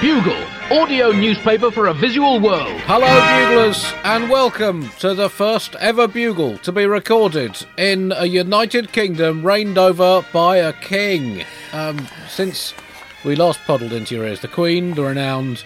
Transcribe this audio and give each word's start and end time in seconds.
Bugle, 0.00 0.44
audio 0.70 1.10
newspaper 1.10 1.70
for 1.70 1.86
a 1.86 1.94
visual 1.94 2.38
world. 2.38 2.80
Hello, 2.82 3.06
buglers, 3.06 3.82
and 4.04 4.28
welcome 4.28 4.90
to 4.98 5.14
the 5.14 5.30
first 5.30 5.74
ever 5.76 6.06
bugle 6.06 6.58
to 6.58 6.72
be 6.72 6.84
recorded 6.84 7.56
in 7.78 8.12
a 8.12 8.26
United 8.26 8.92
Kingdom 8.92 9.46
reigned 9.46 9.78
over 9.78 10.26
by 10.34 10.58
a 10.58 10.74
king. 10.74 11.44
Um, 11.72 12.06
since 12.28 12.74
we 13.24 13.36
last 13.36 13.60
puddled 13.60 13.94
into 13.94 14.16
your 14.16 14.26
ears, 14.26 14.40
the 14.40 14.48
Queen, 14.48 14.94
the 14.94 15.02
renowned 15.02 15.64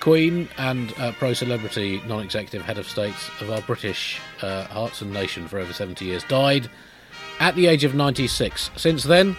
Queen 0.00 0.48
and 0.58 0.92
uh, 0.98 1.12
pro 1.12 1.32
celebrity 1.32 2.02
non 2.06 2.22
executive 2.22 2.62
head 2.62 2.76
of 2.76 2.86
state 2.86 3.14
of 3.40 3.50
our 3.50 3.62
British 3.62 4.20
uh, 4.42 4.64
hearts 4.64 5.00
and 5.00 5.10
nation 5.10 5.48
for 5.48 5.58
over 5.58 5.72
70 5.72 6.04
years, 6.04 6.24
died 6.24 6.68
at 7.38 7.54
the 7.54 7.66
age 7.66 7.84
of 7.84 7.94
96. 7.94 8.70
Since 8.76 9.04
then, 9.04 9.36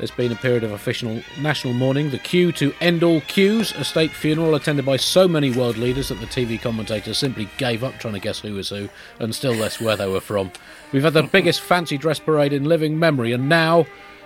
there's 0.00 0.10
been 0.10 0.32
a 0.32 0.36
period 0.36 0.64
of 0.64 0.72
official 0.72 1.20
national 1.42 1.74
mourning, 1.74 2.08
the 2.08 2.18
queue 2.18 2.52
to 2.52 2.72
end 2.80 3.02
all 3.02 3.20
queues, 3.20 3.72
a 3.72 3.84
state 3.84 4.10
funeral 4.10 4.54
attended 4.54 4.86
by 4.86 4.96
so 4.96 5.28
many 5.28 5.50
world 5.50 5.76
leaders 5.76 6.08
that 6.08 6.18
the 6.20 6.26
TV 6.26 6.58
commentators 6.58 7.18
simply 7.18 7.50
gave 7.58 7.84
up 7.84 7.98
trying 7.98 8.14
to 8.14 8.18
guess 8.20 8.40
who 8.40 8.54
was 8.54 8.70
who, 8.70 8.88
and 9.18 9.34
still 9.34 9.52
less 9.52 9.78
where 9.78 9.98
they 9.98 10.08
were 10.08 10.22
from. 10.22 10.50
We've 10.90 11.02
had 11.02 11.12
the 11.12 11.22
biggest 11.32 11.60
fancy 11.60 11.98
dress 11.98 12.18
parade 12.18 12.54
in 12.54 12.64
living 12.64 12.98
memory, 12.98 13.32
and 13.32 13.46
now 13.46 13.84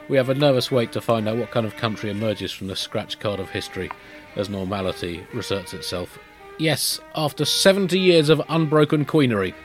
we 0.09 0.17
have 0.17 0.29
a 0.29 0.35
nervous 0.35 0.71
wait 0.71 0.93
to 0.93 1.01
find 1.01 1.29
out 1.29 1.39
what 1.39 1.51
kind 1.51 1.67
of 1.67 1.75
country 1.75 2.09
emerges 2.09 2.53
from 2.53 2.69
the 2.69 2.77
scratch 2.77 3.19
card 3.19 3.41
of 3.41 3.51
history 3.51 3.91
as 4.37 4.49
normality 4.49 5.27
reasserts 5.33 5.75
itself. 5.75 6.21
Yes, 6.57 7.01
after 7.17 7.45
70 7.45 7.99
years 7.99 8.29
of 8.29 8.41
unbroken 8.49 9.07
queenery, 9.07 9.57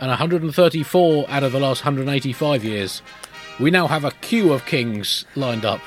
and 0.00 0.08
134 0.08 1.26
out 1.30 1.42
of 1.44 1.52
the 1.52 1.60
last 1.60 1.84
185 1.84 2.64
years, 2.64 3.00
we 3.58 3.70
now 3.70 3.86
have 3.86 4.04
a 4.04 4.10
queue 4.10 4.52
of 4.52 4.66
kings 4.66 5.24
lined 5.34 5.64
up, 5.64 5.80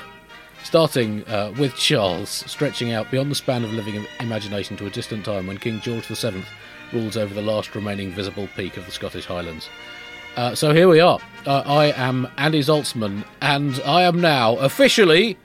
starting 0.64 1.26
uh, 1.28 1.52
with 1.58 1.74
Charles, 1.76 2.28
stretching 2.28 2.92
out 2.92 3.10
beyond 3.10 3.30
the 3.30 3.34
span 3.34 3.62
of 3.62 3.72
living 3.72 4.04
imagination 4.18 4.76
to 4.78 4.86
a 4.86 4.90
distant 4.90 5.24
time 5.24 5.46
when 5.46 5.56
King 5.58 5.80
George 5.80 6.06
VII 6.06 6.44
rules 6.92 7.16
over 7.16 7.32
the 7.32 7.42
last 7.42 7.74
remaining 7.74 8.10
visible 8.10 8.48
peak 8.56 8.76
of 8.76 8.86
the 8.86 8.92
Scottish 8.92 9.26
Highlands. 9.26 9.68
Uh, 10.36 10.54
so 10.54 10.72
here 10.72 10.88
we 10.88 11.00
are. 11.00 11.20
Uh, 11.46 11.62
I 11.64 11.86
am 11.92 12.28
Andy 12.38 12.60
Zaltzman, 12.60 13.24
and 13.40 13.80
I 13.84 14.02
am 14.02 14.20
now 14.20 14.56
officially 14.56 15.36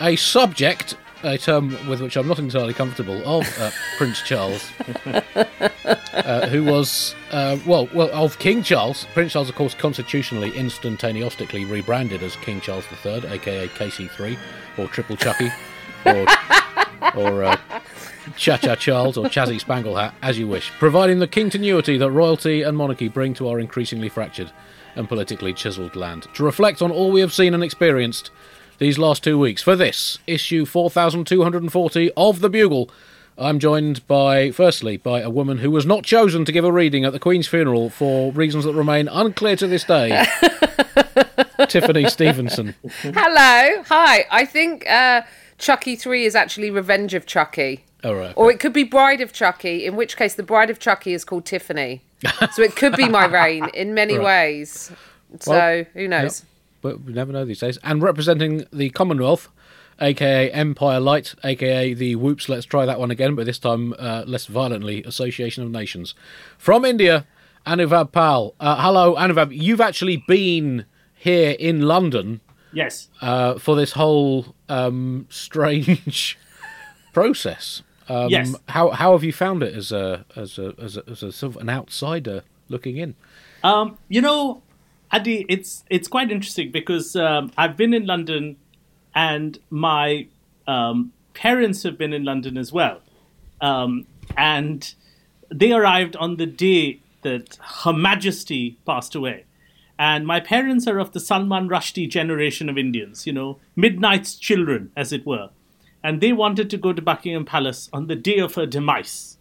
a 0.00 0.16
subject 0.16 0.96
a 1.24 1.38
term 1.38 1.70
with 1.88 2.00
which 2.00 2.16
I'm 2.16 2.28
not 2.28 2.38
entirely 2.38 2.74
comfortable, 2.74 3.20
of 3.26 3.46
uh, 3.58 3.70
Prince 3.96 4.22
Charles, 4.22 4.70
uh, 5.06 6.46
who 6.48 6.64
was, 6.64 7.14
uh, 7.32 7.58
well, 7.66 7.88
well, 7.94 8.10
of 8.12 8.38
King 8.38 8.62
Charles. 8.62 9.06
Prince 9.14 9.32
Charles, 9.32 9.48
of 9.48 9.54
course, 9.54 9.74
constitutionally, 9.74 10.50
instantaneously 10.56 11.64
rebranded 11.64 12.22
as 12.22 12.36
King 12.36 12.60
Charles 12.60 12.84
III, 13.04 13.26
aka 13.26 13.68
KC3, 13.68 14.38
or 14.78 14.86
Triple 14.88 15.16
Chucky, 15.16 15.50
or, 16.04 16.26
or 17.16 17.44
uh, 17.44 17.56
Cha 18.36 18.56
Cha 18.58 18.74
Charles, 18.76 19.16
or 19.16 19.26
Chazzy 19.26 19.58
Spangle 19.58 19.96
Hat, 19.96 20.14
as 20.22 20.38
you 20.38 20.46
wish, 20.46 20.70
providing 20.72 21.18
the 21.18 21.28
continuity 21.28 21.96
that 21.96 22.10
royalty 22.10 22.62
and 22.62 22.76
monarchy 22.76 23.08
bring 23.08 23.34
to 23.34 23.48
our 23.48 23.58
increasingly 23.58 24.08
fractured 24.08 24.52
and 24.96 25.08
politically 25.08 25.52
chiselled 25.52 25.96
land. 25.96 26.28
To 26.34 26.44
reflect 26.44 26.82
on 26.82 26.90
all 26.90 27.10
we 27.10 27.20
have 27.20 27.32
seen 27.32 27.54
and 27.54 27.64
experienced 27.64 28.30
these 28.78 28.98
last 28.98 29.22
two 29.24 29.38
weeks. 29.38 29.62
For 29.62 29.76
this, 29.76 30.18
issue 30.26 30.64
4240 30.64 32.10
of 32.16 32.40
The 32.40 32.48
Bugle, 32.50 32.90
I'm 33.36 33.58
joined 33.58 34.06
by, 34.06 34.50
firstly, 34.50 34.96
by 34.96 35.20
a 35.20 35.30
woman 35.30 35.58
who 35.58 35.70
was 35.70 35.84
not 35.86 36.04
chosen 36.04 36.44
to 36.44 36.52
give 36.52 36.64
a 36.64 36.72
reading 36.72 37.04
at 37.04 37.12
the 37.12 37.18
Queen's 37.18 37.48
funeral 37.48 37.90
for 37.90 38.30
reasons 38.32 38.64
that 38.64 38.74
remain 38.74 39.08
unclear 39.08 39.56
to 39.56 39.66
this 39.66 39.84
day. 39.84 40.24
Tiffany 41.68 42.08
Stevenson. 42.08 42.74
Hello. 43.02 43.82
Hi. 43.88 44.26
I 44.30 44.44
think 44.44 44.88
uh, 44.88 45.22
Chucky 45.58 45.96
3 45.96 46.24
is 46.24 46.34
actually 46.34 46.70
Revenge 46.70 47.14
of 47.14 47.26
Chucky. 47.26 47.84
All 48.04 48.14
right. 48.14 48.32
Or 48.36 48.50
it 48.50 48.60
could 48.60 48.72
be 48.72 48.84
Bride 48.84 49.20
of 49.20 49.32
Chucky, 49.32 49.84
in 49.86 49.96
which 49.96 50.16
case 50.16 50.34
the 50.34 50.42
Bride 50.42 50.70
of 50.70 50.78
Chucky 50.78 51.12
is 51.14 51.24
called 51.24 51.44
Tiffany. 51.46 52.02
so 52.52 52.62
it 52.62 52.76
could 52.76 52.94
be 52.96 53.08
my 53.08 53.24
reign 53.26 53.68
in 53.74 53.94
many 53.94 54.14
Right. 54.18 54.24
ways. 54.24 54.92
So 55.40 55.50
Well, 55.52 55.84
who 55.94 56.06
knows? 56.08 56.44
But 56.84 57.02
we 57.02 57.14
never 57.14 57.32
know 57.32 57.46
these 57.46 57.60
days. 57.60 57.78
And 57.82 58.02
representing 58.02 58.66
the 58.70 58.90
Commonwealth, 58.90 59.48
aka 60.00 60.50
Empire 60.52 61.00
Light, 61.00 61.34
aka 61.42 61.94
the 61.94 62.14
Whoops, 62.14 62.46
let's 62.50 62.66
try 62.66 62.84
that 62.84 63.00
one 63.00 63.10
again, 63.10 63.34
but 63.34 63.46
this 63.46 63.58
time 63.58 63.94
uh, 63.98 64.22
less 64.26 64.44
violently, 64.46 65.02
Association 65.04 65.64
of 65.64 65.70
Nations. 65.70 66.14
From 66.58 66.84
India, 66.84 67.26
Anuvab 67.66 68.12
Pal. 68.12 68.54
Uh, 68.60 68.76
hello, 68.82 69.14
Anuvab. 69.16 69.48
You've 69.56 69.80
actually 69.80 70.18
been 70.28 70.84
here 71.14 71.56
in 71.58 71.80
London 71.82 72.42
Yes. 72.74 73.08
uh, 73.22 73.54
for 73.58 73.74
this 73.76 73.92
whole 73.92 74.54
um, 74.68 75.26
strange 75.30 76.38
process. 77.14 77.82
Um, 78.10 78.28
Yes. 78.28 78.54
How 78.68 78.90
how 78.90 79.12
have 79.12 79.24
you 79.24 79.32
found 79.32 79.62
it 79.62 79.74
as 79.74 79.90
a 79.90 80.26
as 80.36 80.58
a 80.58 80.74
as 80.78 80.98
a, 80.98 81.02
as 81.10 81.22
a 81.22 81.32
sort 81.32 81.56
of 81.56 81.62
an 81.62 81.70
outsider 81.70 82.42
looking 82.68 82.98
in? 82.98 83.14
Um, 83.62 83.96
you 84.10 84.20
know, 84.20 84.60
Adi, 85.14 85.46
it's 85.48 85.84
it's 85.88 86.08
quite 86.08 86.30
interesting 86.32 86.72
because 86.72 87.14
um, 87.14 87.52
I've 87.56 87.76
been 87.76 87.94
in 87.94 88.04
London, 88.04 88.56
and 89.14 89.58
my 89.70 90.26
um, 90.66 91.12
parents 91.34 91.84
have 91.84 91.96
been 91.96 92.12
in 92.12 92.24
London 92.24 92.58
as 92.58 92.72
well, 92.72 93.00
um, 93.60 94.06
and 94.36 94.94
they 95.50 95.72
arrived 95.72 96.16
on 96.16 96.36
the 96.36 96.46
day 96.46 97.00
that 97.22 97.58
Her 97.82 97.92
Majesty 97.92 98.78
passed 98.84 99.14
away. 99.14 99.44
And 99.96 100.26
my 100.26 100.40
parents 100.40 100.88
are 100.88 100.98
of 100.98 101.12
the 101.12 101.20
Salman 101.20 101.68
Rushdie 101.68 102.10
generation 102.10 102.68
of 102.68 102.76
Indians, 102.76 103.26
you 103.28 103.32
know, 103.32 103.60
midnight's 103.76 104.34
children, 104.34 104.90
as 104.96 105.12
it 105.12 105.24
were. 105.24 105.50
And 106.02 106.20
they 106.20 106.32
wanted 106.32 106.68
to 106.70 106.76
go 106.76 106.92
to 106.92 107.00
Buckingham 107.00 107.44
Palace 107.44 107.88
on 107.92 108.08
the 108.08 108.16
day 108.16 108.38
of 108.38 108.56
her 108.56 108.66
demise. 108.66 109.38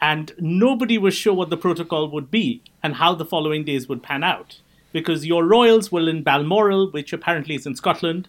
and 0.00 0.32
nobody 0.38 0.98
was 0.98 1.14
sure 1.14 1.34
what 1.34 1.50
the 1.50 1.56
protocol 1.56 2.08
would 2.10 2.30
be 2.30 2.62
and 2.82 2.94
how 2.96 3.14
the 3.14 3.24
following 3.24 3.64
days 3.64 3.88
would 3.88 4.02
pan 4.02 4.24
out 4.24 4.60
because 4.92 5.26
your 5.26 5.44
royals 5.44 5.90
were 5.92 6.08
in 6.08 6.22
Balmoral, 6.22 6.90
which 6.90 7.12
apparently 7.12 7.54
is 7.54 7.66
in 7.66 7.76
Scotland. 7.76 8.28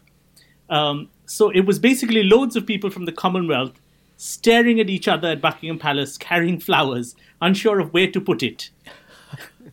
Um, 0.69 1.09
so 1.25 1.49
it 1.49 1.61
was 1.61 1.79
basically 1.79 2.23
loads 2.23 2.55
of 2.55 2.65
people 2.65 2.89
from 2.89 3.05
the 3.05 3.11
Commonwealth 3.11 3.79
staring 4.17 4.79
at 4.79 4.89
each 4.89 5.07
other 5.07 5.29
at 5.29 5.41
Buckingham 5.41 5.79
Palace, 5.79 6.17
carrying 6.17 6.59
flowers, 6.59 7.15
unsure 7.41 7.79
of 7.79 7.91
where 7.91 8.09
to 8.11 8.21
put 8.21 8.43
it. 8.43 8.69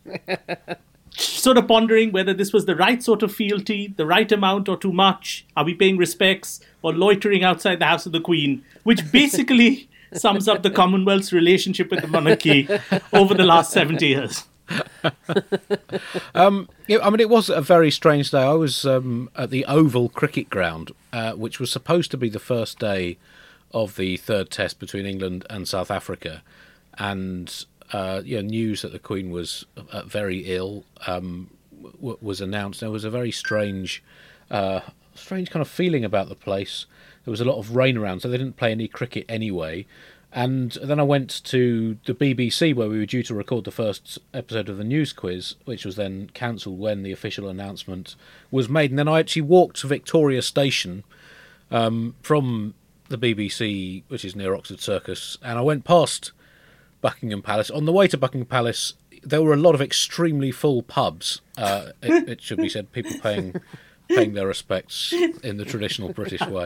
sort 1.11 1.57
of 1.57 1.67
pondering 1.67 2.11
whether 2.11 2.33
this 2.33 2.51
was 2.51 2.65
the 2.65 2.75
right 2.75 3.03
sort 3.03 3.21
of 3.23 3.33
fealty, 3.33 3.93
the 3.95 4.05
right 4.05 4.31
amount 4.31 4.67
or 4.67 4.77
too 4.77 4.91
much. 4.91 5.45
Are 5.55 5.63
we 5.63 5.73
paying 5.73 5.97
respects 5.97 6.61
or 6.81 6.93
loitering 6.93 7.43
outside 7.43 7.79
the 7.79 7.85
house 7.85 8.05
of 8.05 8.11
the 8.11 8.21
Queen? 8.21 8.63
Which 8.83 9.11
basically 9.11 9.89
sums 10.13 10.47
up 10.47 10.63
the 10.63 10.71
Commonwealth's 10.71 11.31
relationship 11.31 11.91
with 11.91 12.01
the 12.01 12.07
monarchy 12.07 12.67
over 13.13 13.33
the 13.33 13.45
last 13.45 13.71
70 13.71 14.07
years. 14.07 14.45
Yeah, 16.89 16.99
I 17.03 17.09
mean, 17.11 17.19
it 17.19 17.29
was 17.29 17.49
a 17.49 17.61
very 17.61 17.91
strange 17.91 18.31
day. 18.31 18.41
I 18.41 18.53
was 18.53 18.85
um, 18.85 19.29
at 19.35 19.51
the 19.51 19.63
Oval 19.65 20.09
Cricket 20.09 20.49
Ground, 20.49 20.91
uh, 21.13 21.33
which 21.33 21.59
was 21.59 21.71
supposed 21.71 22.09
to 22.11 22.17
be 22.17 22.29
the 22.29 22.39
first 22.39 22.79
day 22.79 23.17
of 23.71 23.95
the 23.95 24.17
third 24.17 24.49
test 24.49 24.79
between 24.79 25.05
England 25.05 25.45
and 25.49 25.67
South 25.67 25.91
Africa, 25.91 26.41
and 26.97 27.65
uh, 27.93 28.21
yeah, 28.25 28.41
news 28.41 28.81
that 28.81 28.91
the 28.91 28.99
Queen 28.99 29.29
was 29.29 29.65
uh, 29.91 30.03
very 30.03 30.39
ill 30.45 30.83
um, 31.05 31.51
w- 32.01 32.17
was 32.21 32.41
announced. 32.41 32.79
There 32.79 32.89
was 32.89 33.03
a 33.03 33.09
very 33.09 33.31
strange, 33.31 34.03
uh, 34.49 34.81
strange 35.13 35.51
kind 35.51 35.61
of 35.61 35.69
feeling 35.69 36.03
about 36.03 36.29
the 36.29 36.35
place. 36.35 36.85
There 37.25 37.31
was 37.31 37.41
a 37.41 37.45
lot 37.45 37.57
of 37.59 37.75
rain 37.75 37.97
around, 37.97 38.21
so 38.21 38.29
they 38.29 38.37
didn't 38.37 38.57
play 38.57 38.71
any 38.71 38.87
cricket 38.87 39.25
anyway. 39.29 39.85
And 40.31 40.73
then 40.83 40.99
I 40.99 41.03
went 41.03 41.43
to 41.45 41.97
the 42.05 42.13
BBC 42.13 42.75
where 42.75 42.87
we 42.87 42.99
were 42.99 43.05
due 43.05 43.23
to 43.23 43.33
record 43.33 43.65
the 43.65 43.71
first 43.71 44.19
episode 44.33 44.69
of 44.69 44.77
the 44.77 44.83
news 44.83 45.11
quiz, 45.11 45.55
which 45.65 45.85
was 45.85 45.95
then 45.95 46.29
cancelled 46.33 46.79
when 46.79 47.01
the 47.01 47.11
official 47.11 47.47
announcement 47.47 48.15
was 48.51 48.69
made. 48.69 48.91
And 48.91 48.99
then 48.99 49.07
I 49.07 49.19
actually 49.19 49.41
walked 49.43 49.77
to 49.77 49.87
Victoria 49.87 50.43
Station 50.43 51.03
um, 51.71 52.15
from 52.21 52.75
the 53.09 53.17
BBC, 53.17 54.03
which 54.07 54.23
is 54.23 54.35
near 54.35 54.55
Oxford 54.55 54.79
Circus, 54.79 55.37
and 55.41 55.57
I 55.57 55.61
went 55.61 55.83
past 55.83 56.31
Buckingham 57.01 57.41
Palace. 57.41 57.71
On 57.71 57.85
the 57.85 57.91
way 57.91 58.07
to 58.07 58.17
Buckingham 58.17 58.47
Palace, 58.47 58.93
there 59.23 59.41
were 59.41 59.53
a 59.53 59.57
lot 59.57 59.75
of 59.75 59.81
extremely 59.81 60.51
full 60.51 60.83
pubs. 60.83 61.41
Uh, 61.57 61.87
it, 62.01 62.29
it 62.29 62.41
should 62.41 62.59
be 62.59 62.69
said, 62.69 62.91
people 62.91 63.19
paying 63.21 63.55
paying 64.09 64.33
their 64.33 64.47
respects 64.47 65.13
in 65.13 65.57
the 65.57 65.65
traditional 65.65 66.11
British 66.11 66.41
way. 66.41 66.65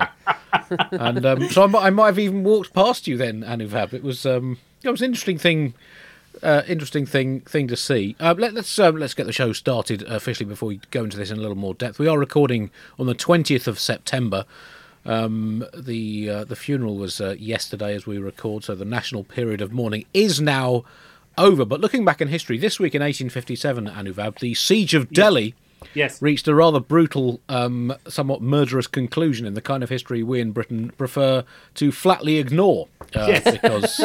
And 0.92 1.26
um, 1.26 1.50
so 1.50 1.64
I 1.64 1.68
might, 1.68 1.84
I 1.84 1.90
might 1.90 2.06
have 2.08 2.20
even 2.20 2.44
walked 2.44 2.74
past 2.74 3.08
you 3.08 3.18
then, 3.18 3.44
Anuvab. 3.44 3.94
It 3.94 4.04
was 4.04 4.26
um, 4.26 4.58
it 4.84 4.90
was 4.90 5.02
an 5.02 5.06
interesting 5.06 5.38
thing. 5.38 5.74
Uh, 6.42 6.64
interesting 6.68 7.06
thing 7.06 7.42
thing 7.42 7.68
to 7.68 7.78
see. 7.78 8.16
Uh, 8.20 8.34
let, 8.38 8.54
let's 8.54 8.80
um, 8.80 8.98
let's 8.98 9.14
get 9.14 9.28
the 9.28 9.34
show 9.34 9.54
started 9.54 10.02
officially 10.04 10.48
before 10.48 10.68
we 10.68 10.82
go 10.90 11.04
into 11.04 11.16
this 11.16 11.30
in 11.30 11.38
a 11.38 11.42
little 11.42 11.56
more 11.56 11.76
depth. 11.76 12.00
We 12.00 12.08
are 12.08 12.18
recording 12.18 12.72
on 12.98 13.06
the 13.06 13.14
twentieth 13.14 13.68
of 13.68 13.80
September. 13.80 14.46
Um, 15.06 15.66
the 15.78 16.30
uh, 16.30 16.44
the 16.46 16.56
funeral 16.56 16.98
was 16.98 17.22
uh, 17.22 17.36
yesterday 17.38 17.94
as 17.94 18.08
we 18.08 18.18
record, 18.18 18.64
so 18.64 18.74
the 18.74 18.84
national 18.84 19.24
period 19.24 19.62
of 19.62 19.72
mourning 19.72 20.06
is 20.14 20.42
now 20.42 20.86
over. 21.38 21.66
But 21.66 21.82
looking 21.82 22.04
back 22.04 22.20
in 22.20 22.30
history, 22.30 22.58
this 22.58 22.80
week 22.80 22.96
in 22.96 23.02
1857, 23.02 23.88
Anuvab, 23.88 24.40
the 24.40 24.54
siege 24.54 24.94
of 24.94 25.12
Delhi 25.12 25.56
Yes. 25.94 26.22
reached 26.22 26.48
a 26.48 26.56
rather 26.56 26.80
brutal, 26.80 27.42
um, 27.50 27.94
somewhat 28.08 28.42
murderous 28.42 28.88
conclusion 28.88 29.46
in 29.46 29.54
the 29.54 29.62
kind 29.62 29.84
of 29.84 29.90
history 29.90 30.24
we 30.24 30.40
in 30.40 30.52
Britain 30.52 30.92
prefer 30.98 31.44
to 31.76 31.92
flatly 31.92 32.38
ignore. 32.38 32.88
Uh, 33.16 33.28
Yes. 33.28 33.44
Because 33.64 34.00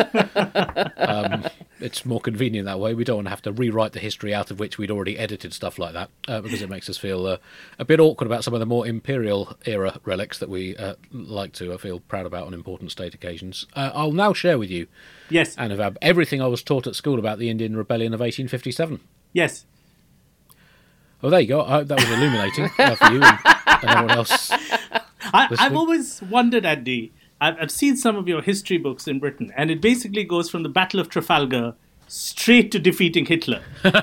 um, 0.97 1.45
it's 1.81 2.05
more 2.05 2.21
convenient 2.21 2.67
that 2.67 2.79
way. 2.81 2.95
We 2.95 3.05
don't 3.05 3.17
want 3.17 3.27
to 3.27 3.31
have 3.31 3.43
to 3.43 3.53
rewrite 3.53 3.93
the 3.93 4.01
history 4.01 4.35
out 4.35 4.51
of 4.51 4.59
which 4.61 4.79
we'd 4.79 4.91
already 4.91 5.19
edited 5.19 5.53
stuff 5.53 5.79
like 5.79 5.93
that, 5.95 6.11
uh, 6.27 6.41
because 6.41 6.63
it 6.63 6.69
makes 6.69 6.89
us 6.91 6.97
feel 6.97 7.27
uh, 7.27 7.37
a 7.79 7.85
bit 7.85 8.01
awkward 8.01 8.27
about 8.27 8.45
some 8.45 8.55
of 8.55 8.61
the 8.61 8.67
more 8.67 8.87
imperial 8.87 9.57
era 9.65 9.99
relics 10.05 10.39
that 10.39 10.49
we 10.49 10.77
uh, 10.77 10.95
like 11.13 11.53
to 11.55 11.73
uh, 11.73 11.79
feel 11.79 12.01
proud 12.01 12.27
about 12.27 12.47
on 12.47 12.55
important 12.55 12.91
state 12.91 13.15
occasions. 13.15 13.67
Uh, 13.75 13.91
I'll 13.95 14.13
now 14.13 14.33
share 14.33 14.59
with 14.59 14.71
you, 14.71 14.87
Yes. 15.31 15.57
Anuvab, 15.57 15.97
everything 16.03 16.41
I 16.43 16.47
was 16.47 16.63
taught 16.63 16.87
at 16.87 16.95
school 16.95 17.19
about 17.19 17.39
the 17.39 17.51
Indian 17.51 17.77
Rebellion 17.77 18.15
of 18.15 18.21
1857. 18.21 19.01
Yes. 19.33 19.65
Oh, 21.23 21.31
there 21.31 21.41
you 21.41 21.49
go. 21.49 21.63
I 21.63 21.71
hope 21.71 21.89
that 21.89 21.99
was 21.99 22.11
illuminating 22.11 22.71
uh, 22.79 22.95
for 22.95 23.13
you 23.13 23.23
and, 23.23 23.39
and 23.45 23.91
everyone 23.91 24.11
else. 24.19 24.51
I, 24.53 25.49
I've 25.59 25.77
always 25.77 26.23
wondered, 26.23 26.65
Andy. 26.65 27.13
I've, 27.41 27.57
I've 27.61 27.71
seen 27.71 27.97
some 27.97 28.17
of 28.17 28.29
your 28.29 28.43
history 28.43 28.79
books 28.79 29.09
in 29.09 29.19
Britain, 29.19 29.53
and 29.57 29.71
it 29.71 29.81
basically 29.81 30.25
goes 30.25 30.49
from 30.49 30.63
the 30.63 30.69
Battle 30.69 31.01
of 31.01 31.09
Trafalgar 31.09 31.75
straight 32.07 32.73
to 32.73 32.79
defeating 32.79 33.27
Hitler. 33.27 33.63
and 33.85 33.95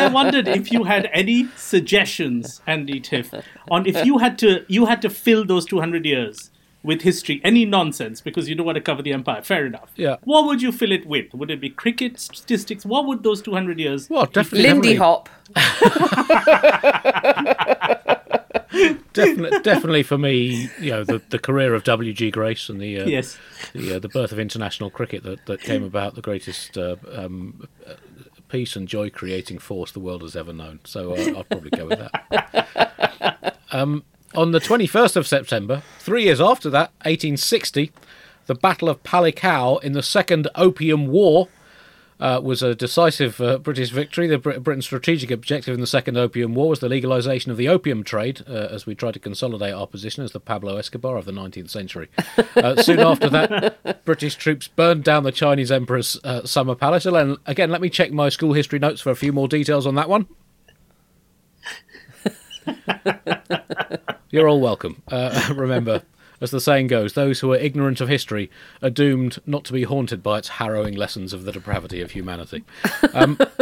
I 0.00 0.08
wondered 0.12 0.48
if 0.48 0.70
you 0.70 0.84
had 0.84 1.10
any 1.12 1.48
suggestions, 1.56 2.60
Andy 2.66 3.00
Tiff, 3.00 3.34
on 3.70 3.86
if 3.86 4.04
you 4.04 4.18
had 4.18 4.38
to 4.38 4.64
you 4.68 4.86
had 4.86 5.02
to 5.02 5.10
fill 5.10 5.44
those 5.44 5.64
two 5.66 5.80
hundred 5.80 6.06
years 6.06 6.50
with 6.86 7.02
history, 7.02 7.40
any 7.44 7.64
nonsense, 7.66 8.20
because 8.22 8.48
you 8.48 8.54
don't 8.54 8.64
want 8.64 8.76
to 8.76 8.80
cover 8.80 9.02
the 9.02 9.12
empire. 9.12 9.42
Fair 9.42 9.66
enough. 9.66 9.90
Yeah. 9.96 10.16
What 10.24 10.46
would 10.46 10.62
you 10.62 10.70
fill 10.72 10.92
it 10.92 11.04
with? 11.04 11.34
Would 11.34 11.50
it 11.50 11.60
be 11.60 11.68
cricket 11.68 12.18
statistics? 12.20 12.86
What 12.86 13.06
would 13.06 13.22
those 13.24 13.42
two 13.42 13.52
hundred 13.52 13.78
years? 13.80 14.08
Well, 14.08 14.24
definitely. 14.26 14.62
Lindy 14.68 14.94
Hop. 14.94 15.28
Definitely, 19.12 19.60
definitely 19.60 20.02
for 20.02 20.18
me, 20.18 20.68
you 20.78 20.90
know, 20.90 21.04
the, 21.04 21.22
the 21.30 21.38
career 21.38 21.74
of 21.74 21.84
W.G. 21.84 22.30
Grace 22.30 22.68
and 22.68 22.78
the 22.80 23.00
uh, 23.00 23.06
Yes. 23.06 23.38
the, 23.72 23.96
uh, 23.96 23.98
the 23.98 24.08
birth 24.08 24.32
of 24.32 24.38
international 24.38 24.90
cricket 24.90 25.22
that, 25.22 25.46
that 25.46 25.60
came 25.62 25.82
about, 25.92 26.14
the 26.14 26.20
greatest 26.20 26.76
uh, 26.76 26.96
um, 27.12 27.66
uh, 27.86 27.94
peace 28.48 28.76
and 28.76 28.86
joy 28.86 29.08
creating 29.08 29.58
force 29.58 29.92
the 29.92 30.00
world 30.00 30.20
has 30.20 30.36
ever 30.36 30.52
known. 30.52 30.80
So 30.84 31.14
uh, 31.14 31.38
I'll 31.38 31.44
probably 31.44 31.70
go 31.70 31.86
with 31.86 31.98
that. 32.00 33.52
Um, 33.72 34.04
on 34.36 34.52
the 34.52 34.60
21st 34.60 35.16
of 35.16 35.26
September, 35.26 35.82
three 35.98 36.24
years 36.24 36.40
after 36.40 36.68
that, 36.70 36.92
1860, 37.02 37.90
the 38.46 38.54
Battle 38.54 38.88
of 38.88 39.02
Palikao 39.02 39.82
in 39.82 39.92
the 39.92 40.02
Second 40.02 40.48
Opium 40.54 41.08
War 41.08 41.48
uh, 42.20 42.40
was 42.42 42.62
a 42.62 42.74
decisive 42.74 43.40
uh, 43.40 43.58
British 43.58 43.90
victory. 43.90 44.26
The 44.26 44.38
Brit- 44.38 44.62
Britain's 44.62 44.86
strategic 44.86 45.30
objective 45.30 45.74
in 45.74 45.80
the 45.80 45.86
Second 45.86 46.16
Opium 46.16 46.54
War 46.54 46.70
was 46.70 46.80
the 46.80 46.88
legalisation 46.88 47.48
of 47.48 47.56
the 47.56 47.68
opium 47.68 48.04
trade, 48.04 48.42
uh, 48.48 48.52
as 48.52 48.86
we 48.86 48.94
tried 48.94 49.14
to 49.14 49.20
consolidate 49.20 49.74
our 49.74 49.86
position 49.86 50.22
as 50.22 50.32
the 50.32 50.40
Pablo 50.40 50.76
Escobar 50.76 51.16
of 51.16 51.24
the 51.24 51.32
19th 51.32 51.70
century. 51.70 52.08
Uh, 52.56 52.80
soon 52.82 53.00
after 53.00 53.28
that, 53.28 54.04
British 54.04 54.36
troops 54.36 54.68
burned 54.68 55.04
down 55.04 55.24
the 55.24 55.32
Chinese 55.32 55.72
Emperor's 55.72 56.18
uh, 56.24 56.46
summer 56.46 56.74
palace. 56.74 57.06
Again, 57.06 57.70
let 57.70 57.80
me 57.80 57.90
check 57.90 58.12
my 58.12 58.28
school 58.28 58.52
history 58.52 58.78
notes 58.78 59.00
for 59.00 59.10
a 59.10 59.16
few 59.16 59.32
more 59.32 59.48
details 59.48 59.86
on 59.86 59.94
that 59.96 60.08
one. 60.08 60.26
You're 64.30 64.48
all 64.48 64.60
welcome. 64.60 65.02
Uh, 65.08 65.52
remember, 65.56 66.02
as 66.40 66.50
the 66.50 66.60
saying 66.60 66.88
goes, 66.88 67.14
those 67.14 67.40
who 67.40 67.52
are 67.52 67.56
ignorant 67.56 68.00
of 68.00 68.08
history 68.08 68.50
are 68.82 68.90
doomed 68.90 69.38
not 69.46 69.64
to 69.64 69.72
be 69.72 69.84
haunted 69.84 70.22
by 70.22 70.38
its 70.38 70.48
harrowing 70.48 70.94
lessons 70.94 71.32
of 71.32 71.44
the 71.44 71.52
depravity 71.52 72.00
of 72.02 72.10
humanity. 72.10 72.64
Um, 73.14 73.38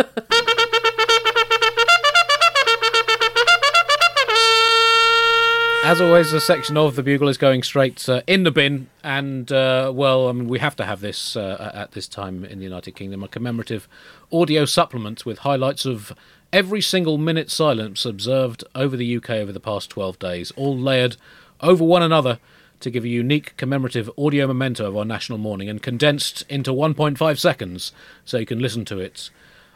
as 5.85 6.01
always, 6.01 6.33
a 6.33 6.41
section 6.41 6.77
of 6.77 6.97
the 6.97 7.03
Bugle 7.03 7.29
is 7.29 7.37
going 7.37 7.63
straight 7.63 8.09
uh, 8.09 8.23
in 8.27 8.43
the 8.43 8.51
bin, 8.51 8.89
and 9.03 9.53
uh, 9.53 9.93
well, 9.95 10.29
I 10.29 10.33
mean, 10.33 10.49
we 10.49 10.59
have 10.59 10.75
to 10.77 10.85
have 10.85 11.01
this 11.01 11.37
uh, 11.37 11.71
at 11.75 11.93
this 11.93 12.09
time 12.09 12.45
in 12.45 12.59
the 12.59 12.65
United 12.65 12.93
Kingdom 12.93 13.23
a 13.23 13.29
commemorative 13.29 13.87
audio 14.33 14.65
supplement 14.65 15.27
with 15.27 15.41
highlights 15.41 15.85
of 15.85 16.13
every 16.55 16.81
single 16.81 17.19
minute 17.19 17.51
silence 17.51 18.07
observed 18.07 18.63
over 18.77 18.97
the 18.97 19.17
UK 19.17 19.31
over 19.31 19.51
the 19.51 19.59
past 19.59 19.91
12 19.91 20.21
days, 20.21 20.53
all 20.53 20.79
layered 20.79 21.17
over 21.61 21.83
one 21.83 22.01
another 22.01 22.39
to 22.79 22.91
give 22.91 23.03
a 23.03 23.09
unique 23.09 23.57
commemorative 23.57 24.09
audio 24.17 24.47
memento 24.47 24.87
of 24.87 24.97
our 24.97 25.05
national 25.05 25.37
mourning 25.37 25.69
and 25.69 25.83
condensed 25.83 26.45
into 26.49 26.71
1.5 26.71 27.39
seconds 27.41 27.91
so 28.25 28.39
you 28.39 28.47
can 28.47 28.61
listen 28.61 28.85
to 28.85 29.01
it 29.01 29.31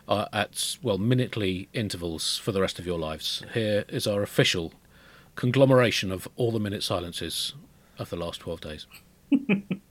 uh, 0.06 0.26
at, 0.32 0.76
well, 0.80 0.98
minutely 0.98 1.68
intervals 1.72 2.38
for 2.38 2.52
the 2.52 2.60
rest 2.60 2.78
of 2.78 2.86
your 2.86 2.98
lives. 2.98 3.42
Here 3.54 3.84
is 3.88 4.06
our 4.06 4.22
official 4.22 4.72
conglomeration 5.34 6.12
of 6.12 6.28
all 6.36 6.52
the 6.52 6.60
minute 6.60 6.84
silences 6.84 7.54
of 7.98 8.08
the 8.08 8.16
last 8.16 8.38
12 8.38 8.60
days. 8.60 8.86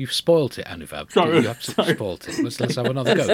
You've 0.00 0.14
spoilt 0.14 0.58
it, 0.58 0.64
Anuvab. 0.64 1.12
Sorry, 1.12 1.42
You 1.42 1.48
absolutely 1.50 1.84
sorry. 1.84 1.94
spoilt 1.96 2.26
it. 2.26 2.42
Let's, 2.42 2.58
let's 2.58 2.74
have 2.76 2.86
another 2.86 3.14
go. 3.14 3.26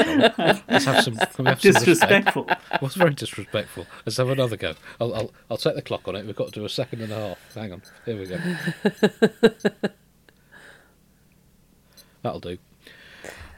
Let's 0.68 0.84
have 0.84 1.04
some, 1.04 1.14
can 1.14 1.44
we 1.44 1.50
have 1.50 1.60
some 1.62 1.70
respect? 1.74 1.84
Disrespectful. 1.86 2.50
was 2.82 2.94
very 2.96 3.14
disrespectful. 3.14 3.86
Let's 4.04 4.16
have 4.16 4.28
another 4.30 4.56
go. 4.56 4.74
I'll, 5.00 5.14
I'll, 5.14 5.32
I'll 5.48 5.58
set 5.58 5.76
the 5.76 5.82
clock 5.82 6.08
on 6.08 6.16
it. 6.16 6.26
We've 6.26 6.34
got 6.34 6.48
to 6.48 6.52
do 6.52 6.64
a 6.64 6.68
second 6.68 7.02
and 7.02 7.12
a 7.12 7.14
half. 7.14 7.54
Hang 7.54 7.72
on. 7.72 7.82
Here 8.04 8.18
we 8.18 8.26
go. 8.26 8.38
That'll 12.22 12.40
do. 12.40 12.58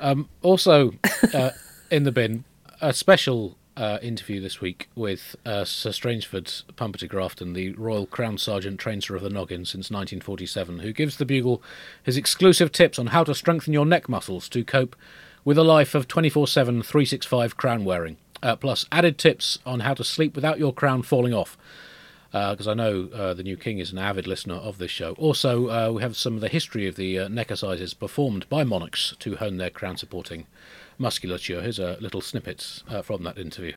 Um, 0.01 0.29
also, 0.43 0.93
uh, 1.33 1.51
in 1.91 2.03
the 2.05 2.13
bin, 2.13 2.45
a 2.83 2.93
special 2.93 3.57
uh, 3.79 3.99
interview 4.03 4.41
this 4.41 4.61
week 4.61 4.89
with 4.97 5.37
uh, 5.47 5.65
Sir 5.65 5.91
Strangeford 5.91 6.65
Pumperty 6.75 7.09
Grafton, 7.09 7.53
the 7.53 7.73
Royal 7.75 8.07
Crown 8.07 8.37
Sergeant 8.37 8.81
Trainer 8.81 9.15
of 9.15 9.23
the 9.23 9.31
Noggin 9.31 9.65
since 9.65 9.91
1947, 9.91 10.81
who 10.81 10.93
gives 10.93 11.17
the 11.17 11.25
Bugle 11.25 11.63
his 12.03 12.17
exclusive 12.17 12.73
tips 12.73 12.99
on 12.99 13.09
how 13.09 13.23
to 13.23 13.35
strengthen 13.35 13.73
your 13.73 13.87
neck 13.87 14.09
muscles 14.09 14.49
to 14.49 14.65
cope 14.65 14.97
with 15.45 15.57
a 15.57 15.63
life 15.63 15.95
of 15.95 16.09
24 16.09 16.49
7, 16.49 16.83
365 16.83 17.57
crown 17.57 17.85
wearing. 17.85 18.17
Uh, 18.43 18.57
plus, 18.57 18.85
added 18.91 19.17
tips 19.17 19.59
on 19.65 19.81
how 19.81 19.95
to 19.95 20.03
sleep 20.05 20.35
without 20.35 20.59
your 20.59 20.73
crown 20.73 21.03
falling 21.03 21.33
off. 21.33 21.57
Because 22.31 22.69
I 22.69 22.75
know 22.75 23.09
uh, 23.15 23.33
the 23.33 23.43
new 23.43 23.57
king 23.57 23.79
is 23.79 23.91
an 23.91 23.99
avid 23.99 24.27
listener 24.27 24.57
of 24.57 24.79
this 24.79 24.91
show. 24.91 25.13
Also, 25.13 25.69
uh, 25.69 25.93
we 25.93 26.03
have 26.03 26.15
some 26.17 26.35
of 26.35 26.41
the 26.41 26.49
history 26.49 26.87
of 26.87 26.97
the 26.97 27.21
uh, 27.21 27.29
neck 27.29 27.51
exercises 27.51 27.95
performed 27.95 28.47
by 28.51 28.65
monarchs 28.65 29.15
to 29.21 29.37
hone 29.37 29.57
their 29.57 29.71
crown 29.71 29.97
supporting 29.97 30.47
musculature. 30.99 31.63
Here's 31.63 31.79
a 31.79 31.97
little 32.01 32.21
snippet 32.21 32.83
uh, 32.89 33.03
from 33.03 33.23
that 33.25 33.39
interview. 33.39 33.75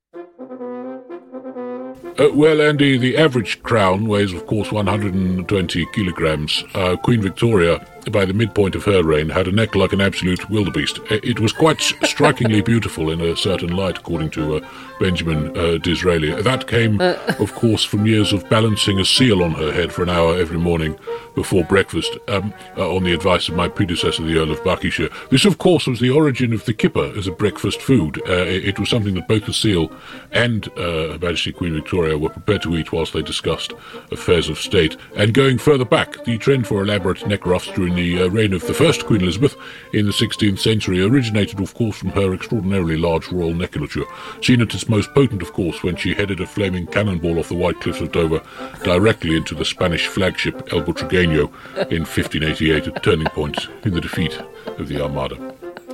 Uh, 2.20 2.30
well, 2.34 2.62
Andy, 2.62 2.98
the 2.98 3.18
average 3.18 3.64
crown 3.64 4.06
weighs, 4.08 4.34
of 4.34 4.46
course, 4.46 4.72
120 4.72 5.86
kilograms. 5.94 6.64
Uh, 6.76 6.96
Queen 6.98 7.22
Victoria, 7.22 7.86
by 8.12 8.26
the 8.26 8.34
midpoint 8.34 8.76
of 8.76 8.86
her 8.86 9.04
reign, 9.04 9.30
had 9.30 9.48
a 9.48 9.52
neck 9.52 9.76
like 9.76 9.94
an 9.94 10.02
absolute 10.02 10.50
wildebeest. 10.50 11.00
Uh, 11.12 11.20
It 11.24 11.40
was 11.40 11.52
quite 11.54 11.82
strikingly 12.04 12.62
beautiful 12.62 13.10
in 13.12 13.22
a 13.22 13.36
certain 13.36 13.76
light, 13.76 13.98
according 13.98 14.30
to 14.32 14.56
uh, 14.58 14.70
Benjamin 15.00 15.56
uh, 15.58 15.78
Disraeli. 15.78 16.42
That 16.42 16.68
came, 16.68 17.00
of 17.02 17.54
course, 17.56 17.84
from 17.84 18.06
years 18.06 18.34
of 18.34 18.48
balancing 18.50 19.00
a 19.00 19.06
seal 19.06 19.44
on 19.44 19.52
her 19.52 19.72
head 19.72 19.92
for 19.92 20.04
an 20.04 20.10
hour 20.10 20.38
every 20.38 20.58
morning 20.58 20.98
before 21.36 21.64
breakfast, 21.64 22.18
um, 22.28 22.54
uh, 22.78 22.94
on 22.96 23.04
the 23.04 23.14
advice 23.14 23.48
of 23.50 23.56
my 23.56 23.68
predecessor, 23.68 24.24
the 24.24 24.38
Earl 24.38 24.52
of 24.52 24.64
Buckinghamshire. 24.64 25.10
This, 25.30 25.46
of 25.46 25.58
course, 25.58 25.88
was 25.88 26.00
the 26.00 26.10
origin 26.10 26.54
of 26.54 26.66
the 26.66 26.74
kipper 26.74 27.12
as 27.18 27.26
a 27.28 27.32
breakfast 27.32 27.82
food. 27.82 28.22
Uh, 28.28 28.46
it, 28.46 28.66
it 28.66 28.80
was 28.80 28.90
something 28.90 29.14
that 29.16 29.28
both 29.28 29.46
the 29.46 29.54
seal 29.54 29.92
and 30.32 30.68
uh, 30.78 31.14
Her 31.14 31.20
Majesty 31.22 31.52
Queen 31.54 31.74
Victoria 31.74 32.18
were 32.18 32.30
prepared 32.30 32.62
to 32.64 32.76
eat 32.78 32.92
whilst 32.92 33.14
they 33.14 33.22
discussed 33.22 33.74
affairs 34.12 34.50
of 34.50 34.58
state. 34.60 34.98
And 35.16 35.34
going 35.34 35.58
further 35.58 35.86
back, 35.86 36.24
the 36.26 36.38
trend 36.38 36.68
for 36.68 36.82
elaborate 36.82 37.26
neck 37.26 37.46
ruffs 37.46 37.72
during 37.72 37.91
the 37.96 38.24
uh, 38.24 38.28
reign 38.30 38.54
of 38.54 38.66
the 38.68 38.74
first 38.74 39.06
Queen 39.06 39.22
Elizabeth 39.22 39.56
in 39.94 40.06
the 40.06 40.12
16th 40.12 40.60
century 40.60 41.02
originated, 41.04 41.60
of 41.60 41.74
course, 41.74 41.98
from 41.98 42.10
her 42.10 42.34
extraordinarily 42.34 42.98
large 42.98 43.28
royal 43.32 43.54
neckulature, 43.54 44.06
seen 44.44 44.62
at 44.62 44.74
its 44.74 44.88
most 44.90 45.14
potent, 45.14 45.42
of 45.42 45.54
course, 45.54 45.84
when 45.84 45.96
she 45.96 46.14
headed 46.14 46.40
a 46.42 46.48
flaming 46.48 46.86
cannonball 46.88 47.40
off 47.40 47.50
the 47.50 47.56
white 47.56 47.80
cliffs 47.82 48.02
of 48.02 48.12
Dover 48.12 48.42
directly 48.84 49.36
into 49.36 49.56
the 49.56 49.66
Spanish 49.66 50.08
flagship 50.08 50.56
El 50.74 50.82
Butragueño 50.82 51.48
in 51.92 52.02
1588, 52.06 52.88
a 52.88 52.92
turning 53.00 53.28
point 53.28 53.68
in 53.84 53.94
the 53.94 54.02
defeat 54.02 54.40
of 54.66 54.88
the 54.88 55.02
Armada. 55.02 55.36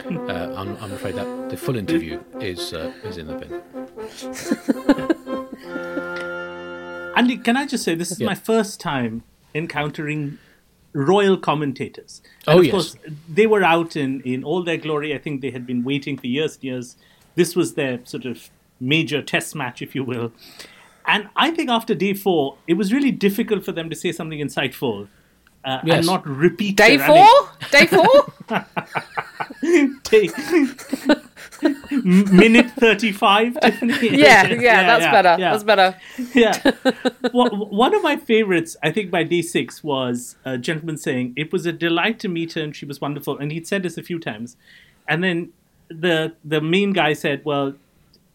Uh, 0.05 0.53
I'm, 0.55 0.77
I'm 0.77 0.91
afraid 0.93 1.15
that 1.15 1.49
the 1.49 1.57
full 1.57 1.75
interview 1.75 2.19
is 2.39 2.73
uh, 2.73 2.93
is 3.03 3.17
in 3.17 3.27
the 3.27 3.33
bin. 3.35 3.61
Andy, 7.17 7.37
can 7.37 7.57
I 7.57 7.65
just 7.65 7.83
say 7.83 7.95
this 7.95 8.11
is 8.11 8.19
Yeah. 8.19 8.27
my 8.27 8.35
first 8.35 8.79
time 8.79 9.23
encountering 9.55 10.37
royal 10.97 11.37
commentators. 11.37 12.21
Oh, 12.47 12.51
And 12.51 12.59
of 12.59 12.65
yes. 12.65 12.71
course, 12.71 12.95
they 13.29 13.45
were 13.47 13.63
out 13.63 13.95
in, 13.95 14.21
in 14.21 14.43
all 14.43 14.63
their 14.63 14.77
glory. 14.77 15.13
I 15.13 15.17
think 15.19 15.41
they 15.41 15.51
had 15.51 15.65
been 15.67 15.83
waiting 15.83 16.17
for 16.17 16.27
years 16.27 16.55
and 16.55 16.63
years. 16.63 16.95
This 17.35 17.55
was 17.55 17.75
their 17.75 17.99
sort 18.05 18.25
of 18.25 18.49
major 18.79 19.21
test 19.21 19.55
match, 19.55 19.81
if 19.81 19.93
you 19.95 20.03
will. 20.03 20.31
And 21.05 21.29
I 21.35 21.51
think 21.51 21.69
after 21.69 21.93
day 21.95 22.13
four, 22.13 22.57
it 22.67 22.73
was 22.73 22.91
really 22.91 23.11
difficult 23.11 23.63
for 23.63 23.71
them 23.71 23.89
to 23.89 23.95
say 23.95 24.11
something 24.11 24.39
insightful 24.39 25.07
uh, 25.63 25.79
Yes. 25.83 25.97
and 25.97 26.05
not 26.07 26.25
repeat 26.27 26.77
Day 26.77 26.97
their 26.97 27.07
four? 27.07 27.49
Day 27.71 27.85
four? 27.85 28.33
Day- 30.09 30.29
M- 31.09 31.26
minute 31.91 32.71
35, 32.71 33.59
Tiffany. 33.61 33.93
Yeah, 34.17 34.47
yeah, 34.47 34.83
that's 34.97 35.05
better. 35.05 35.35
yeah. 35.41 35.51
That's 35.51 35.63
better. 35.63 35.97
yeah. 36.33 36.71
Well, 37.33 37.49
one 37.69 37.93
of 37.93 38.01
my 38.03 38.15
favorites, 38.17 38.75
I 38.83 38.91
think, 38.91 39.11
by 39.11 39.23
day 39.23 39.41
six 39.41 39.83
was 39.83 40.35
a 40.45 40.57
gentleman 40.57 40.97
saying, 40.97 41.33
It 41.35 41.51
was 41.51 41.65
a 41.65 41.71
delight 41.73 42.19
to 42.19 42.27
meet 42.27 42.53
her 42.53 42.61
and 42.61 42.75
she 42.75 42.85
was 42.85 42.99
wonderful. 43.01 43.37
And 43.37 43.51
he'd 43.51 43.67
said 43.67 43.83
this 43.83 43.97
a 43.97 44.03
few 44.03 44.19
times. 44.19 44.55
And 45.07 45.23
then 45.23 45.49
the 45.89 46.33
the 46.43 46.59
main 46.61 46.93
guy 46.93 47.13
said, 47.13 47.43
Well, 47.45 47.73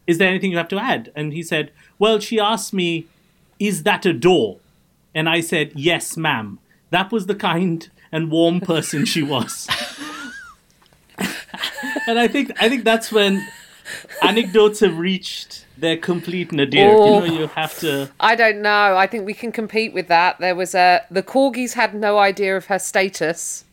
is 0.07 0.19
there 0.19 0.29
anything 0.29 0.51
you 0.51 0.57
have 0.59 0.69
to 0.69 0.79
add? 0.79 1.13
And 1.15 1.33
he 1.33 1.43
said, 1.43 1.71
Well, 1.99 2.19
she 2.19 2.41
asked 2.41 2.73
me, 2.73 3.07
Is 3.59 3.83
that 3.85 4.07
a 4.07 4.13
door? 4.13 4.59
And 5.15 5.29
I 5.29 5.41
said, 5.41 5.73
Yes, 5.75 6.17
ma'am. 6.17 6.59
That 6.91 7.13
was 7.13 7.27
the 7.27 7.35
kind 7.35 7.89
and 8.11 8.31
warm 8.31 8.61
person 8.61 9.05
she 9.07 9.23
was. 9.23 9.69
And 12.07 12.19
I 12.19 12.29
think 12.29 12.53
I 12.61 12.69
think 12.69 12.85
that's 12.85 13.11
when 13.13 13.47
anecdotes 14.23 14.81
have 14.81 14.99
reached 14.99 15.67
their 15.77 15.97
complete 15.97 16.53
nadir. 16.53 16.91
Oh. 16.91 17.23
You 17.23 17.29
know, 17.29 17.41
you 17.41 17.47
have 17.49 17.79
to. 17.81 18.11
I 18.21 18.35
don't 18.35 18.63
know. 18.63 18.97
I 18.97 19.07
think 19.07 19.27
we 19.27 19.35
can 19.35 19.53
compete 19.53 19.93
with 19.93 20.09
that. 20.09 20.39
There 20.39 20.55
was 20.55 20.75
a 20.75 21.05
the 21.11 21.23
corgis 21.23 21.75
had 21.75 21.95
no 21.95 22.19
idea 22.19 22.57
of 22.57 22.67
her 22.67 22.79
status. 22.79 23.65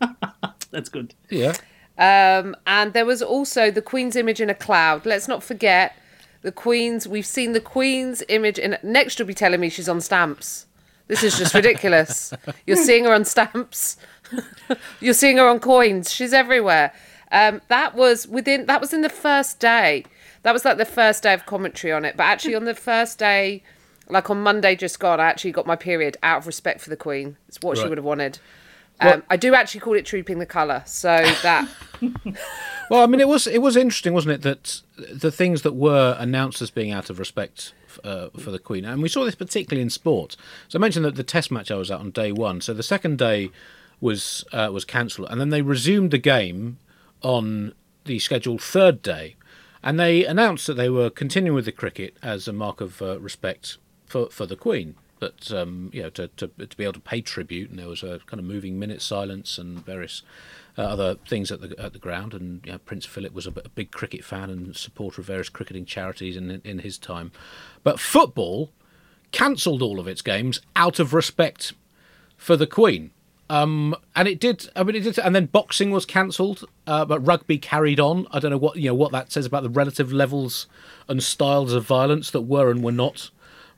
That's 0.70 0.88
good. 0.88 1.14
Yeah. 1.30 1.54
Um, 1.98 2.54
and 2.66 2.92
there 2.92 3.06
was 3.06 3.22
also 3.22 3.70
the 3.70 3.82
Queen's 3.82 4.14
image 4.14 4.40
in 4.40 4.48
a 4.50 4.54
cloud. 4.54 5.04
Let's 5.04 5.26
not 5.26 5.42
forget 5.42 5.96
the 6.42 6.52
Queen's. 6.52 7.08
We've 7.08 7.26
seen 7.26 7.52
the 7.52 7.60
Queen's 7.60 8.22
image 8.28 8.58
in. 8.58 8.78
Next, 8.82 9.18
you'll 9.18 9.28
be 9.28 9.34
telling 9.34 9.60
me 9.60 9.68
she's 9.68 9.88
on 9.88 10.00
stamps. 10.00 10.66
This 11.08 11.22
is 11.24 11.38
just 11.38 11.54
ridiculous. 11.54 12.32
You're 12.66 12.76
seeing 12.76 13.04
her 13.04 13.14
on 13.14 13.24
stamps. 13.24 13.96
You're 15.00 15.14
seeing 15.14 15.38
her 15.38 15.48
on 15.48 15.58
coins. 15.58 16.12
She's 16.12 16.32
everywhere. 16.32 16.92
Um, 17.30 17.60
that 17.68 17.94
was 17.94 18.26
within. 18.26 18.66
That 18.66 18.80
was 18.80 18.92
in 18.92 19.02
the 19.02 19.08
first 19.08 19.60
day. 19.60 20.04
That 20.42 20.52
was 20.52 20.64
like 20.64 20.78
the 20.78 20.84
first 20.84 21.22
day 21.22 21.34
of 21.34 21.46
commentary 21.46 21.92
on 21.92 22.04
it. 22.04 22.16
But 22.16 22.24
actually, 22.24 22.54
on 22.54 22.64
the 22.64 22.74
first 22.74 23.18
day, 23.18 23.62
like 24.08 24.30
on 24.30 24.42
Monday 24.42 24.76
just 24.76 24.98
gone, 24.98 25.20
I 25.20 25.26
actually 25.26 25.52
got 25.52 25.66
my 25.66 25.76
period 25.76 26.16
out 26.22 26.38
of 26.38 26.46
respect 26.46 26.80
for 26.80 26.90
the 26.90 26.96
Queen. 26.96 27.36
It's 27.48 27.58
what 27.60 27.76
she 27.78 27.86
would 27.86 27.98
have 27.98 28.04
wanted. 28.04 28.38
Um, 29.00 29.22
I 29.30 29.36
do 29.36 29.54
actually 29.54 29.80
call 29.80 29.94
it 29.94 30.04
trooping 30.04 30.38
the 30.38 30.46
colour. 30.46 30.82
So 30.86 31.08
that 31.42 31.68
Well, 32.90 33.02
I 33.02 33.06
mean, 33.06 33.20
it 33.20 33.28
was 33.28 33.46
it 33.46 33.62
was 33.62 33.76
interesting, 33.76 34.14
wasn't 34.14 34.34
it, 34.34 34.42
that 34.42 34.82
the 35.12 35.30
things 35.30 35.62
that 35.62 35.74
were 35.74 36.16
announced 36.18 36.62
as 36.62 36.70
being 36.70 36.90
out 36.90 37.10
of 37.10 37.18
respect 37.18 37.72
uh, 38.02 38.28
for 38.38 38.50
the 38.50 38.58
Queen, 38.58 38.84
and 38.84 39.02
we 39.02 39.08
saw 39.08 39.24
this 39.24 39.34
particularly 39.34 39.82
in 39.82 39.90
sport. 39.90 40.36
So 40.68 40.78
I 40.78 40.80
mentioned 40.80 41.04
that 41.04 41.16
the 41.16 41.22
Test 41.22 41.50
match 41.50 41.70
I 41.70 41.76
was 41.76 41.90
at 41.90 42.00
on 42.00 42.10
day 42.10 42.32
one. 42.32 42.60
So 42.60 42.74
the 42.74 42.82
second 42.82 43.18
day 43.18 43.50
was 44.00 44.44
uh, 44.52 44.70
was 44.72 44.84
cancelled, 44.84 45.28
and 45.30 45.40
then 45.40 45.50
they 45.50 45.62
resumed 45.62 46.10
the 46.10 46.18
game 46.18 46.78
on 47.22 47.74
the 48.04 48.18
scheduled 48.18 48.62
third 48.62 49.02
day, 49.02 49.36
and 49.82 49.98
they 49.98 50.24
announced 50.24 50.66
that 50.66 50.74
they 50.74 50.88
were 50.88 51.10
continuing 51.10 51.54
with 51.54 51.64
the 51.64 51.72
cricket 51.72 52.16
as 52.22 52.48
a 52.48 52.52
mark 52.52 52.80
of 52.80 53.00
uh, 53.02 53.20
respect 53.20 53.78
for 54.06 54.28
for 54.30 54.46
the 54.46 54.56
Queen. 54.56 54.94
That 55.20 55.50
um, 55.50 55.90
you 55.92 56.02
know 56.02 56.10
to, 56.10 56.28
to 56.28 56.48
to 56.48 56.76
be 56.76 56.84
able 56.84 56.94
to 56.94 57.00
pay 57.00 57.20
tribute, 57.20 57.70
and 57.70 57.78
there 57.78 57.88
was 57.88 58.02
a 58.02 58.20
kind 58.26 58.40
of 58.40 58.46
moving 58.46 58.78
minute 58.78 59.02
silence 59.02 59.58
and 59.58 59.84
various 59.84 60.22
uh, 60.76 60.82
other 60.82 61.16
things 61.26 61.50
at 61.50 61.60
the 61.60 61.74
at 61.78 61.92
the 61.92 61.98
ground. 61.98 62.34
And 62.34 62.64
you 62.64 62.72
know, 62.72 62.78
Prince 62.78 63.04
Philip 63.04 63.32
was 63.32 63.46
a 63.46 63.50
big 63.50 63.90
cricket 63.90 64.24
fan 64.24 64.50
and 64.50 64.76
supporter 64.76 65.20
of 65.20 65.26
various 65.26 65.48
cricketing 65.48 65.84
charities 65.84 66.36
in 66.36 66.60
in 66.64 66.80
his 66.80 66.98
time. 66.98 67.32
But 67.82 68.00
football 68.00 68.70
cancelled 69.32 69.82
all 69.82 70.00
of 70.00 70.08
its 70.08 70.22
games 70.22 70.60
out 70.76 70.98
of 70.98 71.12
respect 71.12 71.72
for 72.36 72.56
the 72.56 72.66
Queen. 72.66 73.10
Um, 73.50 73.96
and 74.14 74.28
it 74.28 74.40
did. 74.40 74.68
I 74.76 74.82
mean, 74.82 74.96
it 74.96 75.04
did. 75.04 75.18
And 75.18 75.34
then 75.34 75.46
boxing 75.46 75.90
was 75.90 76.04
cancelled, 76.04 76.64
uh, 76.86 77.04
but 77.04 77.20
rugby 77.20 77.58
carried 77.58 77.98
on. 77.98 78.26
I 78.30 78.40
don't 78.40 78.50
know 78.50 78.58
what 78.58 78.76
you 78.76 78.90
know 78.90 78.94
what 78.94 79.12
that 79.12 79.32
says 79.32 79.46
about 79.46 79.62
the 79.62 79.70
relative 79.70 80.12
levels 80.12 80.66
and 81.08 81.22
styles 81.22 81.72
of 81.72 81.84
violence 81.84 82.30
that 82.30 82.42
were 82.42 82.70
and 82.70 82.82
were 82.82 82.92
not 82.92 83.30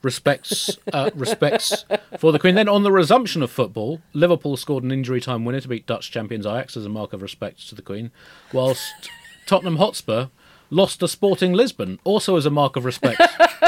respects 0.03 0.77
uh, 0.91 1.11
respects 1.15 1.85
for 2.17 2.31
the 2.31 2.39
Queen. 2.39 2.55
Then 2.55 2.67
on 2.67 2.83
the 2.83 2.91
resumption 2.91 3.41
of 3.41 3.51
football, 3.51 4.01
Liverpool 4.13 4.57
scored 4.57 4.83
an 4.83 4.91
injury 4.91 5.21
time 5.21 5.45
winner 5.45 5.61
to 5.61 5.67
beat 5.67 5.85
Dutch 5.85 6.11
champions 6.11 6.45
Ajax 6.45 6.75
as 6.75 6.85
a 6.85 6.89
mark 6.89 7.13
of 7.13 7.21
respect 7.21 7.69
to 7.69 7.75
the 7.75 7.81
Queen, 7.81 8.11
whilst 8.51 9.09
Tottenham 9.45 9.77
Hotspur 9.77 10.27
lost 10.71 11.01
to 11.01 11.07
Sporting 11.07 11.51
Lisbon, 11.53 11.99
also 12.03 12.37
as 12.37 12.45
a 12.45 12.49
mark 12.49 12.75
of 12.75 12.85
respect 12.85 13.19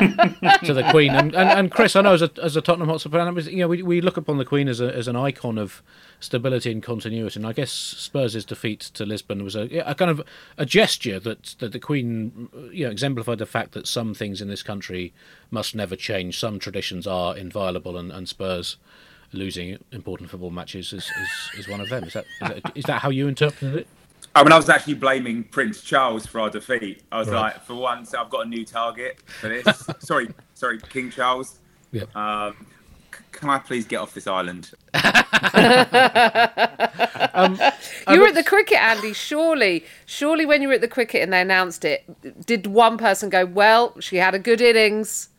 to 0.63 0.73
the 0.73 0.87
Queen. 0.89 1.11
And, 1.11 1.35
and, 1.35 1.49
and 1.49 1.71
Chris, 1.71 1.95
I 1.95 2.01
know 2.01 2.13
as 2.13 2.21
a, 2.21 2.31
as 2.41 2.55
a 2.55 2.61
Tottenham 2.61 2.87
Hotspur 2.87 3.09
fan, 3.09 3.53
you 3.53 3.57
know, 3.57 3.67
we, 3.67 3.83
we 3.83 4.01
look 4.01 4.17
upon 4.17 4.37
the 4.37 4.45
Queen 4.45 4.67
as, 4.67 4.79
a, 4.79 4.91
as 4.95 5.07
an 5.07 5.15
icon 5.15 5.57
of 5.57 5.83
stability 6.19 6.71
and 6.71 6.81
continuity. 6.81 7.37
And 7.39 7.45
I 7.45 7.53
guess 7.53 7.71
Spurs' 7.71 8.45
defeat 8.45 8.79
to 8.95 9.05
Lisbon 9.05 9.43
was 9.43 9.55
a, 9.55 9.67
a 9.87 9.93
kind 9.93 10.09
of 10.09 10.21
a 10.57 10.65
gesture 10.65 11.19
that, 11.19 11.55
that 11.59 11.73
the 11.73 11.79
Queen, 11.79 12.49
you 12.71 12.85
know, 12.85 12.91
exemplified 12.91 13.37
the 13.37 13.45
fact 13.45 13.73
that 13.73 13.85
some 13.85 14.13
things 14.13 14.41
in 14.41 14.47
this 14.47 14.63
country 14.63 15.13
must 15.51 15.75
never 15.75 15.97
change. 15.97 16.39
Some 16.39 16.57
traditions 16.57 17.05
are 17.05 17.35
inviolable, 17.35 17.97
and, 17.97 18.11
and 18.11 18.29
Spurs 18.29 18.77
losing 19.33 19.77
important 19.91 20.29
football 20.29 20.51
matches 20.51 20.93
is, 20.93 21.03
is, 21.21 21.59
is 21.59 21.67
one 21.67 21.81
of 21.81 21.89
them. 21.89 22.03
Is 22.05 22.13
that, 22.13 22.25
is 22.25 22.49
that 22.49 22.71
is 22.75 22.83
that 22.85 23.01
how 23.01 23.09
you 23.09 23.27
interpreted 23.27 23.75
it? 23.75 23.87
I 24.35 24.43
mean, 24.43 24.51
I 24.51 24.57
was 24.57 24.67
actually 24.69 24.95
blaming 24.95 25.43
Prince 25.43 25.81
Charles 25.81 26.25
for 26.25 26.39
our 26.41 26.49
defeat. 26.49 27.03
I 27.11 27.19
was 27.19 27.27
Right. 27.29 27.39
like, 27.53 27.63
for 27.65 27.75
once, 27.75 28.13
I've 28.15 28.29
got 28.31 28.45
a 28.45 28.49
new 28.49 28.65
target 28.65 29.19
for 29.39 29.47
this. 29.49 29.87
sorry, 29.99 30.29
sorry, 30.55 30.79
King 30.89 31.11
Charles. 31.11 31.59
Yep. 31.91 32.15
Um, 32.15 32.55
c- 33.15 33.19
can 33.31 33.49
I 33.51 33.59
please 33.59 33.85
get 33.85 33.97
off 33.97 34.13
this 34.15 34.25
island? 34.25 34.71
you 34.93 34.99
were 38.19 38.27
at 38.27 38.35
the 38.35 38.43
cricket, 38.45 38.77
Andy. 38.81 39.13
Surely, 39.13 39.85
surely, 40.05 40.45
when 40.45 40.61
you 40.61 40.67
were 40.67 40.73
at 40.75 40.81
the 40.81 40.87
cricket 40.87 41.21
and 41.21 41.31
they 41.31 41.41
announced 41.41 41.85
it, 41.85 42.03
did 42.45 42.67
one 42.67 42.97
person 42.97 43.29
go, 43.29 43.45
"Well, 43.45 43.99
she 43.99 44.17
had 44.17 44.33
a 44.33 44.39
good 44.39 44.61
innings"? 44.61 45.29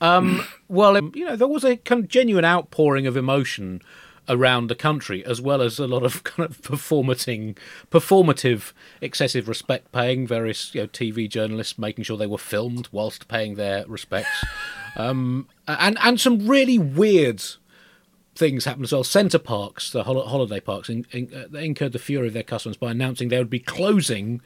Well, 0.00 0.96
um, 0.96 1.12
you 1.14 1.24
know, 1.24 1.36
there 1.36 1.46
was 1.48 1.62
a 1.64 1.76
kind 1.76 2.02
of 2.02 2.08
genuine 2.08 2.44
outpouring 2.44 3.06
of 3.06 3.16
emotion 3.16 3.80
around 4.28 4.68
the 4.68 4.74
country, 4.74 5.24
as 5.24 5.40
well 5.40 5.60
as 5.60 5.78
a 5.78 5.86
lot 5.86 6.04
of 6.04 6.24
kind 6.24 6.48
of 6.48 6.60
performating, 6.62 7.56
performative, 7.90 8.72
excessive 9.00 9.48
respect 9.48 9.92
paying. 9.92 10.26
Various 10.26 10.74
you 10.74 10.82
know, 10.82 10.86
TV 10.88 11.28
journalists 11.28 11.78
making 11.78 12.04
sure 12.04 12.16
they 12.16 12.26
were 12.26 12.38
filmed 12.38 12.88
whilst 12.92 13.28
paying 13.28 13.54
their 13.54 13.86
respects, 13.86 14.44
um, 14.96 15.48
and 15.66 15.98
and 16.00 16.20
some 16.20 16.46
really 16.46 16.78
weird 16.78 17.42
things 18.34 18.64
happened 18.64 18.84
as 18.84 18.92
well. 18.92 19.04
Center 19.04 19.38
Parcs, 19.38 19.90
the 19.90 20.04
hol- 20.04 20.26
holiday 20.26 20.60
parks, 20.60 20.88
in, 20.88 21.06
in, 21.10 21.32
uh, 21.34 21.46
they 21.50 21.66
incurred 21.66 21.92
the 21.92 21.98
fury 21.98 22.28
of 22.28 22.32
their 22.32 22.42
customers 22.42 22.76
by 22.76 22.90
announcing 22.90 23.28
they 23.28 23.38
would 23.38 23.50
be 23.50 23.58
closing 23.58 24.40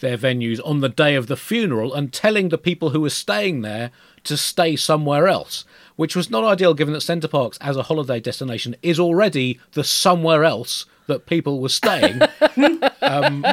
their 0.00 0.16
venues 0.16 0.60
on 0.64 0.80
the 0.80 0.88
day 0.88 1.14
of 1.14 1.26
the 1.26 1.36
funeral 1.36 1.92
and 1.92 2.12
telling 2.12 2.48
the 2.48 2.58
people 2.58 2.90
who 2.90 3.00
were 3.00 3.10
staying 3.10 3.62
there 3.62 3.90
to 4.24 4.36
stay 4.36 4.76
somewhere 4.76 5.28
else, 5.28 5.64
which 5.98 6.14
was 6.14 6.30
not 6.30 6.44
ideal 6.44 6.74
given 6.74 6.94
that 6.94 7.00
Center 7.00 7.26
Parcs 7.26 7.58
as 7.60 7.76
a 7.76 7.82
holiday 7.82 8.20
destination 8.20 8.76
is 8.82 9.00
already 9.00 9.58
the 9.72 9.82
somewhere 9.82 10.44
else 10.44 10.86
that 11.08 11.26
people 11.26 11.60
were 11.60 11.68
staying. 11.68 12.20
um, 13.02 13.44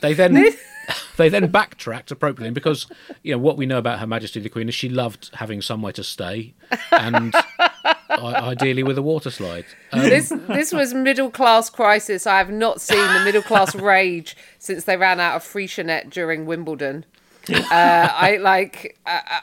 they 0.00 0.12
then 0.12 0.44
they 1.16 1.28
then 1.28 1.48
backtracked 1.48 2.10
appropriately 2.10 2.50
because 2.50 2.88
you 3.22 3.30
know 3.30 3.38
what 3.38 3.56
we 3.56 3.66
know 3.66 3.78
about 3.78 4.00
Her 4.00 4.06
Majesty 4.08 4.40
the 4.40 4.48
Queen 4.48 4.68
is 4.68 4.74
she 4.74 4.88
loved 4.88 5.30
having 5.34 5.62
somewhere 5.62 5.92
to 5.92 6.02
stay 6.02 6.54
and 6.90 7.32
ideally 8.10 8.82
with 8.82 8.98
a 8.98 9.02
water 9.02 9.30
slide. 9.30 9.66
Um, 9.92 10.00
This 10.00 10.32
this 10.48 10.72
was 10.72 10.92
middle 10.92 11.30
class 11.30 11.70
crisis. 11.70 12.26
I 12.26 12.38
have 12.38 12.50
not 12.50 12.80
seen 12.80 13.06
the 13.14 13.22
middle 13.24 13.42
class 13.42 13.76
rage 13.76 14.36
since 14.58 14.82
they 14.82 14.96
ran 14.96 15.20
out 15.20 15.36
of 15.36 15.44
Freixenet 15.44 16.10
during 16.10 16.46
Wimbledon. 16.46 17.04
Uh, 17.72 18.08
I 18.12 18.36
like 18.36 18.98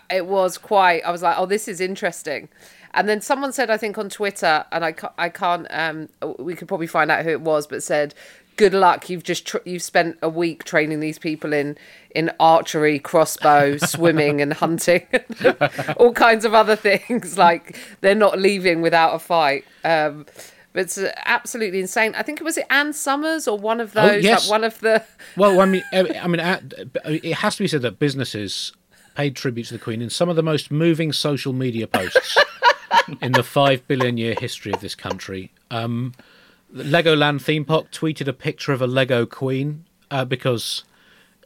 it 0.10 0.26
was 0.26 0.58
quite. 0.58 1.04
I 1.04 1.12
was 1.12 1.22
like, 1.22 1.36
oh, 1.38 1.46
this 1.46 1.68
is 1.68 1.82
interesting. 1.82 2.48
And 2.94 3.08
then 3.08 3.22
someone 3.22 3.54
said, 3.54 3.70
I 3.70 3.78
think 3.78 3.98
on 3.98 4.10
Twitter, 4.10 4.66
and 4.72 4.84
I 4.84 4.92
can't, 4.94 5.14
I 5.18 5.30
can't. 5.30 5.68
Um, 5.70 6.10
we 6.40 6.56
could 6.56 6.68
probably 6.68 6.88
find 6.88 7.12
out 7.12 7.24
who 7.24 7.30
it 7.32 7.42
was, 7.42 7.68
but 7.68 7.84
said, 7.84 8.14
"Good 8.56 8.74
luck. 8.74 9.10
You've 9.10 9.24
just 9.24 9.46
tr- 9.46 9.58
you've 9.66 9.84
spent 9.84 10.18
a 10.22 10.30
week 10.30 10.64
training 10.64 11.00
these 11.00 11.20
people 11.20 11.54
in 11.54 11.78
in 12.16 12.32
archery, 12.40 13.00
crossbow, 13.00 13.78
swimming, 13.86 14.42
and 14.42 14.54
hunting, 14.54 15.06
all 15.98 16.14
kinds 16.14 16.46
of 16.46 16.54
other 16.54 16.76
things. 16.76 17.38
Like 17.38 17.78
they're 18.02 18.16
not 18.16 18.40
leaving 18.40 18.82
without 18.82 19.14
a 19.14 19.20
fight." 19.20 19.66
Um, 19.84 20.26
but 20.74 20.82
it's 20.82 20.98
uh, 20.98 21.12
absolutely 21.26 21.80
insane. 21.80 22.14
I 22.16 22.24
think 22.24 22.40
it 22.40 22.44
was 22.44 22.58
it 22.58 22.66
Anne 22.70 22.94
Summers 22.94 23.48
or 23.48 23.58
one 23.58 23.80
of 23.80 23.94
those. 23.94 24.12
Oh, 24.12 24.16
yes. 24.16 24.44
like 24.46 24.52
one 24.52 24.64
of 24.64 24.80
the. 24.80 25.04
Well, 25.36 25.62
I 25.62 25.66
mean, 25.66 25.84
I 25.94 26.28
mean, 26.28 26.42
it 27.06 27.34
has 27.36 27.56
to 27.56 27.64
be 27.64 27.68
said 27.68 27.82
that 27.84 28.00
businesses 28.00 28.74
paid 29.16 29.36
tribute 29.36 29.68
to 29.68 29.74
the 29.74 29.80
Queen 29.80 30.02
in 30.02 30.10
some 30.10 30.30
of 30.30 30.36
the 30.36 30.44
most 30.44 30.72
moving 30.72 31.12
social 31.12 31.54
media 31.54 31.88
posts 31.88 32.38
in 33.22 33.34
the 33.34 33.44
five 33.44 33.88
billion 33.88 34.18
year 34.18 34.36
history 34.40 34.72
of 34.72 34.82
this 34.82 34.96
country. 34.96 35.52
Um, 35.72 36.14
Legoland 36.74 37.42
theme 37.42 37.66
park 37.66 37.92
tweeted 37.92 38.28
a 38.28 38.34
picture 38.34 38.72
of 38.72 38.82
a 38.82 38.88
Lego 38.88 39.26
Queen 39.26 39.86
uh, 40.12 40.26
because 40.26 40.84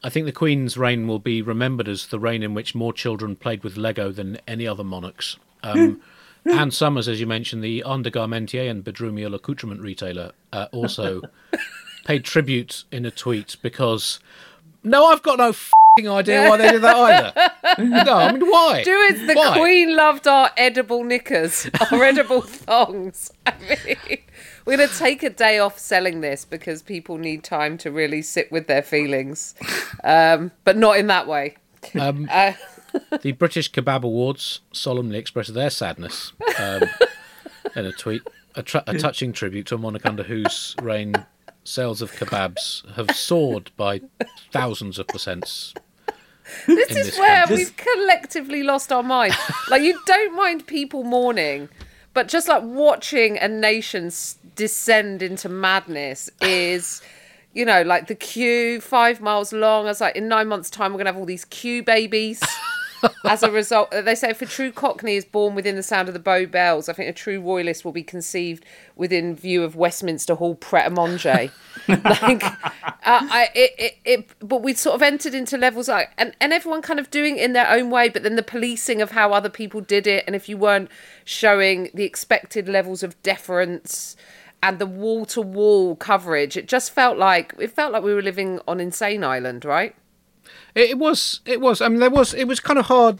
I 0.03 0.09
think 0.09 0.25
the 0.25 0.31
Queen's 0.31 0.77
reign 0.77 1.07
will 1.07 1.19
be 1.19 1.41
remembered 1.41 1.87
as 1.87 2.07
the 2.07 2.19
reign 2.19 2.43
in 2.43 2.53
which 2.53 2.75
more 2.75 2.91
children 2.91 3.35
played 3.35 3.63
with 3.63 3.77
Lego 3.77 4.11
than 4.11 4.37
any 4.47 4.67
other 4.67 4.83
monarchs. 4.83 5.37
Um, 5.63 6.01
Anne 6.45 6.71
Summers, 6.71 7.07
as 7.07 7.19
you 7.19 7.27
mentioned, 7.27 7.63
the 7.63 7.83
undergarmentier 7.85 8.69
and 8.69 8.83
bedroomial 8.83 9.33
accoutrement 9.33 9.81
retailer, 9.81 10.31
uh, 10.51 10.67
also 10.71 11.21
paid 12.05 12.23
tribute 12.25 12.83
in 12.91 13.05
a 13.05 13.11
tweet 13.11 13.57
because 13.61 14.19
no, 14.83 15.05
I've 15.05 15.23
got 15.23 15.37
no 15.39 15.53
idea 16.15 16.49
why 16.49 16.57
they 16.57 16.71
did 16.71 16.81
that 16.81 16.95
either. 16.95 17.83
no, 18.05 18.13
I 18.13 18.31
mean 18.31 18.49
why? 18.49 18.83
Do 18.83 18.91
it. 18.91 19.27
The 19.27 19.33
Why? 19.35 19.57
Queen 19.57 19.95
loved 19.95 20.27
our 20.27 20.51
edible 20.57 21.03
knickers, 21.03 21.69
our 21.91 22.03
edible 22.03 22.41
thongs. 22.41 23.31
I 23.45 23.53
mean, 23.69 24.17
we're 24.65 24.77
going 24.77 24.89
to 24.89 24.97
take 24.97 25.23
a 25.23 25.29
day 25.29 25.59
off 25.59 25.77
selling 25.79 26.21
this 26.21 26.45
because 26.45 26.81
people 26.81 27.17
need 27.17 27.43
time 27.43 27.77
to 27.79 27.91
really 27.91 28.21
sit 28.21 28.51
with 28.51 28.67
their 28.67 28.81
feelings, 28.81 29.55
um, 30.03 30.51
but 30.63 30.75
not 30.77 30.97
in 30.97 31.07
that 31.07 31.27
way. 31.27 31.55
Um, 31.99 32.27
Uh, 32.31 32.53
the 33.21 33.31
British 33.33 33.71
Kebab 33.71 34.03
Awards 34.03 34.61
solemnly 34.71 35.17
expressed 35.17 35.53
their 35.53 35.69
sadness 35.69 36.33
um, 36.59 36.83
in 37.75 37.85
a 37.85 37.91
tweet, 37.91 38.21
a, 38.55 38.63
tra- 38.63 38.83
a 38.87 38.97
touching 38.97 39.33
tribute 39.33 39.67
to 39.67 39.75
a 39.75 39.77
monarch 39.77 40.05
under 40.05 40.23
whose 40.23 40.75
reign 40.81 41.13
sales 41.63 42.01
of 42.01 42.11
kebabs 42.11 42.87
have 42.95 43.11
soared 43.15 43.71
by 43.77 44.01
thousands 44.51 44.99
of 44.99 45.07
percents. 45.07 45.73
this 46.67 46.89
is 46.89 46.95
this 47.07 47.19
where 47.19 47.45
country. 47.45 47.55
we've 47.57 47.75
collectively 47.77 48.63
lost 48.63 48.91
our 48.91 49.03
mind. 49.03 49.33
like 49.69 49.81
you 49.81 49.97
don't 50.05 50.35
mind 50.35 50.67
people 50.67 51.03
mourning, 51.03 51.69
but 52.13 52.27
just 52.27 52.47
like 52.47 52.63
watching 52.63 53.37
a 53.37 53.47
nation 53.47 54.11
descend 54.55 55.21
into 55.21 55.49
madness 55.49 56.29
is. 56.41 57.01
You 57.55 57.65
know, 57.65 57.83
like 57.83 58.07
the 58.07 58.15
queue, 58.15 58.81
five 58.81 59.21
miles 59.21 59.53
long. 59.53 59.85
I 59.85 59.89
was 59.89 60.01
like, 60.01 60.15
in 60.15 60.27
nine 60.27 60.47
months' 60.47 60.71
time, 60.71 60.91
we're 60.91 60.97
gonna 60.97 61.11
have 61.11 61.19
all 61.19 61.25
these 61.27 61.45
queue 61.45 61.83
babies. 61.83 62.41
As 63.25 63.43
a 63.43 63.51
result, 63.51 63.91
they 63.91 64.15
say 64.15 64.29
if 64.29 64.41
a 64.41 64.45
true 64.45 64.71
Cockney 64.71 65.15
is 65.15 65.25
born 65.25 65.55
within 65.55 65.75
the 65.75 65.83
sound 65.83 66.07
of 66.07 66.13
the 66.13 66.19
Bow 66.19 66.45
Bells, 66.45 66.89
I 66.89 66.93
think 66.93 67.09
a 67.09 67.13
true 67.13 67.41
royalist 67.41 67.85
will 67.85 67.91
be 67.91 68.03
conceived 68.03 68.65
within 68.95 69.35
view 69.35 69.63
of 69.63 69.75
Westminster 69.75 70.35
Hall 70.35 70.55
Pret 70.55 70.87
a 70.87 70.89
Manger. 70.89 71.51
like, 71.87 72.43
uh, 72.43 72.51
I, 73.03 73.49
it, 73.55 73.71
it, 73.77 73.97
it, 74.05 74.29
but 74.39 74.61
we 74.61 74.73
sort 74.73 74.95
of 74.95 75.01
entered 75.01 75.33
into 75.33 75.57
levels 75.57 75.87
like, 75.87 76.11
and, 76.17 76.35
and 76.39 76.53
everyone 76.53 76.81
kind 76.81 76.99
of 76.99 77.09
doing 77.11 77.37
it 77.37 77.43
in 77.43 77.53
their 77.53 77.69
own 77.69 77.89
way, 77.89 78.09
but 78.09 78.23
then 78.23 78.35
the 78.35 78.43
policing 78.43 79.01
of 79.01 79.11
how 79.11 79.33
other 79.33 79.49
people 79.49 79.81
did 79.81 80.07
it, 80.07 80.23
and 80.27 80.35
if 80.35 80.47
you 80.47 80.57
weren't 80.57 80.89
showing 81.25 81.89
the 81.93 82.03
expected 82.03 82.67
levels 82.67 83.03
of 83.03 83.21
deference 83.23 84.15
and 84.61 84.79
the 84.79 84.85
wall 84.85 85.25
to 85.25 85.41
wall 85.41 85.95
coverage, 85.95 86.55
it 86.55 86.67
just 86.67 86.91
felt 86.91 87.17
like 87.17 87.53
it 87.59 87.71
felt 87.71 87.91
like 87.91 88.03
we 88.03 88.13
were 88.13 88.21
living 88.21 88.59
on 88.67 88.79
Insane 88.79 89.23
Island, 89.23 89.65
right? 89.65 89.95
It, 90.75 90.91
it 90.91 90.97
was. 90.97 91.41
It 91.45 91.61
was. 91.61 91.81
I 91.81 91.89
mean, 91.89 91.99
there 91.99 92.09
was. 92.09 92.33
It 92.33 92.47
was 92.47 92.59
kind 92.59 92.79
of 92.79 92.85
hard 92.85 93.19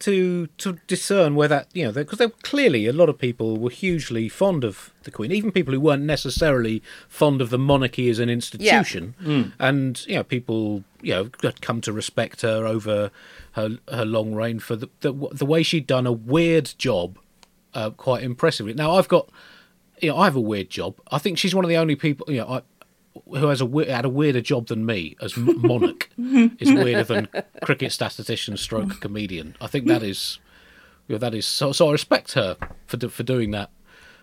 to 0.00 0.48
to 0.58 0.78
discern 0.86 1.34
where 1.34 1.48
that 1.48 1.68
you 1.72 1.84
know 1.84 1.92
because 1.92 2.18
there 2.18 2.28
clearly 2.42 2.86
a 2.86 2.92
lot 2.92 3.08
of 3.08 3.16
people 3.16 3.56
were 3.56 3.70
hugely 3.70 4.28
fond 4.28 4.64
of 4.64 4.92
the 5.04 5.10
Queen, 5.10 5.32
even 5.32 5.52
people 5.52 5.72
who 5.72 5.80
weren't 5.80 6.02
necessarily 6.02 6.82
fond 7.08 7.40
of 7.40 7.50
the 7.50 7.58
monarchy 7.58 8.10
as 8.10 8.18
an 8.18 8.28
institution, 8.28 9.14
and 9.58 10.04
you 10.06 10.16
know 10.16 10.24
people 10.24 10.84
you 11.00 11.14
know 11.14 11.30
had 11.42 11.60
come 11.62 11.80
to 11.80 11.92
respect 11.92 12.42
her 12.42 12.66
over 12.66 13.10
her 13.52 13.78
her 13.90 14.04
long 14.04 14.34
reign 14.34 14.58
for 14.58 14.76
the 14.76 14.88
the, 15.00 15.12
the 15.32 15.46
way 15.46 15.62
she'd 15.62 15.86
done 15.86 16.06
a 16.06 16.12
weird 16.12 16.74
job 16.76 17.18
uh, 17.72 17.90
quite 17.90 18.22
impressively. 18.22 18.74
Now 18.74 18.96
I've 18.96 19.08
got 19.08 19.30
you 20.02 20.10
know 20.10 20.18
I 20.18 20.24
have 20.24 20.36
a 20.36 20.40
weird 20.40 20.70
job. 20.70 20.96
I 21.10 21.18
think 21.18 21.38
she's 21.38 21.54
one 21.54 21.64
of 21.64 21.68
the 21.68 21.76
only 21.76 21.96
people 21.96 22.26
you 22.28 22.40
know 22.40 22.48
I 22.48 22.62
who 23.26 23.46
has 23.46 23.60
a 23.60 23.84
had 23.86 24.04
a 24.04 24.08
weirder 24.08 24.40
job 24.40 24.68
than 24.68 24.84
me 24.84 25.16
as 25.20 25.36
monarch 25.36 26.10
is 26.18 26.72
weirder 26.72 27.04
than 27.04 27.28
cricket 27.62 27.92
statistician 27.92 28.56
stroke 28.56 29.00
comedian. 29.00 29.56
I 29.60 29.66
think 29.66 29.86
that 29.86 30.02
is 30.02 30.38
you 31.06 31.14
know, 31.14 31.18
that 31.18 31.34
is 31.34 31.46
so. 31.46 31.72
So 31.72 31.88
I 31.88 31.92
respect 31.92 32.32
her 32.32 32.56
for 32.86 33.08
for 33.08 33.22
doing 33.22 33.50
that 33.52 33.70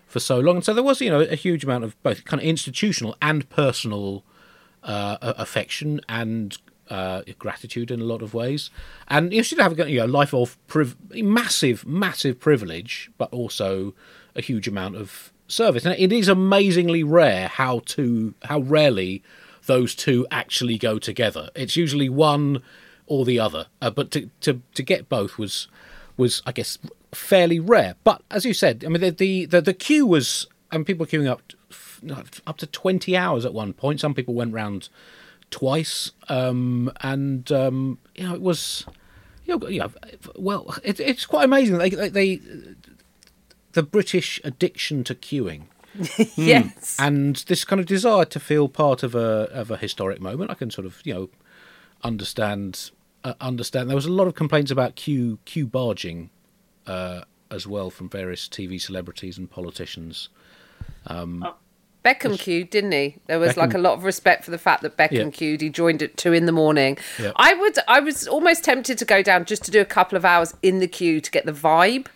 for 0.06 0.20
so 0.20 0.40
long. 0.40 0.56
And 0.56 0.64
so 0.64 0.74
there 0.74 0.82
was 0.82 1.00
you 1.00 1.10
know 1.10 1.20
a 1.20 1.36
huge 1.36 1.64
amount 1.64 1.84
of 1.84 2.00
both 2.02 2.24
kind 2.24 2.40
of 2.40 2.46
institutional 2.46 3.16
and 3.22 3.48
personal 3.48 4.24
uh, 4.82 5.16
affection 5.20 6.00
and 6.08 6.56
uh, 6.90 7.22
gratitude 7.38 7.90
in 7.90 8.00
a 8.00 8.04
lot 8.04 8.22
of 8.22 8.34
ways. 8.34 8.70
And 9.08 9.32
you 9.32 9.38
know, 9.38 9.42
she 9.42 9.56
did 9.56 9.62
have 9.62 9.78
a 9.78 9.90
you 9.90 10.00
know 10.00 10.06
life 10.06 10.34
of 10.34 10.58
priv- 10.66 10.96
massive 11.10 11.86
massive 11.86 12.40
privilege, 12.40 13.10
but 13.16 13.32
also 13.32 13.94
a 14.34 14.40
huge 14.40 14.66
amount 14.66 14.96
of 14.96 15.31
service. 15.48 15.84
And 15.84 15.98
it 15.98 16.12
is 16.12 16.28
amazingly 16.28 17.02
rare 17.02 17.48
how 17.48 17.80
to 17.86 18.34
how 18.44 18.60
rarely 18.60 19.22
those 19.66 19.94
two 19.94 20.26
actually 20.30 20.78
go 20.78 20.98
together. 20.98 21.50
It's 21.54 21.76
usually 21.76 22.08
one 22.08 22.62
or 23.06 23.24
the 23.24 23.38
other. 23.38 23.66
Uh, 23.80 23.90
but 23.90 24.10
to, 24.12 24.30
to 24.40 24.62
to 24.74 24.82
get 24.82 25.08
both 25.08 25.38
was 25.38 25.68
was 26.16 26.42
I 26.46 26.52
guess 26.52 26.78
fairly 27.12 27.60
rare. 27.60 27.96
But 28.04 28.22
as 28.30 28.44
you 28.44 28.54
said, 28.54 28.84
I 28.84 28.88
mean 28.88 29.00
the 29.00 29.10
the 29.10 29.46
the, 29.46 29.60
the 29.60 29.74
queue 29.74 30.06
was 30.06 30.46
and 30.70 30.86
people 30.86 31.06
queuing 31.06 31.30
up 31.30 31.42
up 32.46 32.56
to 32.58 32.66
twenty 32.66 33.16
hours 33.16 33.44
at 33.44 33.54
one 33.54 33.72
point. 33.72 34.00
Some 34.00 34.14
people 34.14 34.34
went 34.34 34.52
round 34.52 34.88
twice, 35.50 36.12
um, 36.28 36.90
and 37.02 37.50
um, 37.52 37.98
you 38.14 38.26
know 38.26 38.34
it 38.34 38.42
was. 38.42 38.86
You 39.44 39.58
know, 39.58 39.90
well, 40.36 40.76
it, 40.84 41.00
it's 41.00 41.26
quite 41.26 41.44
amazing. 41.44 41.76
They, 41.76 41.90
they, 41.90 42.40
the 43.72 43.82
British 43.82 44.40
addiction 44.44 45.04
to 45.04 45.14
queuing 45.14 45.62
Yes. 46.36 46.96
and 46.98 47.36
this 47.48 47.64
kind 47.64 47.80
of 47.80 47.86
desire 47.86 48.24
to 48.26 48.40
feel 48.40 48.68
part 48.68 49.02
of 49.02 49.14
a 49.14 49.48
of 49.52 49.70
a 49.70 49.76
historic 49.76 50.20
moment. 50.20 50.50
I 50.50 50.54
can 50.54 50.70
sort 50.70 50.86
of 50.86 51.00
you 51.04 51.12
know 51.14 51.28
understand 52.02 52.90
uh, 53.24 53.34
understand. 53.40 53.88
There 53.88 53.96
was 53.96 54.06
a 54.06 54.12
lot 54.12 54.26
of 54.26 54.34
complaints 54.34 54.70
about 54.70 54.94
queue 54.96 55.38
queue 55.44 55.66
barging 55.66 56.30
uh, 56.86 57.22
as 57.50 57.66
well 57.66 57.90
from 57.90 58.08
various 58.08 58.48
TV 58.48 58.80
celebrities 58.80 59.38
and 59.38 59.50
politicians. 59.50 60.28
Beckham 62.04 62.36
queued, 62.36 62.70
didn't 62.70 62.90
he? 62.92 63.16
There 63.26 63.38
was 63.38 63.56
like 63.56 63.74
a 63.74 63.78
lot 63.78 63.92
of 63.94 64.02
respect 64.04 64.44
for 64.44 64.50
the 64.50 64.58
fact 64.58 64.82
that 64.82 64.96
Beckham 64.96 65.12
Yeah. 65.26 65.30
queued. 65.30 65.60
He 65.60 65.68
joined 65.68 66.02
at 66.02 66.16
two 66.16 66.32
in 66.32 66.46
the 66.46 66.52
morning. 66.52 66.98
Yeah. 67.20 67.30
I 67.36 67.54
would, 67.54 67.78
I 67.86 68.00
was 68.00 68.26
almost 68.26 68.64
tempted 68.64 68.98
to 68.98 69.04
go 69.04 69.22
down 69.22 69.44
just 69.44 69.62
to 69.66 69.70
do 69.70 69.80
a 69.80 69.84
couple 69.84 70.16
of 70.16 70.24
hours 70.24 70.54
in 70.62 70.80
the 70.80 70.88
queue 70.88 71.20
to 71.20 71.30
get 71.30 71.46
the 71.46 71.52
vibe, 71.52 72.06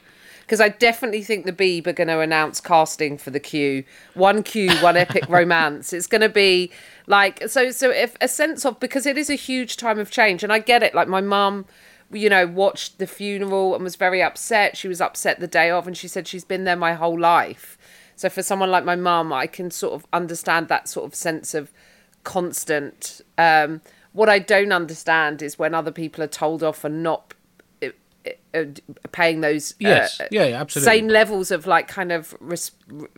because 0.46 0.60
I 0.60 0.68
definitely 0.68 1.24
think 1.24 1.44
the 1.44 1.52
Beeb 1.52 1.88
are 1.88 1.92
going 1.92 2.06
to 2.06 2.20
announce 2.20 2.60
casting 2.60 3.18
for 3.18 3.30
the 3.30 3.40
Q. 3.40 3.82
One 4.14 4.44
Q, 4.44 4.70
one 4.76 4.96
epic 4.96 5.24
romance. 5.28 5.92
It's 5.92 6.06
going 6.06 6.20
to 6.20 6.28
be 6.28 6.70
like 7.08 7.48
so. 7.48 7.72
So 7.72 7.90
if 7.90 8.16
a 8.20 8.28
sense 8.28 8.64
of 8.64 8.78
because 8.78 9.06
it 9.06 9.18
is 9.18 9.28
a 9.28 9.34
huge 9.34 9.76
time 9.76 9.98
of 9.98 10.10
change, 10.10 10.44
and 10.44 10.52
I 10.52 10.60
get 10.60 10.82
it. 10.82 10.94
Like 10.94 11.08
my 11.08 11.20
mum 11.20 11.66
you 12.12 12.28
know, 12.28 12.46
watched 12.46 12.98
the 12.98 13.06
funeral 13.06 13.74
and 13.74 13.82
was 13.82 13.96
very 13.96 14.22
upset. 14.22 14.76
She 14.76 14.88
was 14.88 15.00
upset 15.00 15.40
the 15.40 15.48
day 15.48 15.70
of, 15.70 15.86
and 15.86 15.96
she 15.96 16.06
said 16.06 16.28
she's 16.28 16.44
been 16.44 16.64
there 16.64 16.76
my 16.76 16.94
whole 16.94 17.18
life. 17.18 17.76
So 18.14 18.28
for 18.28 18.42
someone 18.42 18.70
like 18.70 18.84
my 18.84 18.96
mum, 18.96 19.32
I 19.32 19.46
can 19.46 19.70
sort 19.70 19.94
of 19.94 20.06
understand 20.12 20.68
that 20.68 20.88
sort 20.88 21.06
of 21.06 21.14
sense 21.14 21.52
of 21.52 21.72
constant. 22.24 23.20
Um, 23.36 23.82
what 24.12 24.28
I 24.28 24.38
don't 24.38 24.72
understand 24.72 25.42
is 25.42 25.58
when 25.58 25.74
other 25.74 25.92
people 25.92 26.24
are 26.24 26.28
told 26.28 26.62
off 26.62 26.78
for 26.78 26.88
not 26.88 27.34
paying 29.12 29.40
those 29.40 29.72
uh, 29.72 29.74
Yes. 29.80 30.20
Yeah, 30.30 30.44
yeah, 30.46 30.60
absolutely. 30.60 30.92
same 30.92 31.08
levels 31.08 31.50
of 31.50 31.66
like 31.66 31.88
kind 31.88 32.12
of 32.12 32.34
res- 32.40 32.72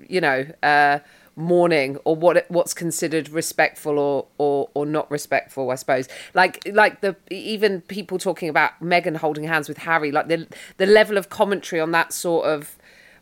you 0.09 0.21
know 0.21 0.47
uh 0.63 0.99
mourning 1.37 1.97
or 2.05 2.17
what 2.17 2.45
what's 2.49 2.75
considered 2.75 3.29
respectful 3.29 3.97
or 3.99 4.27
or 4.39 4.69
or 4.75 4.85
not 4.85 5.09
respectful 5.09 5.71
i 5.71 5.77
suppose 5.77 6.09
like 6.35 6.61
like 6.73 7.01
the 7.01 7.15
even 7.31 7.81
people 7.83 8.19
talking 8.19 8.49
about 8.49 8.73
Meghan 8.83 9.17
holding 9.17 9.45
hands 9.45 9.69
with 9.69 9.79
Harry 9.79 10.11
like 10.11 10.27
the 10.27 10.49
the 10.79 10.87
level 10.87 11.17
of 11.17 11.29
commentary 11.29 11.81
on 11.81 11.93
that 11.93 12.13
sort 12.13 12.47
of 12.47 12.77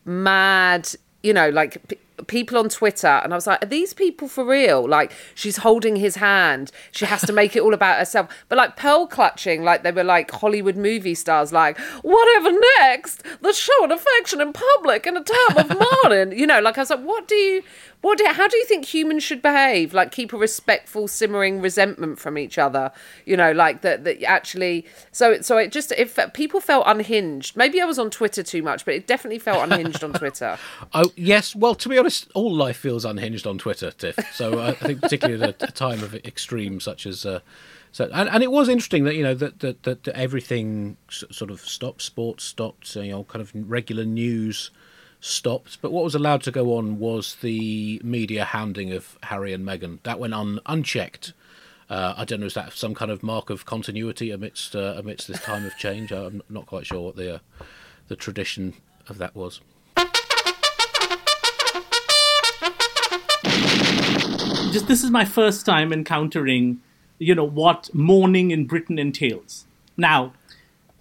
mad 0.07 0.89
you 1.23 1.35
know 1.35 1.51
like 1.51 1.99
people 2.27 2.59
on 2.59 2.69
twitter 2.69 3.07
and 3.07 3.33
i 3.33 3.37
was 3.37 3.47
like 3.47 3.63
are 3.63 3.67
these 3.67 3.93
people 3.95 4.29
for 4.29 4.45
real? 4.45 4.89
Like 4.89 5.13
she's 5.35 5.59
holding 5.59 5.97
his 5.97 6.17
hand. 6.17 6.71
She 6.93 7.05
has 7.07 7.23
to 7.23 7.33
make 7.33 7.57
it 7.57 7.63
all 7.63 7.75
about 7.75 7.99
herself. 7.99 8.29
But 8.49 8.59
like 8.59 8.77
pearl 8.77 9.07
clutching 9.07 9.65
like 9.65 9.83
they 9.83 9.93
were 9.93 10.05
like 10.05 10.31
hollywood 10.31 10.77
movie 10.77 11.15
stars 11.15 11.53
like 11.53 11.79
whatever 12.03 12.53
next 12.79 13.23
the 13.41 13.53
show 13.53 13.85
an 13.85 13.93
affection 13.93 14.41
in 14.41 14.53
public 14.53 15.07
in 15.07 15.17
a 15.17 15.23
time 15.23 15.59
of 15.59 15.87
mourning. 16.03 16.39
You 16.39 16.47
know 16.47 16.61
like 16.61 16.79
i 16.79 16.83
was 16.83 16.91
like 16.91 17.03
what 17.03 17.27
do 17.27 17.35
you 17.35 17.63
what 18.03 18.19
do, 18.19 18.27
how 18.27 18.47
do 18.47 18.57
you 18.57 18.65
think 18.67 18.85
humans 18.85 19.25
should 19.25 19.43
behave? 19.43 19.93
Like 19.93 20.13
keep 20.13 20.33
a 20.33 20.37
respectful 20.37 21.09
simmering 21.09 21.61
resentment 21.61 22.21
from 22.21 22.39
each 22.39 22.59
other 22.59 22.93
you 23.25 23.37
know 23.37 23.51
like 23.53 23.81
that 23.81 24.05
that 24.05 24.23
actually 24.23 24.87
so 25.11 25.41
so 25.41 25.57
it 25.57 25.73
just 25.73 25.93
if 25.93 26.19
people 26.35 26.61
felt 26.61 26.85
unhinged. 26.87 27.57
Maybe 27.57 27.81
i 27.81 27.85
was 27.85 27.99
on 27.99 28.11
twitter 28.11 28.43
too 28.43 28.63
much 28.63 28.85
but 28.85 28.95
it 28.95 29.07
definitely 29.07 29.39
felt 29.39 29.63
unhinged 29.71 30.05
on 30.05 30.13
twitter. 30.13 30.59
Oh 30.93 31.11
yes. 31.17 31.55
Well, 31.55 31.75
to 31.75 31.89
be 31.89 31.99
honest, 31.99 32.06
all 32.35 32.55
life 32.55 32.77
feels 32.77 33.05
unhinged 33.05 33.47
on 33.47 33.59
Twitter, 33.59 33.91
Tiff. 33.91 34.19
So 34.33 34.59
uh, 34.59 34.69
I 34.69 34.73
think 34.73 35.01
particularly 35.01 35.43
at 35.43 35.63
a, 35.63 35.73
time 35.73 36.03
of 36.03 36.15
extreme 36.15 36.81
such 36.81 37.07
as. 37.07 37.25
Uh, 37.27 37.41
so, 37.93 38.11
and, 38.13 38.29
and 38.29 38.43
it 38.43 38.51
was 38.51 38.69
interesting 38.69 39.05
that 39.05 39.15
you 39.15 39.23
know 39.23 39.35
that 39.35 39.61
that, 39.61 39.83
that, 39.85 40.05
that 40.05 40.17
everything 40.17 40.97
sort 41.09 41.51
of 41.51 41.61
stopped, 41.61 42.03
sports 42.03 42.45
stopped, 42.45 42.95
you 42.97 43.11
know, 43.11 43.25
kind 43.25 43.41
of 43.41 43.53
regular 43.55 44.05
news 44.05 44.71
stopped. 45.21 45.79
But 45.81 45.93
what 45.93 46.05
was 46.05 46.15
allowed 46.15 46.43
to 46.43 46.51
go 46.51 46.77
on 46.77 46.99
was 46.99 47.37
the 47.37 48.01
media 48.05 48.45
hounding 48.45 48.93
of 48.93 49.19
Harry 49.25 49.53
and 49.53 49.67
Meghan. 49.67 50.03
That 50.03 50.19
went 50.19 50.35
un, 50.35 50.61
unchecked. 50.67 51.33
Uh, 51.89 52.15
I 52.17 52.25
don't 52.25 52.41
know, 52.41 52.47
is 52.47 52.55
that 52.55 52.73
some 52.73 52.95
kind 52.95 53.11
of 53.11 53.23
mark 53.23 53.49
of 53.49 53.65
continuity 53.65 54.31
amidst 54.31 54.75
uh, 54.75 54.95
amidst 54.97 55.29
this 55.29 55.41
time 55.43 55.65
of 55.65 55.77
change? 55.79 56.13
I'm 56.13 56.43
not 56.49 56.67
quite 56.67 56.87
sure 56.87 57.01
what 57.01 57.17
the 57.17 57.37
uh, 57.37 57.39
the 58.09 58.17
tradition 58.17 58.75
of 59.09 59.19
that 59.19 59.35
was. 59.35 59.61
Just 64.77 64.89
this 64.89 65.03
is 65.03 65.11
my 65.11 65.25
first 65.25 65.65
time 65.65 65.91
encountering 65.91 66.83
you 67.19 67.35
know, 67.35 67.45
what 67.45 67.89
mourning 67.95 68.51
in 68.51 68.67
Britain 68.67 68.99
entails. 68.99 69.65
Now, 69.97 70.35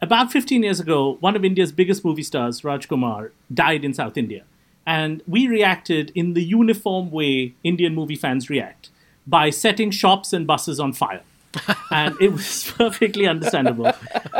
about 0.01 0.31
15 0.31 0.63
years 0.63 0.79
ago, 0.79 1.17
one 1.19 1.35
of 1.35 1.43
India's 1.43 1.73
biggest 1.73 2.05
movie 2.05 2.23
stars, 2.23 2.63
Raj 2.63 2.87
Kumar, 2.87 3.33
died 3.53 3.83
in 3.83 3.93
South 3.93 4.15
India. 4.15 4.43
And 4.85 5.21
we 5.27 5.47
reacted 5.47 6.13
in 6.15 6.35
the 6.35 6.43
uniform 6.43 7.11
way 7.11 7.53
Indian 7.65 7.93
movie 7.93 8.15
fans 8.15 8.49
react 8.49 8.91
by 9.27 9.49
setting 9.49 9.91
shops 9.91 10.31
and 10.31 10.47
buses 10.47 10.79
on 10.79 10.93
fire. 10.93 11.23
and 11.91 12.15
it 12.21 12.31
was 12.31 12.71
perfectly 12.77 13.27
understandable 13.27 13.91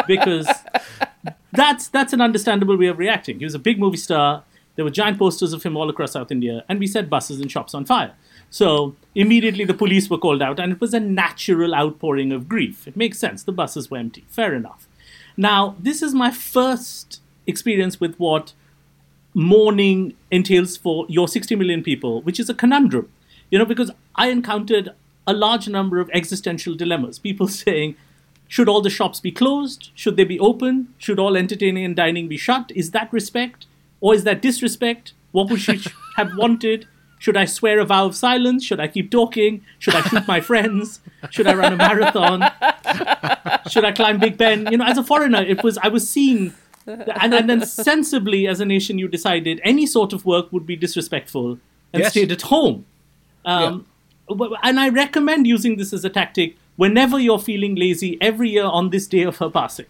because 0.08 0.48
that's 1.52 1.90
that's 1.90 2.14
an 2.14 2.22
understandable 2.22 2.78
way 2.78 2.88
of 2.88 3.00
reacting. 3.00 3.40
He 3.40 3.46
was 3.46 3.56
a 3.56 3.60
big 3.60 3.80
movie 3.80 3.98
star. 3.98 4.44
There 4.76 4.86
were 4.86 4.92
giant 4.92 5.20
posters 5.20 5.52
of 5.52 5.64
him 5.64 5.76
all 5.76 5.90
across 5.90 6.12
South 6.12 6.32
India, 6.32 6.64
and 6.70 6.80
we 6.80 6.88
set 6.88 7.10
buses 7.10 7.40
and 7.42 7.52
shops 7.52 7.74
on 7.74 7.86
fire. 7.86 8.14
So 8.50 8.96
immediately 9.14 9.66
the 9.66 9.74
police 9.74 10.10
were 10.10 10.18
called 10.18 10.42
out, 10.42 10.60
and 10.60 10.72
it 10.72 10.82
was 10.82 10.94
a 10.94 11.00
natural 11.00 11.74
outpouring 11.76 12.32
of 12.32 12.48
grief. 12.48 12.88
It 12.88 12.96
makes 12.96 13.18
sense. 13.18 13.44
The 13.44 13.52
buses 13.52 13.92
were 13.92 13.98
empty. 13.98 14.26
Fair 14.28 14.54
enough. 14.54 14.88
Now, 15.38 15.76
this 15.80 16.02
is 16.02 16.14
my 16.14 16.32
first 16.32 17.22
experience 17.48 18.00
with 18.00 18.16
what 18.16 18.54
mourning 19.34 20.14
entails 20.32 20.78
for 20.78 21.06
your 21.10 21.28
60 21.28 21.56
million 21.56 21.84
people, 21.84 22.22
which 22.22 22.40
is 22.40 22.50
a 22.50 22.54
conundrum. 22.54 23.10
You 23.52 23.60
know, 23.60 23.66
because 23.66 23.92
I 24.16 24.30
encountered 24.30 24.90
a 25.28 25.34
large 25.34 25.68
number 25.68 26.00
of 26.00 26.10
existential 26.14 26.76
dilemmas. 26.76 27.20
People 27.20 27.48
saying, 27.64 27.96
should 28.48 28.70
all 28.70 28.82
the 28.82 28.90
shops 28.90 29.20
be 29.20 29.32
closed? 29.32 29.90
Should 29.96 30.18
they 30.18 30.24
be 30.24 30.40
open? 30.40 30.94
Should 30.98 31.20
all 31.20 31.36
entertaining 31.36 31.84
and 31.84 31.96
dining 31.96 32.28
be 32.28 32.38
shut? 32.38 32.72
Is 32.76 32.92
that 32.92 33.12
respect? 33.12 33.66
Or 34.02 34.14
is 34.14 34.24
that 34.24 34.42
disrespect? 34.42 35.14
What 35.32 35.50
would 35.50 35.62
she 35.62 35.82
have 36.16 36.38
wanted? 36.38 36.88
Should 37.20 37.38
I 37.38 37.46
swear 37.46 37.80
a 37.80 37.86
vow 37.86 38.06
of 38.06 38.16
silence? 38.16 38.64
Should 38.64 38.80
I 38.80 38.88
keep 38.88 39.10
talking? 39.10 39.64
Should 39.80 39.96
I 39.96 40.02
shoot 40.02 40.28
my 40.28 40.42
friends? 40.42 41.00
Should 41.32 41.48
I 41.48 41.54
run 41.56 41.74
a 41.74 41.76
marathon? 41.78 42.42
Should 43.70 43.86
I 43.86 43.92
climb 43.94 44.20
Big 44.20 44.38
Ben? 44.38 44.68
You 44.72 44.78
know, 44.78 44.86
as 44.86 44.98
a 44.98 45.04
foreigner, 45.04 45.42
it 45.42 45.64
was 45.64 45.78
I 45.80 45.88
was 45.88 46.08
seeing, 46.10 46.54
and, 46.86 47.34
and 47.34 47.50
then 47.50 47.66
sensibly, 47.66 48.48
as 48.48 48.60
a 48.60 48.66
nation, 48.66 49.00
you 49.00 49.08
decided 49.08 49.60
any 49.64 49.86
sort 49.86 50.14
of 50.14 50.26
work 50.26 50.52
would 50.52 50.66
be 50.68 50.76
disrespectful 50.76 51.58
and 51.94 52.04
Yes. 52.04 52.12
stayed 52.12 52.32
at 52.32 52.44
home. 52.44 52.86
Um, 53.46 53.86
but- 54.28 54.52
And 54.64 54.80
I 54.80 54.90
recommend 54.90 55.48
using 55.48 55.78
this 55.78 55.94
as 55.94 56.04
a 56.06 56.10
tactic 56.10 56.58
whenever 56.76 57.18
you're 57.20 57.40
feeling 57.40 57.76
lazy 57.76 58.18
every 58.22 58.50
year 58.50 58.66
on 58.66 58.90
this 58.90 59.08
day 59.08 59.24
of 59.24 59.38
her 59.38 59.50
passing. 59.50 59.86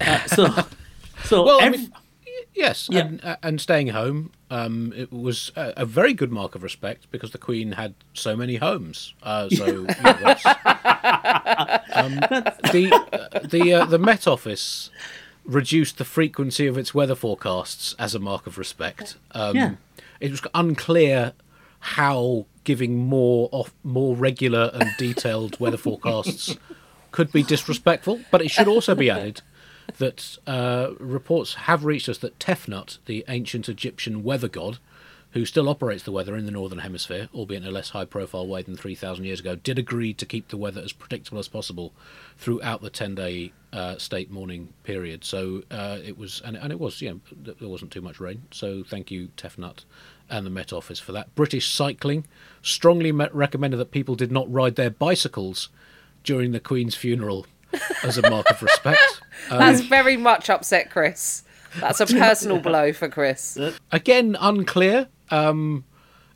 Uh, 0.00 0.18
so, 0.26 0.48
so 1.24 1.44
Well, 1.44 1.60
I 1.62 1.68
mean, 1.70 1.92
yes, 2.54 2.88
Yeah. 2.90 3.00
and, 3.06 3.24
uh, 3.24 3.36
and 3.42 3.60
staying 3.60 3.88
home. 3.88 4.32
Um, 4.54 4.92
it 4.96 5.12
was 5.12 5.50
a, 5.56 5.72
a 5.78 5.84
very 5.84 6.14
good 6.14 6.30
mark 6.30 6.54
of 6.54 6.62
respect 6.62 7.10
because 7.10 7.32
the 7.32 7.38
Queen 7.38 7.72
had 7.72 7.94
so 8.12 8.36
many 8.36 8.56
homes. 8.56 9.12
Uh, 9.22 9.48
so 9.48 9.66
you 9.66 9.80
know, 9.82 9.92
that's, 10.22 10.46
um, 11.92 12.14
the 12.72 12.90
uh, 13.12 13.38
the 13.40 13.72
uh, 13.72 13.84
the 13.84 13.98
Met 13.98 14.28
Office 14.28 14.90
reduced 15.44 15.98
the 15.98 16.04
frequency 16.04 16.66
of 16.68 16.78
its 16.78 16.94
weather 16.94 17.16
forecasts 17.16 17.96
as 17.98 18.14
a 18.14 18.18
mark 18.20 18.46
of 18.46 18.56
respect. 18.56 19.16
Um, 19.32 19.56
Yeah. 19.56 19.74
It 20.20 20.30
was 20.30 20.40
unclear 20.54 21.32
how 21.80 22.46
giving 22.62 22.96
more 22.96 23.48
off, 23.52 23.74
more 23.82 24.14
regular 24.16 24.70
and 24.72 24.90
detailed 24.96 25.58
weather 25.60 25.76
forecasts 25.76 26.56
could 27.10 27.30
be 27.32 27.42
disrespectful, 27.42 28.20
but 28.30 28.40
it 28.40 28.50
should 28.50 28.68
also 28.68 28.94
be 28.94 29.10
added 29.10 29.42
that 29.98 30.38
uh, 30.46 30.90
reports 30.98 31.54
have 31.54 31.84
reached 31.84 32.08
us 32.08 32.18
that 32.18 32.38
Tefnut, 32.38 32.98
the 33.06 33.24
ancient 33.28 33.68
Egyptian 33.68 34.22
weather 34.22 34.48
god, 34.48 34.78
who 35.34 35.44
still 35.44 35.68
operates 35.68 36.04
the 36.04 36.12
weather 36.12 36.36
in 36.36 36.46
the 36.46 36.52
northern 36.52 36.78
hemisphere, 36.78 37.28
albeit 37.34 37.62
in 37.62 37.68
a 37.68 37.72
less 37.72 37.90
high-profile 37.90 38.46
way 38.46 38.62
than 38.62 38.76
3,000 38.76 39.24
years 39.24 39.40
ago, 39.40 39.56
did 39.56 39.80
agree 39.80 40.14
to 40.14 40.24
keep 40.24 40.46
the 40.46 40.56
weather 40.56 40.80
as 40.80 40.92
predictable 40.92 41.40
as 41.40 41.48
possible 41.48 41.92
throughout 42.38 42.82
the 42.82 42.90
10-day 42.90 43.52
uh, 43.72 43.98
state 43.98 44.30
mourning 44.30 44.72
period. 44.84 45.24
So 45.24 45.64
uh, 45.72 45.98
it 46.04 46.16
was, 46.16 46.40
and, 46.44 46.56
and 46.56 46.70
it 46.70 46.78
was, 46.78 47.02
you 47.02 47.10
know, 47.10 47.52
there 47.60 47.68
wasn't 47.68 47.90
too 47.90 48.00
much 48.00 48.20
rain. 48.20 48.44
So 48.52 48.84
thank 48.84 49.10
you, 49.10 49.28
Tefnut, 49.36 49.84
and 50.30 50.46
the 50.46 50.50
Met 50.50 50.72
Office 50.72 51.00
for 51.00 51.10
that. 51.10 51.34
British 51.34 51.68
Cycling 51.68 52.28
strongly 52.62 53.10
me- 53.10 53.26
recommended 53.32 53.78
that 53.78 53.90
people 53.90 54.14
did 54.14 54.30
not 54.30 54.50
ride 54.50 54.76
their 54.76 54.90
bicycles 54.90 55.68
during 56.22 56.52
the 56.52 56.60
Queen's 56.60 56.94
funeral 56.94 57.46
as 58.02 58.18
a 58.18 58.28
mark 58.30 58.50
of 58.50 58.62
respect. 58.62 59.00
That's 59.50 59.80
very 59.80 60.16
much 60.16 60.48
upset 60.50 60.90
Chris. 60.90 61.42
That's 61.80 62.00
a 62.00 62.06
personal 62.24 62.58
blow 62.60 62.92
for 62.92 63.08
Chris. 63.08 63.58
Again, 63.92 64.36
unclear. 64.40 65.08
Um, 65.30 65.84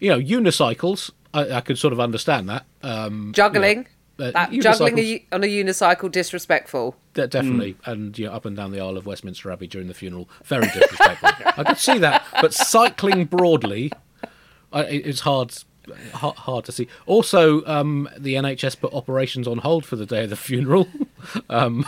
you 0.01 0.11
know, 0.11 0.19
unicycles. 0.21 1.11
I, 1.35 1.51
I 1.53 1.61
could 1.61 1.79
sort 1.79 1.93
of 1.93 2.01
understand 2.01 2.49
that. 2.49 2.65
Um, 2.83 3.33
Juggling. 3.35 3.87
uh, 4.19 4.31
That, 4.33 4.51
juggling 4.53 4.99
a, 4.99 5.25
on 5.31 5.45
a 5.45 5.47
unicycle 5.47 6.11
disrespectful. 6.11 6.97
de- 7.15 7.27
definitely, 7.29 7.77
and 7.85 8.19
you 8.19 8.27
know, 8.27 8.33
up 8.33 8.45
and 8.47 8.57
down 8.57 8.73
the 8.73 8.81
aisle 8.81 8.97
of 8.97 9.07
Westminster 9.07 9.51
Abbey 9.51 9.67
during 9.69 9.87
the 9.89 9.95
funeral, 9.95 10.29
very 10.45 10.67
disrespectful. 10.69 11.31
I 11.57 11.65
could 11.65 11.79
see 11.79 11.99
that, 11.99 12.25
but 12.41 12.53
cycling 12.55 13.27
broadly, 13.27 13.93
I, 14.73 14.83
it's 14.85 15.21
hard, 15.21 15.57
hard, 16.15 16.37
hard 16.37 16.65
to 16.67 16.73
see. 16.73 16.89
Also, 17.07 17.65
um, 17.67 18.09
the 18.17 18.35
NHS 18.35 18.81
put 18.81 18.93
operations 18.93 19.49
on 19.49 19.59
hold 19.59 19.85
for 19.85 19.97
the 19.97 20.07
day 20.07 20.25
of 20.25 20.31
the 20.31 20.37
funeral. 20.37 20.89
um, 21.51 21.85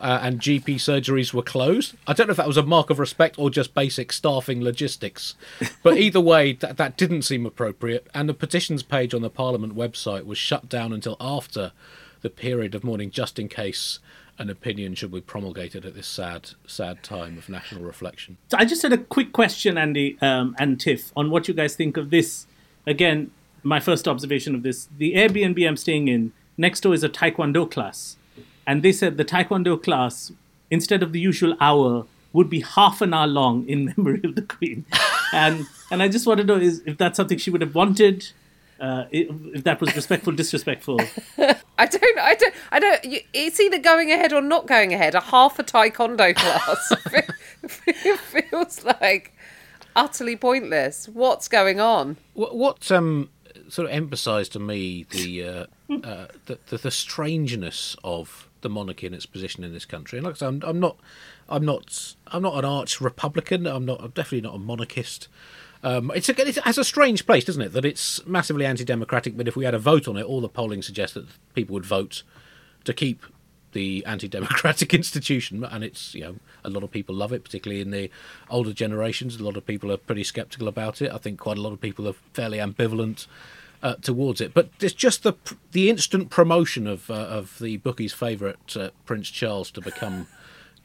uh, 0.00 0.18
and 0.22 0.40
GP 0.40 0.76
surgeries 0.76 1.32
were 1.32 1.42
closed. 1.42 1.94
I 2.06 2.12
don't 2.12 2.26
know 2.26 2.32
if 2.32 2.36
that 2.36 2.46
was 2.46 2.56
a 2.56 2.62
mark 2.62 2.90
of 2.90 2.98
respect 2.98 3.38
or 3.38 3.50
just 3.50 3.74
basic 3.74 4.12
staffing 4.12 4.62
logistics, 4.62 5.34
but 5.82 5.96
either 5.98 6.20
way, 6.20 6.52
that, 6.54 6.76
that 6.76 6.96
didn't 6.96 7.22
seem 7.22 7.46
appropriate. 7.46 8.06
And 8.12 8.28
the 8.28 8.34
petitions 8.34 8.82
page 8.82 9.14
on 9.14 9.22
the 9.22 9.30
Parliament 9.30 9.74
website 9.74 10.26
was 10.26 10.38
shut 10.38 10.68
down 10.68 10.92
until 10.92 11.16
after 11.20 11.72
the 12.22 12.30
period 12.30 12.74
of 12.74 12.84
mourning, 12.84 13.10
just 13.10 13.38
in 13.38 13.48
case 13.48 13.98
an 14.38 14.50
opinion 14.50 14.94
should 14.94 15.12
be 15.12 15.20
promulgated 15.20 15.86
at 15.86 15.94
this 15.94 16.06
sad, 16.06 16.50
sad 16.66 17.02
time 17.02 17.38
of 17.38 17.48
national 17.48 17.82
reflection. 17.82 18.36
So 18.48 18.58
I 18.58 18.64
just 18.64 18.82
had 18.82 18.92
a 18.92 18.98
quick 18.98 19.32
question, 19.32 19.78
Andy 19.78 20.18
um, 20.20 20.54
and 20.58 20.78
Tiff, 20.78 21.12
on 21.16 21.30
what 21.30 21.48
you 21.48 21.54
guys 21.54 21.74
think 21.74 21.96
of 21.96 22.10
this. 22.10 22.46
Again, 22.86 23.30
my 23.62 23.80
first 23.80 24.06
observation 24.08 24.54
of 24.54 24.62
this: 24.62 24.88
the 24.96 25.14
Airbnb 25.14 25.66
I'm 25.66 25.76
staying 25.76 26.08
in 26.08 26.32
next 26.56 26.80
door 26.80 26.94
is 26.94 27.02
a 27.04 27.08
Taekwondo 27.08 27.70
class, 27.70 28.16
and 28.66 28.82
they 28.82 28.92
said 28.92 29.16
the 29.16 29.24
Taekwondo 29.24 29.82
class, 29.82 30.32
instead 30.70 31.02
of 31.02 31.12
the 31.12 31.20
usual 31.20 31.56
hour, 31.60 32.06
would 32.32 32.48
be 32.50 32.60
half 32.60 33.00
an 33.00 33.12
hour 33.14 33.26
long 33.26 33.66
in 33.68 33.86
memory 33.96 34.20
of 34.24 34.34
the 34.34 34.42
Queen. 34.42 34.84
and 35.32 35.66
and 35.90 36.02
I 36.02 36.08
just 36.08 36.26
want 36.26 36.38
to 36.38 36.44
know 36.44 36.56
is 36.56 36.82
if 36.86 36.96
that's 36.98 37.16
something 37.16 37.38
she 37.38 37.50
would 37.50 37.60
have 37.60 37.74
wanted, 37.74 38.30
uh, 38.80 39.04
if, 39.10 39.64
that 39.64 39.80
was 39.80 39.94
respectful, 39.96 40.32
disrespectful. 40.42 41.00
I 41.78 41.86
don't, 41.86 42.18
I 42.18 42.34
don't, 42.34 42.54
I 42.72 42.78
don't. 42.80 43.04
you- 43.04 43.20
It's 43.34 43.58
either 43.60 43.78
going 43.78 44.10
ahead 44.12 44.32
or 44.32 44.40
not 44.40 44.66
going 44.66 44.94
ahead. 44.94 45.14
A 45.14 45.20
half 45.20 45.58
a 45.58 45.64
taekwondo 45.64 46.34
class 46.36 46.92
it 47.86 48.18
feels 48.20 48.84
like 48.84 49.32
utterly 49.96 50.36
pointless. 50.36 51.08
What's 51.08 51.48
going 51.48 51.80
on? 51.80 52.16
What, 52.34 52.54
what 52.54 52.92
um, 52.92 53.30
sort 53.68 53.88
of 53.88 53.94
emphasised 53.94 54.52
to 54.52 54.60
me 54.60 55.06
the, 55.10 55.42
uh, 55.42 55.66
uh, 55.92 56.26
the, 56.44 56.58
the 56.68 56.78
the 56.78 56.90
strangeness 56.90 57.96
of 58.04 58.48
the 58.60 58.68
monarchy 58.68 59.06
and 59.06 59.14
its 59.14 59.26
position 59.26 59.64
in 59.64 59.72
this 59.72 59.84
country. 59.84 60.18
And 60.18 60.26
like 60.26 60.36
I 60.36 60.38
said, 60.38 60.48
I'm, 60.48 60.62
I'm 60.64 60.80
not, 60.80 60.96
I'm 61.48 61.64
not, 61.64 62.14
I'm 62.28 62.42
not 62.42 62.58
an 62.58 62.64
arch 62.64 63.00
Republican. 63.00 63.66
I'm 63.66 63.84
not. 63.84 64.00
I'm 64.00 64.10
definitely 64.10 64.42
not 64.42 64.54
a 64.54 64.58
monarchist. 64.58 65.28
Um, 65.82 66.10
it's 66.14 66.28
a, 66.28 66.48
it 66.48 66.56
has 66.56 66.78
a 66.78 66.84
strange 66.84 67.26
place, 67.26 67.44
doesn't 67.44 67.62
it? 67.62 67.72
That 67.72 67.84
it's 67.84 68.24
massively 68.26 68.66
anti-democratic. 68.66 69.36
But 69.36 69.46
if 69.46 69.56
we 69.56 69.64
had 69.64 69.74
a 69.74 69.78
vote 69.78 70.08
on 70.08 70.16
it, 70.16 70.24
all 70.24 70.40
the 70.40 70.48
polling 70.48 70.82
suggests 70.82 71.14
that 71.14 71.26
people 71.54 71.74
would 71.74 71.86
vote 71.86 72.22
to 72.84 72.92
keep 72.92 73.24
the 73.76 74.02
anti-democratic 74.06 74.94
institution, 75.00 75.62
and 75.62 75.84
it's 75.84 76.14
you 76.14 76.22
know 76.22 76.36
a 76.64 76.70
lot 76.70 76.82
of 76.82 76.90
people 76.90 77.14
love 77.14 77.32
it, 77.32 77.44
particularly 77.44 77.82
in 77.82 77.90
the 77.90 78.10
older 78.48 78.72
generations. 78.72 79.36
A 79.36 79.44
lot 79.44 79.56
of 79.58 79.66
people 79.66 79.92
are 79.92 79.98
pretty 79.98 80.24
sceptical 80.24 80.66
about 80.66 81.02
it. 81.02 81.12
I 81.12 81.18
think 81.18 81.38
quite 81.38 81.58
a 81.58 81.60
lot 81.60 81.74
of 81.74 81.80
people 81.80 82.08
are 82.08 82.14
fairly 82.32 82.56
ambivalent 82.58 83.26
uh, 83.82 83.96
towards 83.96 84.40
it. 84.40 84.54
But 84.54 84.70
it's 84.80 84.94
just 84.94 85.22
the 85.22 85.34
the 85.72 85.90
instant 85.90 86.30
promotion 86.30 86.86
of 86.86 87.10
uh, 87.10 87.14
of 87.14 87.58
the 87.58 87.76
bookies' 87.76 88.14
favourite 88.14 88.76
uh, 88.76 88.90
Prince 89.04 89.28
Charles 89.28 89.70
to 89.72 89.82
become 89.82 90.26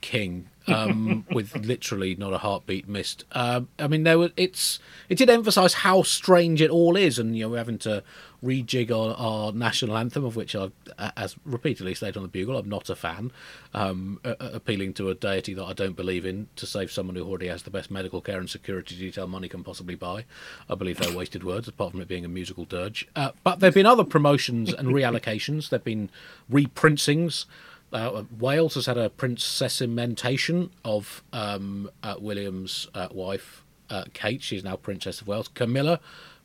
king. 0.01 0.47
Um, 0.67 1.25
with 1.31 1.55
literally 1.65 2.15
not 2.15 2.33
a 2.33 2.37
heartbeat 2.37 2.87
missed. 2.87 3.25
Um, 3.31 3.69
I 3.79 3.87
mean, 3.87 4.03
there 4.03 4.19
were, 4.19 4.29
it's 4.37 4.77
it 5.09 5.17
did 5.17 5.27
emphasise 5.27 5.73
how 5.73 6.03
strange 6.03 6.61
it 6.61 6.69
all 6.69 6.95
is, 6.95 7.17
and 7.17 7.35
you 7.35 7.43
know, 7.45 7.49
we're 7.49 7.57
having 7.57 7.79
to 7.79 8.03
rejig 8.45 8.91
our, 8.91 9.15
our 9.17 9.51
national 9.51 9.97
anthem, 9.97 10.23
of 10.23 10.35
which 10.35 10.53
a- 10.53 10.71
as 11.17 11.35
repeatedly 11.45 11.95
stated 11.95 12.15
on 12.17 12.21
the 12.23 12.29
Bugle, 12.29 12.57
I'm 12.57 12.69
not 12.69 12.91
a 12.91 12.95
fan. 12.95 13.31
Um, 13.73 14.19
a- 14.23 14.35
appealing 14.39 14.93
to 14.93 15.09
a 15.09 15.15
deity 15.15 15.55
that 15.55 15.63
I 15.65 15.73
don't 15.73 15.95
believe 15.95 16.27
in 16.27 16.47
to 16.57 16.67
save 16.67 16.91
someone 16.91 17.15
who 17.15 17.23
already 17.23 17.47
has 17.47 17.63
the 17.63 17.71
best 17.71 17.89
medical 17.89 18.21
care 18.21 18.37
and 18.39 18.49
security 18.49 18.95
detail 18.95 19.25
money 19.25 19.49
can 19.49 19.63
possibly 19.63 19.95
buy. 19.95 20.25
I 20.69 20.75
believe 20.75 20.99
they're 20.99 21.15
wasted 21.17 21.43
words, 21.43 21.67
apart 21.69 21.91
from 21.91 22.01
it 22.01 22.07
being 22.07 22.23
a 22.23 22.29
musical 22.29 22.65
dirge. 22.65 23.07
Uh, 23.15 23.31
but 23.43 23.59
there 23.59 23.67
have 23.69 23.75
been 23.75 23.87
other 23.87 24.03
promotions 24.03 24.71
and 24.71 24.89
reallocations. 24.93 25.69
There 25.69 25.79
have 25.79 25.83
been 25.85 26.09
reprincings. 26.51 27.45
Uh, 27.93 28.23
Wales 28.39 28.75
has 28.75 28.85
had 28.85 28.97
a 28.97 29.09
princessimentation 29.09 30.69
of 30.85 31.23
um, 31.33 31.89
uh, 32.03 32.15
William's 32.19 32.87
uh, 32.93 33.07
wife, 33.11 33.63
uh, 33.89 34.05
Kate. 34.13 34.41
She's 34.41 34.63
now 34.63 34.75
Princess 34.75 35.21
of 35.21 35.27
Wales. 35.27 35.49
Camilla 35.49 35.99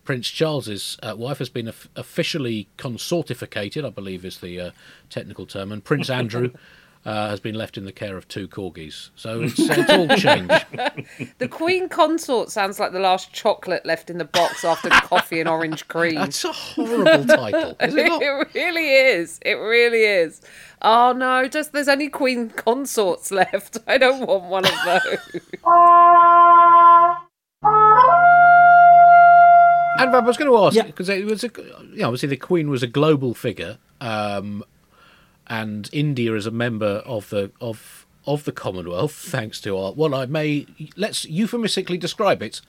Prince 0.07 0.29
Charles's 0.29 0.97
uh, 1.03 1.15
wife 1.17 1.39
has 1.39 1.49
been 1.49 1.67
of- 1.69 1.89
officially 1.97 2.69
consortificated, 2.79 3.85
I 3.85 3.91
believe 3.91 4.25
is 4.25 4.39
the 4.39 4.61
uh, 4.61 4.71
technical 5.11 5.47
term, 5.47 5.73
and 5.73 5.85
Prince 5.85 6.09
Andrew 6.21 6.53
uh, 7.07 7.29
has 7.31 7.41
been 7.41 7.55
left 7.55 7.79
in 7.79 7.85
the 7.87 7.93
care 7.93 8.17
of 8.17 8.27
two 8.29 8.49
corgis. 8.49 9.11
So 9.15 9.43
it's, 9.43 9.55
it's 9.59 9.91
all 9.91 10.09
changed. 10.17 10.67
The 11.39 11.49
Queen 11.49 11.89
Consort 11.89 12.51
sounds 12.51 12.79
like 12.81 12.93
the 12.93 12.99
last 13.01 13.33
chocolate 13.33 13.87
left 13.87 14.11
in 14.11 14.19
the 14.19 14.25
box 14.25 14.65
after 14.65 14.89
coffee 14.91 15.39
and 15.41 15.49
orange 15.49 15.87
cream. 15.89 16.17
That's 16.17 16.45
a 16.45 16.53
horrible 16.53 17.25
title, 17.25 17.77
is 17.81 17.95
it 17.95 18.09
not? 18.09 18.23
it 18.23 18.49
really 18.55 18.91
is. 18.95 19.39
It 19.43 19.55
really 19.55 20.03
is. 20.03 20.41
Oh 20.83 21.13
no, 21.13 21.47
just 21.49 21.73
there's 21.73 21.89
only 21.89 22.09
Queen 22.09 22.51
Consorts 22.51 23.31
left. 23.31 23.79
I 23.87 23.97
don't 23.99 24.27
want 24.27 24.45
one 24.45 24.65
of 24.67 24.75
those. 24.85 25.41
And 29.99 30.15
I 30.15 30.19
was 30.21 30.37
going 30.37 30.51
to 30.51 30.59
ask 30.59 30.77
Yeah. 30.77 30.83
because 30.83 31.09
it 31.09 31.25
was, 31.25 31.43
a, 31.45 31.51
you 31.57 31.99
know, 32.03 32.09
obviously 32.09 32.29
the 32.29 32.37
Queen 32.37 32.69
was 32.69 32.83
a 32.83 32.87
global 32.87 33.33
figure, 33.33 33.79
um, 34.01 34.63
and 35.49 35.89
India 35.93 36.35
is 36.35 36.47
a 36.47 36.51
member 36.51 37.03
of 37.05 37.31
the 37.31 37.51
of 37.61 38.07
of 38.27 38.45
the 38.45 38.53
Commonwealth, 38.53 39.13
thanks 39.13 39.61
to 39.63 39.77
our 39.77 39.93
well, 39.93 40.15
I 40.15 40.27
may 40.27 40.67
let's 40.97 41.25
euphemistically 41.25 41.99
describe 41.99 42.43
it 42.43 42.61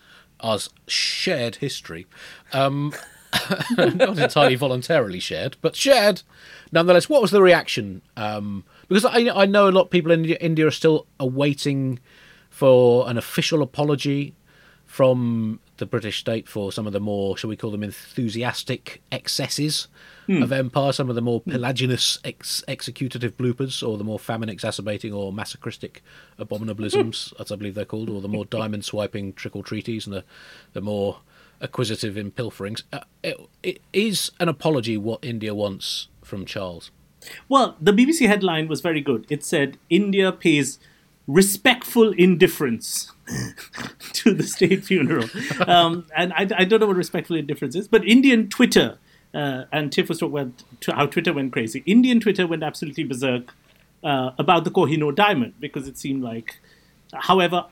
as 0.42 0.70
shared 0.88 1.56
history, 1.58 2.06
um, 2.54 2.94
not 3.78 4.20
entirely 4.20 4.56
voluntarily 4.56 5.20
shared, 5.20 5.58
but 5.62 5.76
shared 5.76 6.22
nonetheless. 6.72 7.10
What 7.10 7.22
was 7.22 7.32
the 7.32 7.42
reaction? 7.42 8.02
Um, 8.16 8.64
because 8.88 9.06
I 9.06 9.30
I 9.30 9.46
know 9.46 9.68
a 9.68 9.72
lot 9.72 9.86
of 9.86 9.90
people 9.90 10.12
in 10.12 10.26
India 10.26 10.68
are 10.68 10.72
still 10.72 11.08
awaiting 11.20 12.00
for 12.50 13.10
an 13.10 13.18
official 13.18 13.62
apology 13.62 14.34
from 14.86 15.60
the 15.78 15.86
British 15.86 16.20
state 16.20 16.48
for 16.48 16.72
some 16.72 16.88
of 16.88 16.94
the 16.94 17.00
more, 17.00 17.38
shall 17.38 17.50
we 17.50 17.56
call 17.56 17.72
them, 17.72 17.84
enthusiastic 17.84 19.02
excesses 19.12 19.88
hmm. 20.26 20.42
of 20.42 20.52
empire, 20.52 20.92
some 20.92 21.10
of 21.10 21.16
the 21.16 21.22
more 21.22 21.40
hmm. 21.42 21.52
Pelagianous 21.52 22.20
ex- 22.24 22.64
executive 22.68 23.38
bloopers, 23.38 23.88
or 23.88 23.98
the 23.98 24.04
more 24.04 24.20
famine 24.20 24.50
exacerbating 24.50 25.14
or 25.14 25.32
masochistic 25.32 26.04
abominablisms, 26.40 27.34
hmm. 27.34 27.42
as 27.42 27.52
I 27.52 27.56
believe 27.56 27.76
they're 27.76 27.86
called, 27.86 28.10
or 28.10 28.22
the 28.22 28.28
more 28.28 28.46
diamond 28.50 28.86
swiping 28.86 29.34
trickle 29.34 29.64
treaties 29.64 30.06
and 30.06 30.16
the, 30.16 30.24
the 30.74 30.82
more 30.82 31.20
acquisitive 31.62 32.18
in 32.18 32.32
pilferings. 32.32 32.84
Uh, 32.94 33.00
it, 33.24 33.40
it 33.64 33.82
is 33.94 34.32
an 34.40 34.50
apology 34.50 34.98
what 34.98 35.24
India 35.24 35.56
wants 35.56 36.08
from 36.24 36.46
Charles. 36.46 36.92
Well, 37.50 37.76
the 37.82 37.92
BBC 37.92 38.28
headline 38.28 38.68
was 38.68 38.82
very 38.82 39.02
good. 39.02 39.26
It 39.30 39.44
said 39.44 39.78
India 39.90 40.32
pays 40.32 40.80
respectful 41.28 42.12
indifference 42.14 43.12
to 44.14 44.34
the 44.34 44.44
state 44.44 44.86
funeral. 44.86 45.30
Um, 45.68 46.06
and 46.16 46.34
I, 46.34 46.48
I 46.58 46.66
don't 46.66 46.80
know 46.80 46.88
what 46.88 46.96
respectful 46.96 47.36
indifference 47.36 47.76
is, 47.76 47.88
but 47.88 48.06
Indian 48.06 48.50
Twitter, 48.50 48.98
uh, 49.34 49.66
and 49.72 49.92
Tiff 49.92 50.10
was 50.10 50.20
talking 50.20 50.38
about 50.38 50.96
how 50.96 51.06
Twitter 51.06 51.34
went 51.34 51.52
crazy. 51.52 51.84
Indian 51.86 52.20
Twitter 52.20 52.48
went 52.48 52.64
absolutely 52.64 53.04
berserk 53.04 53.54
uh, 54.04 54.32
about 54.40 54.64
the 54.64 54.72
Kohinoor 54.72 55.14
diamond 55.14 55.56
because 55.60 55.88
it 55.88 55.98
seemed 55.98 56.24
like, 56.24 56.60
however 57.14 57.66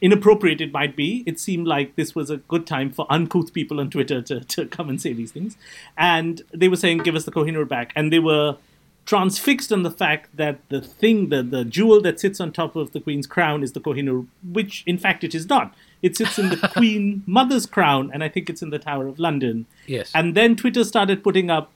inappropriate 0.00 0.60
it 0.60 0.72
might 0.72 0.94
be, 0.94 1.24
it 1.26 1.40
seemed 1.40 1.66
like 1.66 1.96
this 1.96 2.14
was 2.14 2.30
a 2.30 2.36
good 2.36 2.66
time 2.66 2.90
for 2.90 3.06
uncouth 3.10 3.52
people 3.52 3.80
on 3.80 3.90
Twitter 3.90 4.22
to, 4.22 4.40
to 4.40 4.66
come 4.66 4.88
and 4.88 5.00
say 5.00 5.12
these 5.12 5.32
things. 5.32 5.56
And 5.96 6.42
they 6.52 6.68
were 6.68 6.76
saying, 6.76 6.98
give 6.98 7.16
us 7.16 7.24
the 7.24 7.32
Kohinoor 7.32 7.66
back. 7.66 7.92
And 7.96 8.12
they 8.12 8.18
were 8.18 8.56
transfixed 9.08 9.72
on 9.72 9.84
the 9.84 9.90
fact 9.90 10.36
that 10.36 10.58
the 10.68 10.82
thing, 10.82 11.30
the, 11.30 11.42
the 11.42 11.64
jewel 11.64 11.98
that 12.02 12.20
sits 12.20 12.40
on 12.40 12.52
top 12.52 12.76
of 12.76 12.92
the 12.92 13.00
Queen's 13.00 13.26
crown 13.26 13.62
is 13.62 13.72
the 13.72 13.80
Kohinoor, 13.80 14.26
which 14.52 14.84
in 14.86 14.98
fact 14.98 15.24
it 15.24 15.34
is 15.34 15.48
not. 15.48 15.74
It 16.02 16.14
sits 16.14 16.38
in 16.38 16.50
the 16.50 16.68
Queen 16.74 17.22
Mother's 17.26 17.64
crown, 17.64 18.10
and 18.12 18.22
I 18.22 18.28
think 18.28 18.50
it's 18.50 18.60
in 18.60 18.68
the 18.68 18.78
Tower 18.78 19.06
of 19.06 19.18
London. 19.18 19.64
Yes. 19.86 20.12
And 20.14 20.34
then 20.34 20.56
Twitter 20.56 20.84
started 20.84 21.24
putting 21.24 21.48
up 21.48 21.72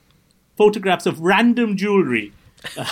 photographs 0.55 1.07
of 1.07 1.21
random 1.21 1.75
jewelry 1.75 2.33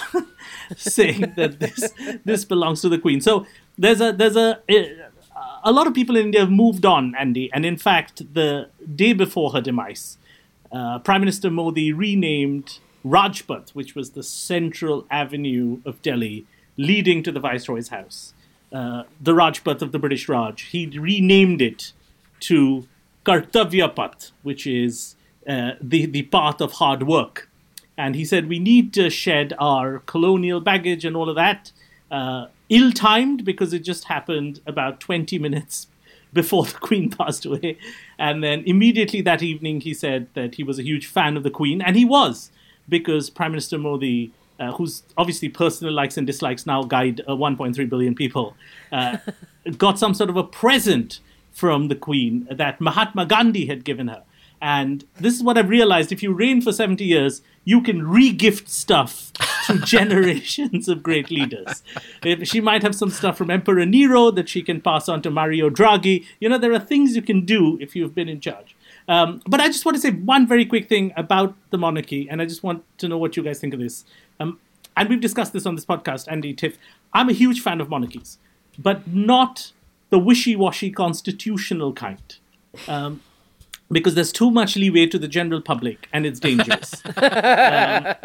saying 0.76 1.34
that 1.38 1.60
this 1.60 1.94
this 2.26 2.44
belongs 2.44 2.82
to 2.82 2.90
the 2.90 2.98
queen. 2.98 3.22
So 3.22 3.46
there's 3.78 4.02
a 4.02 4.12
there's 4.12 4.36
a 4.36 4.60
a 5.64 5.72
lot 5.72 5.86
of 5.86 5.94
people 5.94 6.16
in 6.16 6.26
India 6.26 6.42
have 6.42 6.52
moved 6.52 6.84
on, 6.84 7.14
Andy, 7.16 7.52
and 7.54 7.64
in 7.64 7.78
fact, 7.78 8.34
the 8.34 8.70
day 8.96 9.14
before 9.14 9.52
her 9.52 9.62
demise, 9.62 10.18
uh, 10.72 10.98
Prime 10.98 11.22
Minister 11.22 11.52
Modi 11.52 11.94
renamed 11.94 12.80
Rajpath, 13.06 13.72
which 13.72 13.96
was 13.96 14.12
the 14.12 14.24
central 14.24 15.06
avenue 15.10 15.82
of 15.86 16.02
Delhi 16.02 16.46
leading 16.78 17.24
to 17.24 17.32
the 17.32 17.40
Viceroy's 17.40 17.90
house, 17.90 18.34
uh, 18.72 19.04
the 19.20 19.34
Rajpath 19.34 19.82
of 19.82 19.92
the 19.92 20.00
British 20.00 20.30
Raj. 20.30 20.64
He 20.64 20.88
renamed 20.88 21.62
it 21.62 21.94
to 22.42 22.88
Kartavya 23.26 23.96
Path, 23.96 24.32
which 24.44 24.66
is 24.66 25.16
uh, 25.48 25.72
the 25.82 26.06
the 26.06 26.24
path 26.24 26.62
of 26.62 26.74
hard 26.74 27.04
work. 27.04 27.50
And 27.98 28.16
he 28.16 28.26
said 28.26 28.48
we 28.48 28.60
need 28.60 28.94
to 28.94 29.10
shed 29.10 29.54
our 29.60 30.00
colonial 30.00 30.60
baggage 30.62 31.06
and 31.06 31.16
all 31.16 31.30
of 31.30 31.36
that. 31.36 31.72
Uh, 32.10 32.48
ill-timed 32.70 33.46
because 33.46 33.74
it 33.74 33.80
just 33.80 34.06
happened 34.06 34.60
about 34.66 35.00
20 35.00 35.38
minutes 35.40 35.88
before 36.34 36.66
the 36.66 36.78
Queen 36.78 37.10
passed 37.18 37.46
away. 37.46 37.78
And 38.18 38.44
then 38.44 38.64
immediately 38.66 39.22
that 39.22 39.44
evening, 39.44 39.82
he 39.82 39.94
said 39.94 40.28
that 40.34 40.56
he 40.56 40.64
was 40.64 40.80
a 40.80 40.84
huge 40.84 41.06
fan 41.06 41.38
of 41.38 41.44
the 41.44 41.50
Queen, 41.50 41.82
and 41.82 41.96
he 41.96 42.06
was 42.06 42.52
because 42.88 43.30
Prime 43.30 43.52
Minister 43.52 43.78
Modi. 43.78 44.32
Uh, 44.60 44.72
whose 44.74 45.02
obviously 45.18 45.50
personal 45.50 45.92
likes 45.92 46.18
and 46.18 46.28
dislikes 46.28 46.68
now 46.68 46.84
guide 46.84 47.20
uh, 47.28 47.32
1.3 47.32 47.90
billion 47.90 48.14
people, 48.14 48.56
uh, 48.92 49.18
got 49.80 49.98
some 49.98 50.14
sort 50.14 50.30
of 50.30 50.38
a 50.38 50.44
present 50.44 51.20
from 51.52 51.88
the 51.88 51.96
Queen 51.96 52.48
that 52.52 52.80
Mahatma 52.80 53.26
Gandhi 53.26 53.66
had 53.66 53.84
given 53.84 54.08
her. 54.08 54.24
And 54.62 55.06
this 55.16 55.34
is 55.34 55.44
what 55.44 55.58
I've 55.58 55.70
realized 55.70 56.12
if 56.12 56.22
you 56.22 56.34
reign 56.34 56.62
for 56.62 56.72
70 56.72 57.04
years, 57.04 57.42
you 57.66 57.82
can 57.82 58.08
re-gift 58.08 58.70
stuff 58.70 59.34
to 59.66 59.80
generations 59.84 60.88
of 60.88 61.02
great 61.02 61.32
leaders. 61.32 61.82
She 62.44 62.62
might 62.62 62.84
have 62.84 62.94
some 62.94 63.10
stuff 63.10 63.38
from 63.38 63.50
Emperor 63.50 63.86
Nero 63.86 64.30
that 64.30 64.50
she 64.50 64.62
can 64.62 64.80
pass 64.80 65.10
on 65.10 65.24
to 65.24 65.32
Mario 65.32 65.70
Draghi. 65.72 66.26
You 66.40 66.50
know, 66.50 66.60
there 66.60 66.74
are 66.74 66.80
things 66.80 67.16
you 67.16 67.24
can 67.24 67.44
do 67.44 67.80
if 67.82 67.96
you've 67.96 68.14
been 68.14 68.30
in 68.30 68.40
charge. 68.40 68.76
Um, 69.08 69.42
but 69.48 69.60
I 69.60 69.68
just 69.68 69.86
want 69.86 69.96
to 69.96 70.02
say 70.02 70.12
one 70.12 70.48
very 70.48 70.66
quick 70.66 70.88
thing 70.88 71.14
about 71.18 71.56
the 71.70 71.78
monarchy, 71.78 72.30
and 72.30 72.42
I 72.42 72.46
just 72.46 72.64
want 72.64 72.84
to 73.00 73.08
know 73.08 73.18
what 73.18 73.36
you 73.36 73.44
guys 73.44 73.60
think 73.60 73.74
of 73.74 73.80
this. 73.80 74.06
Um, 74.40 74.60
and 74.96 75.10
we've 75.10 75.22
discussed 75.22 75.54
this 75.54 75.66
on 75.66 75.76
this 75.76 75.86
podcast, 75.86 76.28
Andy 76.30 76.54
Tiff. 76.54 76.78
I'm 77.14 77.30
a 77.30 77.34
huge 77.34 77.62
fan 77.62 77.82
of 77.82 77.90
monarchies, 77.90 78.38
but 78.78 79.08
not 79.08 79.72
the 80.10 80.20
wishy-washy 80.20 80.92
constitutional 80.92 81.94
kind. 81.94 82.36
Um, 82.88 83.22
because 83.92 84.16
there's 84.16 84.32
too 84.32 84.50
much 84.52 84.76
leeway 84.76 85.06
to 85.08 85.20
the 85.20 85.28
general 85.28 85.62
public 85.62 86.08
and 86.14 86.26
it's 86.26 86.40
dangerous. 86.40 87.02
um, 87.06 88.16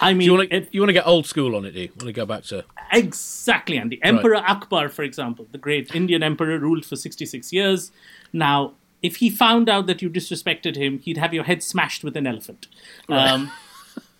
I 0.00 0.14
mean, 0.14 0.22
You 0.22 0.32
want 0.34 0.50
to 0.50 0.66
you 0.72 0.80
want 0.80 0.88
to 0.88 0.94
get 0.94 1.06
old 1.06 1.26
school 1.26 1.54
on 1.54 1.64
it? 1.66 1.72
Do 1.72 1.80
you 1.80 1.88
want 1.88 2.06
to 2.06 2.12
go 2.12 2.26
back 2.26 2.44
to? 2.44 2.64
exactly, 2.92 3.78
Andy. 3.78 4.00
Emperor 4.02 4.36
Akbar, 4.36 4.88
for 4.88 5.02
example, 5.02 5.46
the 5.52 5.58
great 5.58 5.94
Indian 5.94 6.22
emperor, 6.22 6.58
ruled 6.58 6.86
for 6.86 6.96
66 6.96 7.52
years. 7.52 7.92
Now, 8.32 8.72
if 9.02 9.16
he 9.16 9.28
found 9.30 9.68
out 9.68 9.86
that 9.86 10.00
you 10.02 10.08
disrespected 10.10 10.76
him, 10.76 10.98
he'd 11.00 11.18
have 11.18 11.34
your 11.34 11.44
head 11.44 11.62
smashed 11.62 12.04
with 12.04 12.16
an 12.16 12.26
elephant. 12.26 12.68
Um, 13.08 13.50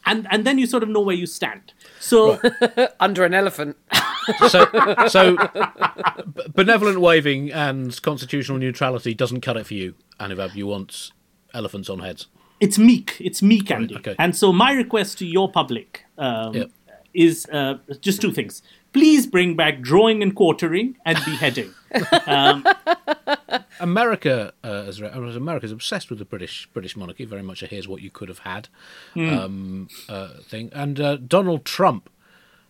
and, 0.05 0.27
and 0.31 0.45
then 0.45 0.59
you 0.59 0.67
sort 0.67 0.83
of 0.83 0.89
know 0.89 1.01
where 1.01 1.15
you 1.15 1.27
stand. 1.27 1.73
So, 2.01 2.41
Under 3.01 3.25
an 3.25 3.35
elephant. 3.35 3.77
So, 4.49 4.67
so 5.09 5.37
b- 5.37 6.43
benevolent 6.55 7.01
waving 7.01 7.53
and 7.53 8.01
constitutional 8.03 8.59
neutrality 8.59 9.15
doesn't 9.15 9.41
cut 9.43 9.57
it 9.57 9.67
for 9.67 9.75
you, 9.75 9.95
Anuvab. 10.19 10.55
You 10.55 10.67
want 10.67 11.13
elephants 11.55 11.89
on 11.89 12.01
heads. 12.01 12.27
it's 12.61 12.79
meek. 12.79 13.17
It's 13.21 13.43
meek, 13.43 13.71
Andy. 13.71 13.97
okay. 13.97 14.17
And 14.19 14.35
so 14.37 14.53
my 14.53 14.73
request 14.73 15.19
to 15.19 15.27
your 15.27 15.51
public 15.51 16.05
um, 16.19 16.55
Yep. 16.55 16.71
is 17.15 17.47
uh, 17.53 17.79
just 18.01 18.21
two 18.21 18.33
things. 18.33 18.63
Please 18.93 19.27
bring 19.27 19.57
back 19.57 19.81
drawing 19.81 20.23
and 20.23 20.35
quartering 20.35 20.97
and 21.05 21.17
beheading. 21.25 21.73
America, 23.81 24.53
uh, 24.65 24.85
as 24.87 25.01
America 25.01 25.67
is 25.67 25.73
obsessed 25.73 26.11
with 26.11 26.19
the 26.19 26.25
British 26.25 26.69
British 26.73 26.97
monarchy. 26.97 27.25
Very 27.25 27.43
much 27.43 27.63
a 27.63 27.67
"here's 27.67 27.89
what 27.89 28.03
you 28.03 28.11
could 28.11 28.29
have 28.29 28.41
had" 28.41 28.69
um, 29.17 29.89
uh, 30.09 30.35
thing. 30.43 30.71
And 30.73 31.01
uh, 31.01 31.17
Donald 31.17 31.65
Trump, 31.65 32.11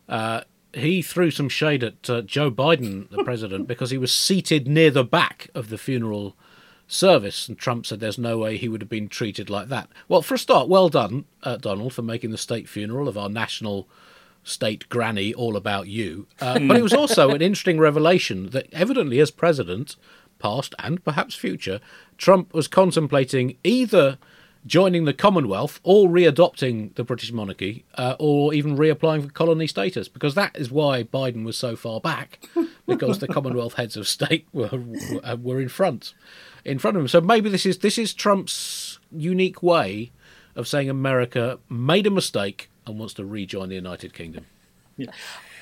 uh, 0.08 0.42
he 0.72 1.02
threw 1.02 1.30
some 1.30 1.48
shade 1.48 1.84
at 1.84 2.08
uh, 2.08 2.22
Joe 2.22 2.50
Biden, 2.50 3.08
the 3.10 3.24
president, 3.24 3.66
because 3.66 3.90
he 3.90 3.98
was 3.98 4.12
seated 4.12 4.66
near 4.66 4.90
the 4.90 5.04
back 5.04 5.48
of 5.54 5.68
the 5.68 5.78
funeral 5.78 6.36
service, 6.86 7.48
and 7.48 7.58
Trump 7.58 7.86
said 7.86 8.00
there's 8.00 8.18
no 8.18 8.38
way 8.38 8.56
he 8.56 8.68
would 8.68 8.82
have 8.82 8.90
been 8.90 9.08
treated 9.08 9.48
like 9.48 9.68
that. 9.68 9.88
Well, 10.08 10.22
for 10.22 10.34
a 10.34 10.38
start, 10.38 10.68
well 10.68 10.88
done, 10.88 11.24
uh, 11.42 11.56
Donald, 11.56 11.94
for 11.94 12.02
making 12.02 12.30
the 12.30 12.38
state 12.38 12.68
funeral 12.68 13.08
of 13.08 13.16
our 13.16 13.28
national 13.28 13.88
state 14.44 14.88
granny 14.88 15.32
all 15.32 15.56
about 15.56 15.86
you. 15.86 16.26
Uh, 16.40 16.58
but 16.58 16.76
it 16.76 16.82
was 16.82 16.92
also 16.92 17.30
an 17.30 17.42
interesting 17.42 17.78
revelation 17.78 18.50
that 18.50 18.66
evidently, 18.72 19.20
as 19.20 19.30
president, 19.30 19.96
past 20.42 20.74
and 20.78 21.02
perhaps 21.05 21.35
future, 21.35 21.81
Trump 22.18 22.52
was 22.52 22.68
contemplating 22.68 23.57
either 23.62 24.18
joining 24.66 25.05
the 25.05 25.14
Commonwealth 25.14 25.81
or 25.83 26.09
readopting 26.09 26.94
the 26.94 27.05
British 27.05 27.33
monarchy 27.33 27.85
uh, 27.96 28.16
or 28.18 28.55
even 28.55 28.76
reapplying 28.76 29.24
for 29.24 29.31
colony 29.31 29.66
status 29.66 30.09
because 30.09 30.35
that 30.35 30.55
is 30.57 30.70
why 30.70 31.02
Biden 31.02 31.44
was 31.44 31.57
so 31.57 31.74
far 31.74 32.00
back 32.00 32.46
because 32.87 33.18
the 33.18 33.28
Commonwealth 33.28 33.74
heads 33.74 33.96
of 33.96 34.07
state 34.07 34.46
were 34.52 34.70
were, 34.72 35.37
were 35.37 35.61
in 35.61 35.68
front 35.68 36.14
in 36.64 36.78
front 36.78 36.96
of 36.96 37.02
him. 37.02 37.09
So 37.09 37.20
maybe 37.20 37.48
this 37.48 37.66
is 37.66 37.78
this 37.78 37.98
is 37.98 38.14
Trump's 38.14 38.98
unique 39.11 39.62
way 39.62 40.12
of 40.55 40.68
saying 40.68 40.88
America 40.88 41.59
made 41.68 42.07
a 42.07 42.11
mistake 42.11 42.70
and 42.87 42.98
wants 42.98 43.14
to 43.14 43.24
rejoin 43.24 43.68
the 43.68 43.74
United 43.74 44.12
Kingdom. 44.12 44.46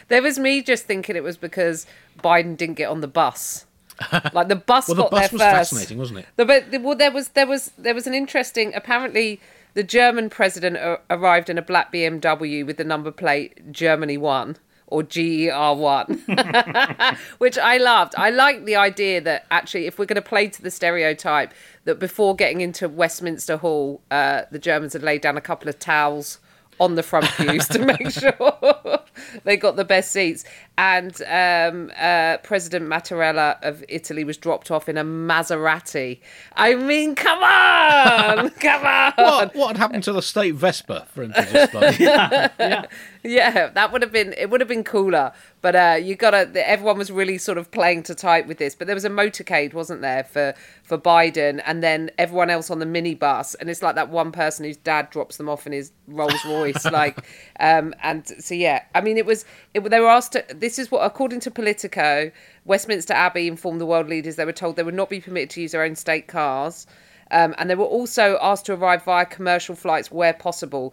There 0.09 0.23
was 0.23 0.39
me 0.39 0.63
just 0.63 0.87
thinking 0.87 1.15
it 1.15 1.23
was 1.23 1.37
because 1.37 1.87
Biden 2.19 2.57
didn't 2.57 2.75
get 2.75 2.91
on 2.91 3.01
the 3.01 3.09
bus. 3.09 3.67
Like 4.33 4.49
the 4.49 4.57
bus 4.57 4.89
Well, 4.89 4.95
the 4.97 5.03
got 5.03 5.11
bus 5.11 5.21
there 5.21 5.33
was 5.33 5.43
first. 5.43 5.71
fascinating, 5.71 5.99
wasn't 5.99 6.21
it? 6.21 6.27
The, 6.37 6.79
well, 6.79 6.97
there 6.97 7.11
was 7.13 7.29
there 7.29 7.47
was 7.47 7.73
there 7.79 7.95
was 7.95 8.07
an 8.07 8.15
interesting. 8.15 8.73
Apparently, 8.75 9.41
the 9.75 9.83
German 9.83 10.31
president 10.31 10.77
a- 10.77 11.01
arrived 11.11 11.51
in 11.51 11.59
a 11.59 11.63
black 11.63 11.93
BMW 11.93 12.65
with 12.67 12.77
the 12.77 12.85
number 12.85 13.11
plate 13.11 13.73
Germany 13.73 14.17
One 14.19 14.57
or 14.87 15.03
GER 15.05 15.75
One, 15.75 16.21
which 17.39 17.57
I 17.59 17.77
loved. 17.77 18.15
I 18.17 18.31
like 18.31 18.65
the 18.65 18.77
idea 18.77 19.21
that 19.21 19.47
actually, 19.51 19.87
if 19.87 19.99
we're 19.99 20.07
going 20.07 20.17
to 20.23 20.29
play 20.29 20.49
to 20.49 20.63
the 20.63 20.71
stereotype, 20.71 21.53
that 21.85 21.99
before 22.01 22.35
getting 22.35 22.61
into 22.61 22.89
Westminster 22.89 23.57
Hall, 23.59 24.01
uh, 24.11 24.43
the 24.51 24.59
Germans 24.59 24.93
had 24.95 25.03
laid 25.03 25.21
down 25.21 25.37
a 25.37 25.41
couple 25.41 25.69
of 25.69 25.79
towels 25.79 26.39
on 26.81 26.95
the 26.95 27.03
front 27.03 27.27
pews 27.37 27.69
to 27.69 27.79
make 27.85 28.11
sure 28.11 29.01
they 29.45 29.57
got 29.57 29.77
the 29.77 29.85
best 29.85 30.13
seats. 30.13 30.45
And 30.79 31.21
um, 31.23 31.93
uh, 31.99 32.39
President 32.39 32.89
Mattarella 32.89 33.63
of 33.63 33.85
Italy 33.89 34.25
was 34.25 34.39
dropped 34.39 34.71
off 34.71 34.89
in 34.89 34.97
a 34.97 35.05
Maserati. 35.05 36.21
I 36.55 36.75
mean, 36.75 37.15
come 37.15 37.43
on, 37.43 38.51
come 38.61 38.85
on. 38.85 39.13
What, 39.17 39.55
what 39.55 39.69
had 39.69 39.77
happened 39.77 40.05
to 40.05 40.13
the 40.13 40.23
state 40.23 40.55
Vespa 40.55 41.07
for 41.13 41.25
him 41.25 41.33
to 41.35 41.53
just 41.53 41.75
like, 41.75 42.91
Yeah, 43.23 43.69
that 43.69 43.93
would 43.93 44.01
have 44.01 44.13
been 44.13 44.35
it. 44.39 44.49
Would 44.49 44.63
have 44.63 44.69
been 44.69 44.85
cooler, 44.85 45.33
but 45.61 45.77
uh, 45.77 45.99
you 46.01 46.15
gotta. 46.15 46.51
Everyone 46.67 46.97
was 46.97 47.13
really 47.13 47.37
sort 47.37 47.59
of 47.59 47.71
playing 47.71 48.05
to 48.05 48.15
type 48.15 48.47
with 48.47 48.57
this. 48.57 48.75
But 48.75 48.87
there 48.87 48.97
was 48.97 49.05
a 49.05 49.11
motorcade, 49.11 49.75
wasn't 49.75 50.01
there, 50.01 50.25
for 50.25 50.55
for 50.85 50.97
Biden, 50.97 51.63
and 51.67 51.83
then 51.83 52.11
everyone 52.17 52.49
else 52.49 52.71
on 52.71 52.79
the 52.79 52.87
minibus, 52.87 53.55
and 53.61 53.69
it's 53.69 53.83
like 53.83 53.95
that 53.97 54.09
one 54.09 54.33
person 54.33 54.65
whose 54.65 54.79
dad 54.79 55.11
drops 55.11 55.37
them 55.37 55.51
off 55.51 55.67
in 55.67 55.73
his 55.73 55.93
Rolls 56.07 56.43
Royce, 56.47 56.87
like, 56.87 57.19
um, 57.61 57.95
and 58.03 58.27
so 58.27 58.55
yeah. 58.55 58.85
I 58.95 59.03
mean, 59.03 59.10
it 59.19 59.27
was. 59.27 59.45
It, 59.75 59.81
they 59.81 60.01
were 60.01 60.09
asked. 60.09 60.33
To, 60.33 60.45
this 60.55 60.79
is 60.79 60.91
what, 60.91 61.05
according 61.05 61.41
to 61.41 61.51
Politico, 61.51 62.31
Westminster 62.65 63.15
Abbey 63.15 63.49
informed 63.49 63.81
the 63.81 63.87
world 63.87 64.09
leaders 64.09 64.37
they 64.37 64.45
were 64.45 64.53
told 64.53 64.77
they 64.77 64.83
would 64.83 64.95
not 64.95 65.11
be 65.11 65.21
permitted 65.21 65.51
to 65.51 65.63
use 65.63 65.73
their 65.73 65.83
own 65.83 65.97
state 65.97 66.27
cars. 66.27 66.87
Um, 67.31 67.55
and 67.59 67.71
they 67.71 67.75
were 67.75 67.85
also 67.85 68.39
asked 68.43 68.67
to 68.67 68.75
arrive 68.75 69.05
via 69.05 69.25
commercial 69.25 69.77
flights 69.77 70.11
where 70.11 70.33
possible 70.33 70.93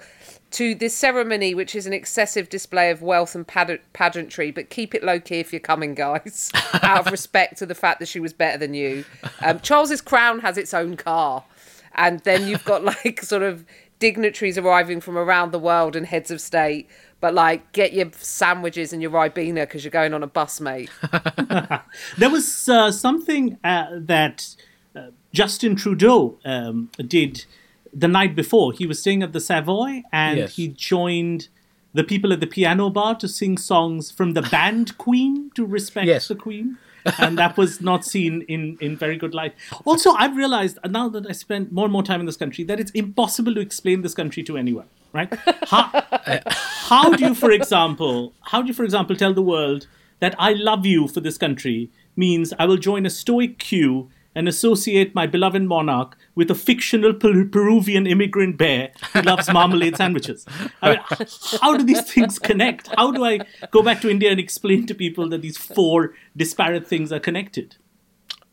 to 0.51 0.75
this 0.75 0.95
ceremony, 0.95 1.56
which 1.56 1.75
is 1.75 1.88
an 1.88 1.93
excessive 1.93 2.49
display 2.49 2.91
of 2.91 3.01
wealth 3.01 3.36
and 3.36 3.45
pageantry. 3.47 4.51
But 4.51 4.69
keep 4.69 4.93
it 4.93 5.03
low 5.03 5.19
key 5.19 5.39
if 5.39 5.51
you're 5.51 5.60
coming, 5.60 5.95
guys, 5.95 6.51
out 6.82 7.06
of 7.06 7.12
respect 7.12 7.58
to 7.58 7.65
the 7.65 7.75
fact 7.75 7.99
that 7.99 8.08
she 8.08 8.19
was 8.19 8.34
better 8.34 8.58
than 8.58 8.73
you. 8.73 9.03
Um, 9.41 9.60
Charles's 9.60 10.01
crown 10.01 10.39
has 10.39 10.58
its 10.58 10.73
own 10.73 10.95
car, 10.95 11.43
and 11.95 12.19
then 12.21 12.47
you've 12.47 12.65
got 12.65 12.84
like 13.06 13.23
sort 13.23 13.43
of 13.43 13.65
dignitaries 13.99 14.58
arriving 14.58 15.01
from 15.01 15.17
around 15.17 15.51
the 15.51 15.60
world 15.60 15.95
and 15.95 16.06
heads 16.06 16.32
of 16.32 16.39
state. 16.39 16.88
But 17.19 17.34
like, 17.34 17.71
get 17.71 17.93
your 17.93 18.12
sandwiches 18.13 18.93
and 18.93 19.01
your 19.01 19.12
ribena 19.12 19.62
because 19.63 19.84
you're 19.84 19.91
going 19.91 20.13
on 20.13 20.21
a 20.23 20.27
bus, 20.27 20.62
mate. 20.62 20.89
There 22.17 22.30
was 22.30 22.67
uh, 22.69 22.91
something 22.91 23.58
uh, 23.63 23.88
that 23.93 24.56
uh, 24.95 25.08
Justin 25.34 25.75
Trudeau 25.75 26.38
um, 26.45 26.89
did 26.97 27.45
the 27.93 28.08
night 28.08 28.36
before. 28.36 28.71
He 28.73 28.86
was 28.86 28.99
staying 28.99 29.23
at 29.23 29.34
the 29.34 29.39
Savoy 29.39 30.03
and 30.12 30.38
Yes. 30.38 30.56
he 30.56 30.67
joined 30.67 31.47
the 31.93 32.03
people 32.03 32.32
at 32.34 32.39
the 32.39 32.47
piano 32.47 32.89
bar 32.89 33.15
to 33.15 33.27
sing 33.27 33.58
songs 33.58 34.12
from 34.12 34.34
the 34.34 34.41
band 34.43 34.97
Queen 35.06 35.49
to 35.56 35.65
respect 35.65 36.08
Yes. 36.08 36.27
the 36.27 36.36
Queen. 36.36 36.77
and 37.19 37.38
that 37.38 37.56
was 37.58 37.80
not 37.80 38.03
seen 38.03 38.41
in, 38.49 38.77
in 38.82 38.97
very 38.97 39.17
good 39.17 39.34
light. 39.34 39.56
Also, 39.86 40.12
I've 40.12 40.36
realized 40.36 40.77
now 40.89 41.08
that 41.10 41.25
I 41.27 41.32
spend 41.32 41.71
more 41.71 41.86
and 41.86 41.91
more 41.93 42.03
time 42.03 42.19
in 42.19 42.25
this 42.25 42.36
country 42.38 42.63
that 42.65 42.80
it's 42.82 42.91
impossible 42.91 43.56
to 43.56 43.62
explain 43.62 44.01
this 44.01 44.13
country 44.13 44.43
to 44.43 44.58
anyone, 44.58 44.88
right? 45.13 45.34
How, 45.67 45.89
how 46.46 47.13
do 47.13 47.26
you, 47.26 47.36
for 47.36 47.52
example, 47.52 48.34
how 48.41 48.62
do 48.62 48.67
you, 48.67 48.74
for 48.74 48.84
example, 48.84 49.15
tell 49.15 49.34
the 49.34 49.41
world 49.41 49.88
that 50.20 50.36
I 50.39 50.54
love 50.54 50.86
you 50.86 51.08
for 51.08 51.20
this 51.20 51.38
country 51.38 51.91
means 52.15 52.54
I 52.58 52.65
will 52.65 52.78
join 52.78 53.06
a 53.06 53.10
stoic 53.10 53.60
queue 53.60 54.10
and 54.38 54.48
associate 54.48 55.15
my 55.15 55.26
beloved 55.26 55.63
monarch 55.63 56.15
with 56.36 56.52
a 56.52 56.56
fictional 56.56 57.12
Per- 57.12 57.46
Peruvian 57.46 58.06
immigrant 58.06 58.56
bear 58.56 58.91
who 59.13 59.22
loves 59.24 59.52
marmalade 59.52 59.98
sandwiches. 59.98 60.46
I 60.80 60.89
mean, 60.91 61.00
how 61.60 61.76
do 61.76 61.84
these 61.84 62.02
things 62.02 62.38
connect? 62.38 62.89
How 62.96 63.12
do 63.12 63.26
I 63.26 63.39
go 63.72 63.82
back 63.82 64.00
to 64.02 64.10
India 64.12 64.30
and 64.30 64.39
explain 64.39 64.86
to 64.88 64.93
people 64.93 65.28
that 65.30 65.41
these 65.41 65.58
four 65.58 66.13
disparate 66.36 66.88
things 66.88 67.12
are 67.12 67.20
connected? 67.20 67.78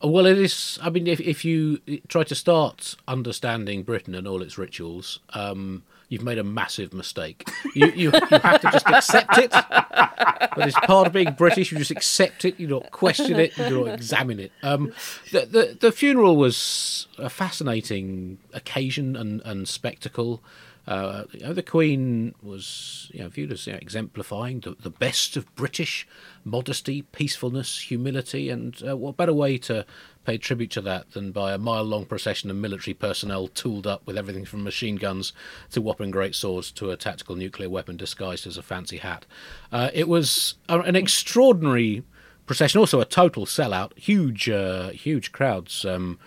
Well, 0.01 0.25
it 0.25 0.39
is. 0.39 0.79
I 0.81 0.89
mean, 0.89 1.05
if 1.07 1.19
if 1.21 1.45
you 1.45 1.79
try 2.07 2.23
to 2.23 2.35
start 2.35 2.95
understanding 3.07 3.83
Britain 3.83 4.15
and 4.15 4.27
all 4.27 4.41
its 4.41 4.57
rituals, 4.57 5.19
um, 5.33 5.83
you've 6.15 6.23
made 6.23 6.37
a 6.37 6.43
massive 6.45 6.93
mistake. 6.93 7.45
You, 7.73 7.87
you 7.87 8.11
you 8.31 8.39
have 8.39 8.61
to 8.61 8.71
just 8.71 8.87
accept 8.87 9.37
it. 9.37 9.51
But 9.51 10.67
it's 10.67 10.79
part 10.79 11.07
of 11.07 11.13
being 11.13 11.33
British. 11.33 11.73
You 11.73 11.77
just 11.77 11.91
accept 11.91 12.45
it. 12.45 12.57
You 12.57 12.67
don't 12.67 12.89
question 12.91 13.37
it. 13.37 13.57
You 13.57 13.69
don't 13.69 13.89
examine 13.89 14.39
it. 14.39 14.53
Um, 14.63 14.93
the, 15.33 15.45
the 15.45 15.77
the 15.81 15.91
funeral 15.91 16.37
was 16.37 17.07
a 17.17 17.29
fascinating 17.29 18.37
occasion 18.53 19.17
and 19.17 19.41
and 19.41 19.67
spectacle. 19.67 20.41
Uh, 20.87 21.23
you 21.31 21.39
know, 21.39 21.53
the 21.53 21.63
Queen 21.63 22.35
was 22.43 23.09
you 23.13 23.21
know, 23.21 23.29
viewed 23.29 23.51
as 23.51 23.65
you 23.65 23.73
know, 23.73 23.79
exemplifying 23.81 24.59
the, 24.59 24.75
the 24.79 24.89
best 24.89 25.35
of 25.35 25.53
British 25.55 26.07
modesty, 26.43 27.01
peacefulness, 27.01 27.79
humility, 27.79 28.49
and 28.49 28.81
uh, 28.87 28.95
what 28.95 29.17
better 29.17 29.33
way 29.33 29.57
to 29.57 29.85
pay 30.25 30.37
tribute 30.37 30.71
to 30.71 30.81
that 30.81 31.11
than 31.11 31.31
by 31.31 31.53
a 31.53 31.57
mile 31.57 31.83
long 31.83 32.05
procession 32.05 32.49
of 32.49 32.55
military 32.55 32.93
personnel 32.93 33.47
tooled 33.47 33.87
up 33.87 34.05
with 34.05 34.17
everything 34.17 34.45
from 34.45 34.63
machine 34.63 34.95
guns 34.95 35.33
to 35.71 35.81
whopping 35.81 36.11
great 36.11 36.35
swords 36.35 36.71
to 36.71 36.91
a 36.91 36.97
tactical 36.97 37.35
nuclear 37.35 37.69
weapon 37.69 37.97
disguised 37.97 38.45
as 38.45 38.57
a 38.57 38.63
fancy 38.63 38.97
hat. 38.97 39.25
Uh, 39.71 39.89
it 39.93 40.07
was 40.07 40.55
an 40.69 40.95
extraordinary 40.95 42.03
procession, 42.45 42.79
also 42.79 42.99
a 42.99 43.05
total 43.05 43.45
sellout, 43.45 43.97
huge, 43.97 44.49
uh, 44.49 44.89
huge 44.89 45.31
crowds. 45.31 45.85
Um, 45.85 46.19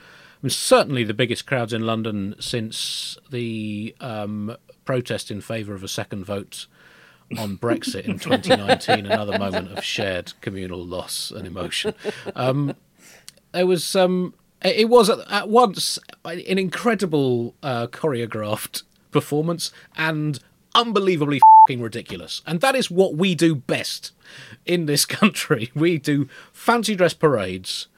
mean, 0.42 0.50
certainly 0.50 1.04
the 1.04 1.14
biggest 1.14 1.46
crowds 1.46 1.72
in 1.72 1.86
London 1.86 2.34
since 2.38 3.18
the 3.30 3.94
um, 4.00 4.56
protest 4.84 5.30
in 5.30 5.40
favour 5.40 5.74
of 5.74 5.82
a 5.82 5.88
second 5.88 6.24
vote 6.24 6.66
on 7.36 7.58
Brexit 7.58 8.04
in 8.04 8.18
2019, 8.18 9.06
another 9.06 9.38
moment 9.38 9.76
of 9.76 9.84
shared 9.84 10.32
communal 10.40 10.84
loss 10.84 11.30
and 11.30 11.46
emotion. 11.46 11.94
Um, 12.34 12.74
there 13.52 13.66
was 13.66 13.96
um, 13.96 14.34
it 14.62 14.88
was 14.88 15.10
at, 15.10 15.18
at 15.30 15.48
once 15.48 15.98
an 16.24 16.58
incredible 16.58 17.54
uh, 17.62 17.86
choreographed 17.88 18.82
performance 19.10 19.72
and 19.96 20.40
unbelievably 20.74 21.40
fing 21.66 21.82
ridiculous, 21.82 22.42
and 22.46 22.60
that 22.60 22.74
is 22.74 22.90
what 22.90 23.14
we 23.14 23.34
do 23.34 23.54
best 23.54 24.12
in 24.64 24.86
this 24.86 25.04
country. 25.04 25.70
We 25.74 25.98
do 25.98 26.28
fancy 26.52 26.94
dress 26.94 27.14
parades 27.14 27.88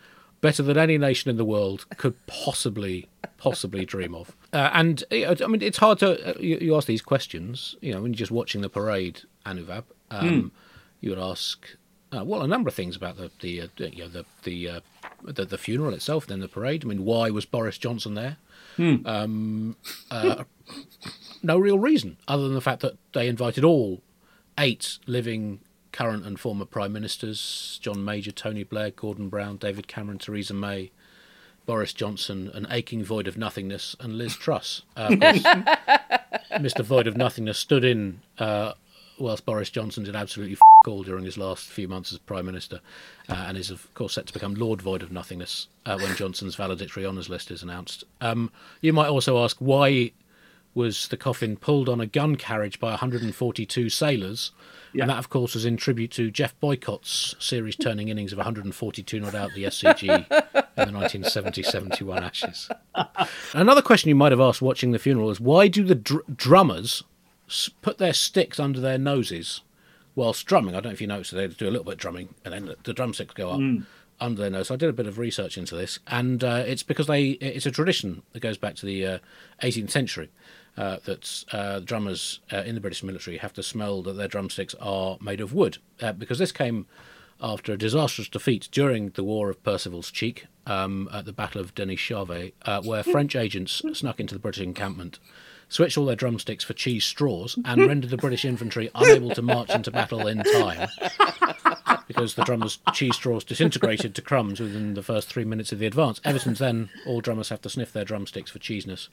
better 0.40 0.62
than 0.62 0.78
any 0.78 0.98
nation 0.98 1.30
in 1.30 1.36
the 1.36 1.44
world 1.44 1.86
could 1.96 2.14
possibly 2.26 3.08
possibly 3.36 3.84
dream 3.84 4.14
of. 4.14 4.36
Uh, 4.52 4.70
and 4.72 5.02
I 5.10 5.34
mean, 5.46 5.62
it's 5.62 5.78
hard 5.78 5.98
to 6.00 6.30
uh, 6.30 6.38
you, 6.40 6.58
you 6.60 6.76
ask 6.76 6.86
these 6.86 7.02
questions. 7.02 7.76
You 7.80 7.94
know, 7.94 8.02
when 8.02 8.12
you're 8.12 8.18
just 8.18 8.30
watching 8.30 8.60
the 8.60 8.68
parade, 8.68 9.22
Anuvab, 9.46 9.84
um, 10.10 10.52
you 11.00 11.10
would 11.10 11.18
ask. 11.18 11.76
Uh, 12.12 12.24
well, 12.24 12.42
a 12.42 12.48
number 12.48 12.66
of 12.68 12.74
things 12.74 12.96
about 12.96 13.16
the 13.16 13.30
the 13.40 13.62
uh, 13.62 13.66
you 13.78 14.04
know, 14.04 14.08
the 14.08 14.24
the, 14.42 14.68
uh, 14.68 14.80
the 15.22 15.44
the 15.44 15.58
funeral 15.58 15.94
itself, 15.94 16.26
then 16.26 16.40
the 16.40 16.48
parade. 16.48 16.84
I 16.84 16.88
mean, 16.88 17.04
why 17.04 17.30
was 17.30 17.44
Boris 17.44 17.78
Johnson 17.78 18.14
there? 18.14 18.36
Um, 18.78 19.76
uh, 20.10 20.44
no 21.42 21.58
real 21.58 21.78
reason 21.78 22.16
other 22.26 22.44
than 22.44 22.54
the 22.54 22.60
fact 22.62 22.80
that 22.80 22.96
they 23.12 23.28
invited 23.28 23.62
all 23.62 24.00
eight 24.58 24.98
living 25.06 25.60
current 25.92 26.24
and 26.24 26.38
former 26.38 26.64
prime 26.64 26.92
ministers 26.92 27.78
John 27.82 28.04
Major, 28.04 28.30
Tony 28.32 28.64
Blair, 28.64 28.90
Gordon 28.90 29.28
Brown, 29.28 29.56
David 29.56 29.88
Cameron, 29.88 30.18
Theresa 30.18 30.54
May, 30.54 30.90
Boris 31.66 31.92
Johnson, 31.92 32.50
an 32.54 32.66
aching 32.70 33.04
void 33.04 33.28
of 33.28 33.36
nothingness, 33.36 33.94
and 34.00 34.16
Liz 34.18 34.36
Truss. 34.36 34.82
Uh, 34.96 35.08
Mr. 36.52 36.84
Void 36.84 37.06
of 37.06 37.16
Nothingness 37.16 37.58
stood 37.58 37.84
in 37.84 38.20
uh, 38.38 38.72
whilst 39.18 39.44
Boris 39.46 39.70
Johnson 39.70 40.04
did 40.04 40.16
absolutely 40.16 40.54
f- 40.54 40.60
all 40.86 41.02
during 41.02 41.24
his 41.24 41.36
last 41.38 41.66
few 41.68 41.86
months 41.86 42.12
as 42.12 42.18
Prime 42.18 42.46
Minister, 42.46 42.80
uh, 43.28 43.44
and 43.46 43.56
is 43.56 43.70
of 43.70 43.92
course 43.94 44.14
set 44.14 44.26
to 44.26 44.32
become 44.32 44.54
Lord 44.54 44.80
Void 44.82 45.02
of 45.02 45.12
Nothingness 45.12 45.68
uh, 45.86 45.98
when 45.98 46.16
Johnson's 46.16 46.54
valedictory 46.54 47.04
honours 47.04 47.28
list 47.28 47.50
is 47.50 47.62
announced. 47.62 48.04
Um, 48.20 48.50
you 48.80 48.92
might 48.92 49.08
also 49.08 49.42
ask 49.44 49.56
why 49.58 50.12
was 50.74 51.08
the 51.08 51.16
coffin 51.16 51.56
pulled 51.56 51.88
on 51.88 52.00
a 52.00 52.06
gun 52.06 52.36
carriage 52.36 52.78
by 52.78 52.90
142 52.90 53.88
sailors. 53.88 54.52
Yeah. 54.92 55.02
And 55.04 55.10
that, 55.10 55.18
of 55.18 55.28
course, 55.28 55.54
was 55.54 55.64
in 55.64 55.76
tribute 55.76 56.10
to 56.12 56.30
Geoff 56.30 56.58
Boycott's 56.60 57.36
series 57.38 57.76
turning 57.76 58.08
innings 58.08 58.32
of 58.32 58.38
142 58.38 59.20
not 59.20 59.34
out 59.34 59.50
the 59.54 59.64
SCG 59.64 60.02
in 60.08 60.24
the 60.28 60.92
1970 60.92 61.62
71 61.62 62.22
Ashes. 62.24 62.68
Another 63.52 63.82
question 63.82 64.08
you 64.08 64.14
might 64.16 64.32
have 64.32 64.40
asked 64.40 64.62
watching 64.62 64.90
the 64.92 64.98
funeral 64.98 65.30
is 65.30 65.40
why 65.40 65.68
do 65.68 65.84
the 65.84 65.94
dr- 65.94 66.36
drummers 66.36 67.04
s- 67.48 67.70
put 67.82 67.98
their 67.98 68.12
sticks 68.12 68.58
under 68.58 68.80
their 68.80 68.98
noses 68.98 69.60
whilst 70.16 70.44
drumming? 70.46 70.74
I 70.74 70.78
don't 70.78 70.86
know 70.86 70.94
if 70.94 71.00
you 71.00 71.06
noticed, 71.06 71.32
they 71.32 71.46
do 71.46 71.68
a 71.68 71.70
little 71.70 71.84
bit 71.84 71.94
of 71.94 71.98
drumming 71.98 72.34
and 72.44 72.52
then 72.52 72.74
the, 72.82 72.92
drumsticks 72.92 73.34
go 73.34 73.50
up. 73.50 73.60
Under 74.22 74.42
their 74.42 74.50
nose. 74.50 74.68
So 74.68 74.74
I 74.74 74.76
did 74.76 74.90
a 74.90 74.92
bit 74.92 75.06
of 75.06 75.16
research 75.16 75.56
into 75.56 75.74
this, 75.74 75.98
and 76.06 76.44
uh, 76.44 76.62
it's 76.66 76.82
because 76.82 77.06
they 77.06 77.28
it's 77.40 77.64
a 77.64 77.70
tradition 77.70 78.20
that 78.34 78.40
goes 78.40 78.58
back 78.58 78.74
to 78.74 78.84
the 78.84 79.06
uh, 79.06 79.18
18th 79.62 79.88
century 79.88 80.28
uh, 80.80 80.98
that 81.04 81.44
uh, 81.52 81.80
drummers 81.80 82.40
uh, 82.50 82.62
in 82.62 82.74
the 82.74 82.80
British 82.80 83.02
military 83.02 83.36
have 83.36 83.52
to 83.52 83.62
smell 83.62 84.00
that 84.00 84.14
their 84.14 84.28
drumsticks 84.28 84.74
are 84.80 85.18
made 85.20 85.40
of 85.40 85.52
wood. 85.52 85.76
Uh, 86.00 86.12
because 86.12 86.38
this 86.38 86.52
came 86.52 86.86
after 87.38 87.74
a 87.74 87.76
disastrous 87.76 88.28
defeat 88.28 88.66
during 88.72 89.10
the 89.10 89.22
War 89.22 89.50
of 89.50 89.62
Percival's 89.62 90.10
Cheek 90.10 90.46
um, 90.66 91.06
at 91.12 91.26
the 91.26 91.34
Battle 91.34 91.60
of 91.60 91.74
Denis 91.74 92.00
Charvet, 92.00 92.54
uh, 92.62 92.80
where 92.80 93.02
French 93.12 93.36
agents 93.36 93.82
snuck 93.92 94.18
into 94.18 94.34
the 94.34 94.40
British 94.40 94.62
encampment, 94.62 95.18
switched 95.68 95.98
all 95.98 96.06
their 96.06 96.16
drumsticks 96.16 96.64
for 96.64 96.72
cheese 96.72 97.04
straws, 97.04 97.58
and 97.66 97.86
rendered 97.86 98.10
the 98.10 98.16
British 98.16 98.46
infantry 98.46 98.90
unable 98.94 99.30
to 99.34 99.42
march 99.42 99.68
into 99.70 99.90
battle 99.90 100.26
in 100.26 100.42
time. 100.42 100.88
Because 102.08 102.34
the 102.34 102.44
drummers' 102.44 102.78
cheese 102.94 103.16
straws 103.16 103.44
disintegrated 103.44 104.14
to 104.14 104.22
crumbs 104.22 104.60
within 104.60 104.94
the 104.94 105.02
first 105.02 105.28
three 105.28 105.44
minutes 105.44 105.72
of 105.72 105.78
the 105.78 105.86
advance. 105.86 106.20
Ever 106.24 106.38
since 106.38 106.58
then, 106.58 106.88
all 107.06 107.20
drummers 107.20 107.50
have 107.50 107.60
to 107.62 107.70
sniff 107.70 107.92
their 107.92 108.04
drumsticks 108.04 108.50
for 108.50 108.58
cheeseness 108.58 109.10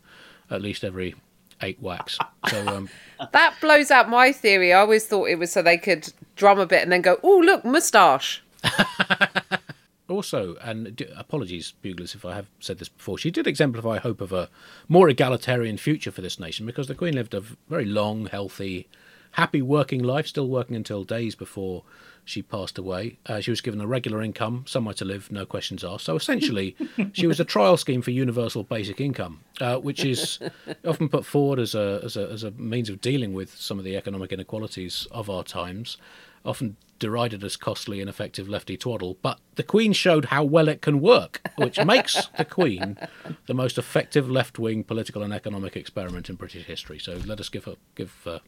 at 0.50 0.62
least 0.62 0.84
every 0.84 1.16
eight 1.62 1.80
whacks. 1.82 2.18
So 2.50 2.68
um, 2.68 2.90
That 3.32 3.56
blows 3.62 3.92
out 3.92 4.10
my 4.10 4.32
theory. 4.32 4.74
I 4.74 4.80
always 4.80 5.06
thought 5.06 5.30
it 5.30 5.40
was 5.40 5.52
so 5.52 5.62
they 5.62 5.78
could 5.78 6.12
drum 6.36 6.60
a 6.60 6.66
bit 6.66 6.84
and 6.84 6.92
then 6.92 7.02
go, 7.02 7.20
oh, 7.24 7.40
look, 7.40 7.66
moustache. 7.66 8.44
also, 10.08 10.56
and 10.62 10.96
d- 10.96 11.08
apologies, 11.16 11.74
buglers, 11.82 12.16
if 12.16 12.26
I 12.26 12.36
have 12.36 12.48
said 12.60 12.80
this 12.80 12.90
before, 12.90 13.18
she 13.18 13.32
did 13.32 13.48
exemplify 13.48 14.00
hope 14.00 14.22
of 14.22 14.32
a 14.32 14.50
more 14.88 15.10
egalitarian 15.10 15.78
future 15.78 16.12
for 16.12 16.22
this 16.22 16.40
nation 16.40 16.66
because 16.66 16.88
the 16.88 16.96
Queen 16.96 17.16
lived 17.16 17.34
a 17.34 17.42
very 17.42 17.86
long, 17.86 18.28
healthy, 18.28 18.88
happy 19.32 19.62
working 19.62 20.04
life, 20.04 20.28
still 20.28 20.48
working 20.48 20.76
until 20.76 21.04
days 21.04 21.36
before 21.36 21.84
she 22.28 22.42
passed 22.42 22.78
away. 22.78 23.18
Uh, 23.26 23.40
she 23.40 23.50
was 23.50 23.62
given 23.62 23.80
a 23.80 23.88
regular 23.88 24.22
income, 24.22 24.66
somewhere 24.68 24.94
to 24.96 25.06
live, 25.06 25.32
no 25.32 25.46
questions 25.46 25.84
asked. 25.84 26.06
So 26.06 26.16
essentially, 26.16 26.76
she 27.14 27.26
was 27.26 27.40
a 27.40 27.46
trial 27.46 27.78
scheme 27.78 28.02
for 28.02 28.12
universal 28.12 28.64
basic 28.64 29.00
income, 29.00 29.40
uh, 29.62 29.78
which 29.78 30.04
is 30.04 30.40
often 30.86 31.10
put 31.10 31.26
forward 31.26 31.60
as 31.60 31.74
a, 31.74 32.02
as, 32.04 32.18
a, 32.18 32.28
as 32.30 32.44
a 32.44 32.52
means 32.52 32.90
of 32.90 33.00
dealing 33.02 33.34
with 33.34 33.56
some 33.56 33.80
of 33.80 33.86
the 33.86 33.96
economic 33.96 34.32
inequalities 34.32 35.08
of 35.12 35.30
our 35.30 35.44
times, 35.44 35.98
often 36.44 36.76
derided 37.00 37.44
as 37.44 37.56
costly 37.56 38.02
and 38.02 38.10
effective 38.10 38.50
lefty 38.50 38.76
twaddle. 38.76 39.18
But 39.22 39.40
the 39.56 39.64
Queen 39.64 39.94
showed 39.94 40.26
how 40.26 40.44
well 40.44 40.68
it 40.68 40.82
can 40.82 41.00
work, 41.00 41.42
which 41.56 41.84
makes 41.86 42.28
the 42.38 42.46
Queen 42.46 42.98
the 43.46 43.54
most 43.54 43.78
effective 43.78 44.30
left 44.30 44.60
wing 44.60 44.84
political 44.84 45.24
and 45.24 45.34
economic 45.34 45.78
experiment 45.78 46.30
in 46.30 46.36
British 46.36 46.66
history. 46.66 47.00
So 47.00 47.22
let 47.26 47.40
us 47.40 47.50
give, 47.50 47.66
her, 47.66 47.76
give, 47.96 48.28
uh, 48.28 48.40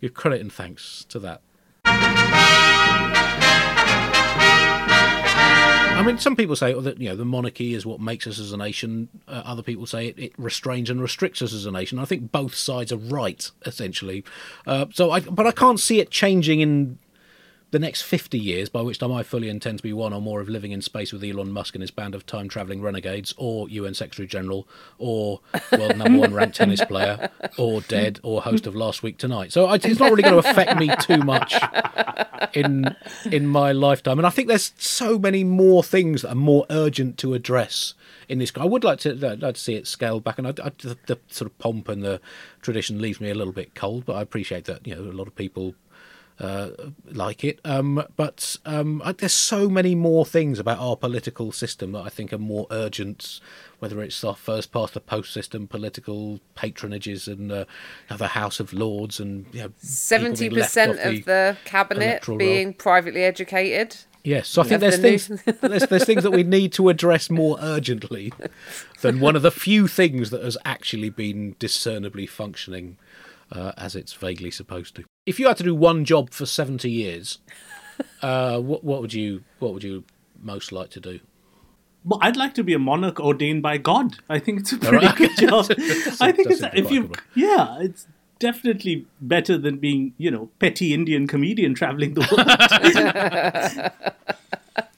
give 0.00 0.14
credit 0.14 0.40
and 0.40 0.52
thanks 0.52 1.04
to 1.10 1.18
that. 1.20 1.42
I 5.92 6.02
mean, 6.02 6.18
some 6.18 6.34
people 6.34 6.56
say 6.56 6.72
that 6.72 6.98
you 6.98 7.10
know 7.10 7.16
the 7.16 7.26
monarchy 7.26 7.74
is 7.74 7.84
what 7.84 8.00
makes 8.00 8.26
us 8.26 8.38
as 8.38 8.52
a 8.52 8.56
nation. 8.56 9.08
Uh, 9.28 9.42
other 9.44 9.62
people 9.62 9.86
say 9.86 10.08
it, 10.08 10.18
it 10.18 10.32
restrains 10.38 10.88
and 10.88 11.00
restricts 11.02 11.42
us 11.42 11.52
as 11.52 11.66
a 11.66 11.70
nation. 11.70 11.98
I 11.98 12.06
think 12.06 12.32
both 12.32 12.54
sides 12.54 12.90
are 12.90 12.96
right, 12.96 13.50
essentially. 13.66 14.24
Uh, 14.66 14.86
so, 14.92 15.10
I, 15.10 15.20
but 15.20 15.46
I 15.46 15.52
can't 15.52 15.78
see 15.78 16.00
it 16.00 16.10
changing 16.10 16.60
in 16.60 16.98
the 17.70 17.78
next 17.78 18.02
50 18.02 18.38
years, 18.38 18.68
by 18.68 18.82
which 18.82 18.98
time 18.98 19.12
I 19.12 19.22
fully 19.22 19.48
intend 19.48 19.78
to 19.78 19.82
be 19.82 19.92
one 19.92 20.12
or 20.12 20.20
more 20.20 20.40
of 20.40 20.48
living 20.48 20.72
in 20.72 20.82
space 20.82 21.12
with 21.12 21.22
Elon 21.22 21.52
Musk 21.52 21.74
and 21.74 21.82
his 21.82 21.90
band 21.90 22.14
of 22.14 22.26
time 22.26 22.48
travelling 22.48 22.82
renegades, 22.82 23.32
or 23.36 23.68
UN 23.68 23.94
Secretary 23.94 24.26
General, 24.26 24.66
or 24.98 25.40
world 25.72 25.96
number 25.96 26.18
one 26.18 26.34
ranked 26.34 26.56
tennis 26.56 26.84
player, 26.84 27.30
or 27.56 27.80
dead, 27.82 28.18
or 28.22 28.42
host 28.42 28.66
of 28.66 28.74
Last 28.74 29.02
Week 29.02 29.18
Tonight. 29.18 29.52
So 29.52 29.70
it's 29.72 30.00
not 30.00 30.10
really 30.10 30.22
going 30.22 30.42
to 30.42 30.50
affect 30.50 30.78
me 30.78 30.90
too 31.00 31.18
much 31.18 31.54
in 32.54 32.96
in 33.30 33.46
my 33.46 33.72
lifetime. 33.72 34.18
And 34.18 34.26
I 34.26 34.30
think 34.30 34.48
there's 34.48 34.72
so 34.76 35.18
many 35.18 35.44
more 35.44 35.82
things 35.82 36.22
that 36.22 36.32
are 36.32 36.36
more 36.36 36.66
urgent 36.70 37.18
to 37.18 37.34
address 37.34 37.94
in 38.28 38.38
this. 38.38 38.52
I 38.56 38.64
would 38.64 38.84
like 38.84 38.98
to 39.00 39.14
like 39.14 39.54
to 39.54 39.60
see 39.60 39.74
it 39.74 39.86
scaled 39.86 40.24
back, 40.24 40.38
and 40.38 40.46
I, 40.48 40.50
I, 40.50 40.70
the, 40.78 40.98
the 41.06 41.18
sort 41.28 41.50
of 41.50 41.58
pomp 41.58 41.88
and 41.88 42.02
the 42.02 42.20
tradition 42.62 43.00
leaves 43.00 43.20
me 43.20 43.30
a 43.30 43.34
little 43.34 43.52
bit 43.52 43.74
cold. 43.74 44.06
But 44.06 44.16
I 44.16 44.22
appreciate 44.22 44.64
that 44.64 44.86
you 44.86 44.94
know 44.94 45.02
a 45.02 45.12
lot 45.12 45.28
of 45.28 45.36
people 45.36 45.74
uh, 46.40 46.70
like 47.04 47.44
it. 47.44 47.60
Um, 47.64 48.02
but 48.16 48.56
um, 48.64 49.02
I, 49.04 49.12
there's 49.12 49.34
so 49.34 49.68
many 49.68 49.94
more 49.94 50.24
things 50.24 50.58
about 50.58 50.78
our 50.78 50.96
political 50.96 51.52
system 51.52 51.92
that 51.92 52.00
I 52.00 52.08
think 52.08 52.32
are 52.32 52.38
more 52.38 52.66
urgent. 52.70 53.40
Whether 53.78 54.02
it's 54.02 54.22
our 54.24 54.34
first 54.34 54.72
past 54.72 54.94
the 54.94 55.00
post 55.00 55.32
system, 55.32 55.66
political 55.66 56.40
patronages, 56.56 57.28
and 57.28 57.52
uh, 57.52 57.64
the 58.14 58.28
House 58.28 58.60
of 58.60 58.72
Lords, 58.72 59.20
and 59.20 59.46
you 59.52 59.62
know, 59.62 59.72
seventy 59.78 60.48
percent 60.48 60.98
of 60.98 61.24
the 61.24 61.56
cabinet 61.64 62.04
electoral 62.04 62.38
roll. 62.38 62.46
being 62.46 62.74
privately 62.74 63.22
educated. 63.22 63.96
Yes, 64.22 64.48
so 64.48 64.62
I 64.62 64.66
think 64.66 64.80
there's 64.80 64.98
the 64.98 65.02
things 65.02 65.42
there's, 65.60 65.86
there's 65.86 66.04
things 66.04 66.22
that 66.24 66.30
we 66.30 66.42
need 66.42 66.72
to 66.74 66.88
address 66.90 67.30
more 67.30 67.56
urgently 67.60 68.32
than 69.00 69.20
one 69.20 69.34
of 69.34 69.42
the 69.42 69.50
few 69.50 69.86
things 69.86 70.30
that 70.30 70.42
has 70.42 70.58
actually 70.64 71.08
been 71.08 71.56
discernibly 71.58 72.26
functioning 72.26 72.98
uh, 73.52 73.72
as 73.76 73.96
it's 73.96 74.12
vaguely 74.12 74.50
supposed 74.50 74.94
to. 74.96 75.04
If 75.30 75.38
you 75.38 75.46
had 75.46 75.56
to 75.58 75.62
do 75.62 75.76
one 75.76 76.04
job 76.04 76.30
for 76.30 76.44
seventy 76.44 76.90
years, 76.90 77.38
uh, 78.22 78.58
what 78.58 78.82
what 78.82 79.00
would 79.00 79.14
you 79.14 79.44
what 79.60 79.72
would 79.72 79.84
you 79.84 80.02
most 80.42 80.72
like 80.72 80.90
to 80.90 81.00
do? 81.00 81.20
Well, 82.04 82.18
I'd 82.20 82.36
like 82.36 82.54
to 82.54 82.64
be 82.64 82.72
a 82.72 82.80
monarch 82.80 83.20
ordained 83.20 83.62
by 83.62 83.78
God. 83.78 84.16
I 84.28 84.40
think 84.40 84.60
it's 84.60 84.72
a 84.72 84.78
pretty 84.78 85.06
right. 85.06 85.16
good 85.16 85.30
job. 85.38 85.68
That's- 85.68 86.20
I 86.20 86.32
think 86.32 86.50
it's 86.50 86.62
if 86.74 86.90
you, 86.90 87.12
yeah, 87.36 87.78
it's 87.78 88.08
definitely 88.40 89.06
better 89.20 89.56
than 89.56 89.78
being, 89.78 90.14
you 90.18 90.32
know, 90.32 90.50
petty 90.58 90.92
Indian 90.92 91.28
comedian 91.28 91.74
traveling 91.74 92.14
the 92.14 92.26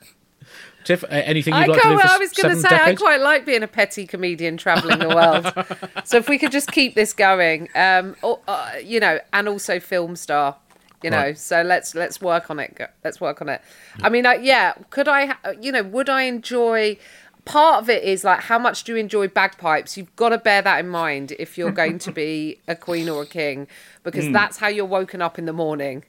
Tiff, 0.85 1.05
anything 1.09 1.55
you'd 1.55 1.61
I, 1.61 1.66
like 1.66 1.83
to 1.83 1.89
do 1.89 1.99
for 1.99 2.07
I 2.07 2.18
was 2.18 2.33
going 2.33 2.55
to 2.55 2.61
say 2.61 2.68
I 2.70 2.95
quite 2.95 3.20
like 3.20 3.47
being 3.47 3.62
a 3.62 3.68
petty 3.68 4.07
comedian 4.07 4.57
traveling 4.57 4.99
the 4.99 5.09
world. 5.09 5.53
so 6.05 6.16
if 6.16 6.28
we 6.28 6.39
could 6.39 6.53
just 6.53 6.72
keep 6.72 6.95
this 6.95 7.12
going, 7.12 7.68
um, 7.74 8.16
or, 8.22 8.41
uh, 8.49 8.72
you 8.83 9.01
know, 9.01 9.20
and 9.33 9.49
also 9.49 9.78
film 9.78 10.16
star, 10.16 10.57
you 11.03 11.11
know. 11.11 11.18
Right. 11.18 11.39
So 11.39 11.62
let's 11.62 11.95
let's 11.95 12.20
work 12.20 12.51
on 12.51 12.59
it. 12.59 12.78
Let's 13.05 13.20
work 13.20 13.41
on 13.41 13.49
it. 13.49 13.61
I 14.03 14.09
mean, 14.09 14.26
uh, 14.26 14.33
yeah, 14.33 14.74
could 14.91 15.09
I? 15.09 15.37
You 15.61 15.72
know, 15.72 15.83
would 15.83 16.09
I 16.09 16.22
enjoy? 16.22 16.99
Part 17.45 17.83
of 17.83 17.91
it 17.91 18.05
is 18.05 18.22
like 18.22 18.39
how 18.43 18.57
much 18.57 18.85
do 18.85 18.93
you 18.93 18.99
enjoy 18.99 19.26
bagpipes? 19.26 19.97
You've 19.97 20.14
got 20.14 20.28
to 20.28 20.39
bear 20.39 20.62
that 20.62 20.78
in 20.78 20.89
mind 20.89 21.33
if 21.41 21.59
you're 21.59 21.72
going 21.72 21.99
to 21.99 22.12
be 22.12 22.61
a 22.68 22.76
queen 22.76 23.09
or 23.09 23.22
a 23.22 23.26
king, 23.26 23.66
because 24.05 24.30
that's 24.33 24.59
how 24.59 24.68
you're 24.68 24.85
woken 24.85 25.20
up 25.20 25.41
in 25.41 25.47
the 25.47 25.53
morning. 25.53 26.05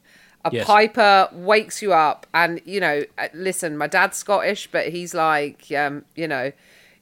A 0.45 0.49
Yes. 0.51 0.65
piper 0.67 1.29
wakes 1.31 1.81
you 1.81 1.93
up, 1.93 2.27
and 2.33 2.59
you 2.65 2.79
know, 2.81 3.03
uh, 3.17 3.27
listen, 3.33 3.77
my 3.77 3.87
dad's 3.87 4.17
Scottish, 4.17 4.67
but 4.71 4.87
he's 4.89 5.13
like, 5.13 5.71
um, 5.71 6.03
you 6.15 6.27
know, 6.27 6.51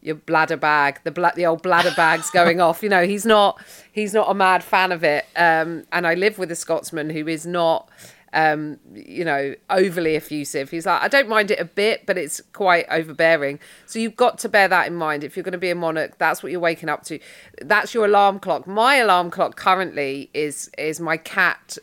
your 0.03 0.15
bladder 0.15 0.57
bag, 0.57 0.99
the 1.03 1.11
bla- 1.11 1.33
the 1.35 1.45
old 1.45 1.61
bladder 1.63 1.93
bag's 1.95 2.29
going 2.39 2.61
off. 2.61 2.83
You 2.83 2.89
know, 2.89 3.05
he's 3.05 3.25
not 3.25 3.59
he's 3.91 4.13
not 4.13 4.29
a 4.29 4.33
mad 4.35 4.63
fan 4.63 4.91
of 4.91 5.03
it. 5.03 5.25
Um, 5.35 5.85
and 5.91 6.05
I 6.05 6.13
live 6.13 6.37
with 6.37 6.51
a 6.51 6.55
Scotsman 6.55 7.09
who 7.09 7.27
is 7.27 7.45
not, 7.47 7.89
um, 8.33 8.79
you 8.93 9.25
know, 9.25 9.55
overly 9.71 10.15
effusive. 10.15 10.69
He's 10.69 10.85
like, 10.85 11.01
I 11.01 11.07
don't 11.07 11.27
mind 11.27 11.49
it 11.51 11.59
a 11.59 11.65
bit, 11.65 12.05
but 12.05 12.17
it's 12.19 12.41
quite 12.53 12.85
overbearing. 12.89 13.59
So 13.87 13.97
you've 13.99 14.15
got 14.15 14.37
to 14.39 14.49
bear 14.49 14.67
that 14.67 14.85
in 14.87 14.95
mind. 14.95 15.23
If 15.23 15.35
you're 15.35 15.43
going 15.43 15.51
to 15.53 15.57
be 15.57 15.71
a 15.71 15.75
monarch, 15.75 16.17
that's 16.19 16.43
what 16.43 16.51
you're 16.51 16.61
waking 16.61 16.89
up 16.89 17.03
to. 17.05 17.19
That's 17.61 17.93
your 17.95 18.05
alarm 18.05 18.39
clock. 18.39 18.67
My 18.67 18.95
alarm 18.97 19.31
clock 19.31 19.55
currently 19.55 20.29
is 20.33 20.69
is 20.77 20.99
my 20.99 21.17
cat 21.17 21.77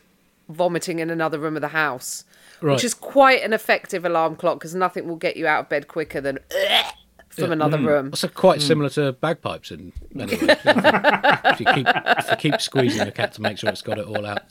vomiting 0.49 0.99
in 0.99 1.11
another 1.11 1.38
room 1.38 1.57
of 1.57 1.62
the 1.62 1.68
house, 1.68 2.24
Right. 2.61 2.74
which 2.74 2.84
is 2.84 2.94
quite 2.94 3.42
an 3.42 3.53
effective 3.53 4.05
alarm 4.05 4.34
clock 4.36 4.59
because 4.59 4.74
nothing 4.74 5.07
will 5.07 5.16
get 5.16 5.36
you 5.36 5.46
out 5.46 5.61
of 5.61 5.68
bed 5.68 5.86
quicker 5.88 6.20
than 6.20 6.38
from 7.28 7.53
another 7.53 7.78
room. 7.78 8.11
That's 8.11 8.24
quite 8.34 8.61
similar 8.61 8.90
to 8.90 9.12
bagpipes 9.12 9.70
in 9.70 9.92
many 10.12 10.32
ways. 10.32 10.40
if, 10.64 11.61
you 11.61 11.66
keep, 11.66 11.86
if 11.86 12.30
you 12.30 12.36
keep 12.36 12.61
squeezing 12.61 13.05
the 13.05 13.12
cat 13.12 13.34
to 13.34 13.42
make 13.42 13.59
sure 13.59 13.70
it's 13.70 13.82
got 13.82 13.99
it 13.99 14.07
all 14.07 14.26
out. 14.26 14.42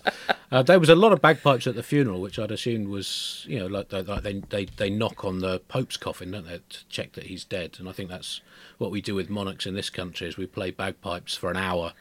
Uh, 0.52 0.64
there 0.64 0.80
was 0.80 0.88
a 0.88 0.96
lot 0.96 1.12
of 1.12 1.22
bagpipes 1.22 1.68
at 1.68 1.76
the 1.76 1.84
funeral, 1.84 2.22
which 2.22 2.40
I'd 2.40 2.52
assumed 2.52 2.88
was, 2.88 3.44
you 3.50 3.60
know, 3.60 3.68
like, 3.68 3.90
they- 3.90 4.04
like 4.04 4.24
they, 4.24 4.40
they, 4.50 4.66
they 4.78 4.90
knock 4.90 5.26
on 5.26 5.40
the 5.40 5.60
Pope's 5.68 5.98
coffin, 5.98 6.32
don't 6.32 6.48
they, 6.48 6.60
to 6.70 6.86
check 6.88 7.12
that 7.14 7.26
he's 7.26 7.44
dead. 7.44 7.76
And 7.80 7.90
I 7.90 7.92
think 7.92 8.10
that's 8.10 8.40
what 8.78 8.90
we 8.92 9.02
do 9.02 9.16
with 9.16 9.30
monarchs 9.30 9.66
in 9.66 9.74
this 9.74 9.90
country 9.90 10.30
is 10.30 10.38
we 10.38 10.46
play 10.46 10.72
bagpipes 10.72 11.36
for 11.36 11.52
an 11.52 11.58
hour, 11.58 11.92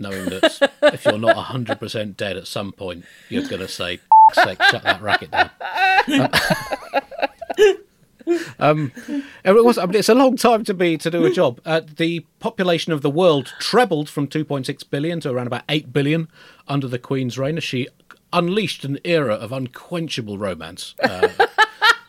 knowing 0.00 0.30
that 0.30 0.70
if 0.82 1.04
you're 1.04 1.18
not 1.18 1.36
100% 1.36 2.16
dead 2.16 2.36
at 2.36 2.46
some 2.46 2.72
point, 2.72 3.04
you're 3.28 3.46
going 3.46 3.60
to 3.60 3.68
say, 3.68 4.00
sake, 4.32 4.62
shut 4.64 4.82
that 4.82 5.02
racket 5.02 5.30
down. 5.30 5.50
Um, 8.60 8.92
it 9.44 9.64
was. 9.64 9.76
I 9.76 9.86
mean, 9.86 9.96
it's 9.96 10.08
a 10.08 10.14
long 10.14 10.36
time 10.36 10.62
to 10.64 10.74
be 10.74 10.96
to 10.98 11.10
do 11.10 11.24
a 11.24 11.32
job. 11.32 11.60
Uh, 11.64 11.80
the 11.80 12.20
population 12.38 12.92
of 12.92 13.02
the 13.02 13.10
world 13.10 13.52
trebled 13.58 14.08
from 14.08 14.28
2.6 14.28 14.88
billion 14.88 15.18
to 15.20 15.30
around 15.30 15.48
about 15.48 15.62
8 15.68 15.92
billion 15.92 16.28
under 16.68 16.86
the 16.86 16.98
Queen's 16.98 17.38
reign, 17.38 17.56
as 17.56 17.64
she 17.64 17.88
unleashed 18.32 18.84
an 18.84 18.98
era 19.02 19.34
of 19.34 19.50
unquenchable 19.50 20.38
romance. 20.38 20.94
Uh, 21.02 21.28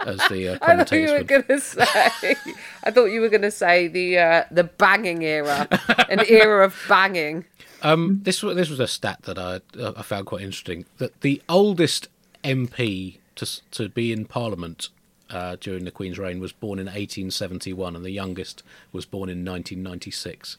as 0.05 0.19
the 0.29 0.49
uh, 0.49 0.57
I 0.61 0.83
thought 0.83 0.91
you 0.91 1.11
were 1.11 1.23
going 1.23 1.43
to 1.43 1.59
say. 1.59 2.35
I 2.83 2.91
thought 2.91 3.05
you 3.05 3.21
were 3.21 3.29
going 3.29 3.41
to 3.41 3.51
say 3.51 3.87
the 3.87 4.17
uh, 4.17 4.43
the 4.51 4.63
banging 4.63 5.23
era, 5.23 5.67
an 6.09 6.21
era 6.27 6.65
of 6.65 6.75
banging. 6.87 7.45
Um, 7.81 8.21
this 8.23 8.43
was 8.43 8.55
this 8.55 8.69
was 8.69 8.79
a 8.79 8.87
stat 8.87 9.23
that 9.23 9.37
I 9.37 9.61
uh, 9.79 9.93
I 9.95 10.01
found 10.01 10.27
quite 10.27 10.41
interesting. 10.41 10.85
That 10.97 11.21
the 11.21 11.41
oldest 11.49 12.07
MP 12.43 13.17
to 13.35 13.61
to 13.71 13.89
be 13.89 14.11
in 14.11 14.25
Parliament 14.25 14.89
uh, 15.29 15.57
during 15.59 15.85
the 15.85 15.91
Queen's 15.91 16.19
reign 16.19 16.39
was 16.39 16.51
born 16.51 16.79
in 16.79 16.85
1871, 16.85 17.95
and 17.95 18.05
the 18.05 18.11
youngest 18.11 18.63
was 18.91 19.05
born 19.05 19.29
in 19.29 19.45
1996. 19.45 20.57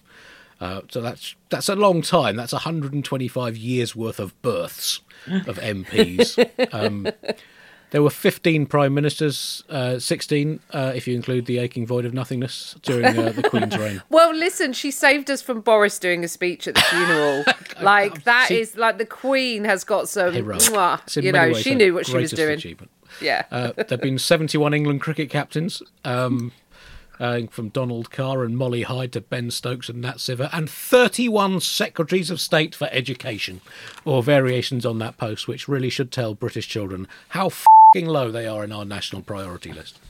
Uh, 0.61 0.83
so 0.89 1.01
that's 1.01 1.35
that's 1.49 1.69
a 1.69 1.75
long 1.75 2.03
time. 2.03 2.37
That's 2.37 2.53
125 2.53 3.57
years 3.57 3.97
worth 3.97 4.21
of 4.21 4.41
births 4.43 5.01
of 5.27 5.59
MPs. 5.59 6.39
um, 6.73 7.09
there 7.93 8.03
were 8.03 8.11
15 8.11 8.67
prime 8.67 8.95
ministers, 8.95 9.63
uh, 9.69 9.99
16 9.99 10.61
uh, 10.73 10.93
if 10.95 11.07
you 11.07 11.15
include 11.15 11.47
the 11.47 11.59
aching 11.59 11.87
void 11.87 12.05
of 12.05 12.13
nothingness 12.13 12.75
during 12.83 13.07
uh, 13.19 13.31
the 13.31 13.43
Queen's 13.43 13.79
reign. 13.79 14.03
Well, 14.11 14.35
listen, 14.35 14.73
she 14.73 14.91
saved 14.91 15.31
us 15.31 15.41
from 15.43 15.61
Boris 15.61 15.99
doing 15.99 16.25
a 16.25 16.29
speech 16.29 16.67
at 16.67 16.75
the 16.75 16.81
funeral. 16.81 17.45
like 17.83 18.25
that 18.25 18.47
She- 18.49 18.61
is 18.61 18.77
like 18.77 18.99
the 18.99 19.07
Queen 19.07 19.65
has 19.65 19.85
got 19.85 20.09
some. 20.09 20.33
Mwah, 20.35 21.23
you 21.23 21.33
know, 21.33 21.53
she 21.53 21.75
knew 21.75 21.95
what 21.95 22.07
she 22.07 22.17
was 22.17 22.31
doing. 22.33 22.55
Achievement. 22.59 22.91
Yeah. 23.21 23.45
Uh, 23.51 23.73
there 23.77 23.87
have 23.91 24.01
been 24.01 24.19
71 24.19 24.75
England 24.75 25.01
cricket 25.03 25.29
captains, 25.31 25.83
um, 26.05 26.53
uh, 27.21 27.43
from 27.51 27.69
Donald 27.69 28.11
Carr 28.11 28.43
and 28.45 28.57
Molly 28.57 28.83
Hide 28.83 29.13
to 29.13 29.21
Ben 29.21 29.51
Stokes 29.51 29.89
and 29.89 30.01
Nat 30.01 30.17
Siver, 30.17 30.49
and 30.53 30.69
31 30.69 31.61
Secretaries 31.61 32.31
of 32.31 32.41
State 32.41 32.75
for 32.75 32.89
Education, 32.91 33.61
or 34.05 34.23
variations 34.23 34.87
on 34.87 34.99
that 34.99 35.19
post, 35.19 35.47
which 35.47 35.69
really 35.69 35.91
should 35.91 36.11
tell 36.11 36.35
British 36.35 36.69
children 36.69 37.07
how 37.31 37.51
low 38.01 38.31
they 38.31 38.47
are 38.47 38.65
in 38.65 38.73
our 38.73 38.87
national 38.87 39.21
priority 39.21 39.71
list. 39.71 40.01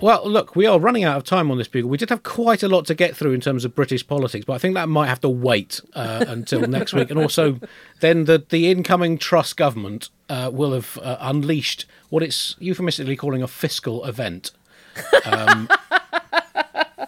Well, 0.00 0.28
look, 0.28 0.54
we 0.56 0.66
are 0.66 0.78
running 0.78 1.04
out 1.04 1.16
of 1.16 1.24
time 1.24 1.50
on 1.50 1.58
this 1.58 1.68
bugle. 1.68 1.90
We 1.90 1.96
did 1.96 2.10
have 2.10 2.22
quite 2.22 2.62
a 2.62 2.68
lot 2.68 2.86
to 2.86 2.94
get 2.94 3.16
through 3.16 3.32
in 3.32 3.40
terms 3.40 3.64
of 3.64 3.74
British 3.74 4.06
politics, 4.06 4.44
but 4.44 4.54
I 4.54 4.58
think 4.58 4.74
that 4.74 4.88
might 4.88 5.08
have 5.08 5.20
to 5.20 5.28
wait 5.28 5.80
uh, 5.94 6.24
until 6.28 6.60
next 6.62 6.92
week. 6.92 7.10
And 7.10 7.18
also, 7.18 7.60
then 8.00 8.24
the, 8.24 8.44
the 8.48 8.70
incoming 8.70 9.18
Truss 9.18 9.52
government 9.52 10.10
uh, 10.28 10.50
will 10.52 10.72
have 10.72 10.98
uh, 11.02 11.16
unleashed 11.20 11.84
what 12.10 12.22
it's 12.22 12.56
euphemistically 12.58 13.16
calling 13.16 13.42
a 13.42 13.48
fiscal 13.48 14.04
event. 14.04 14.52
Um, 15.24 15.68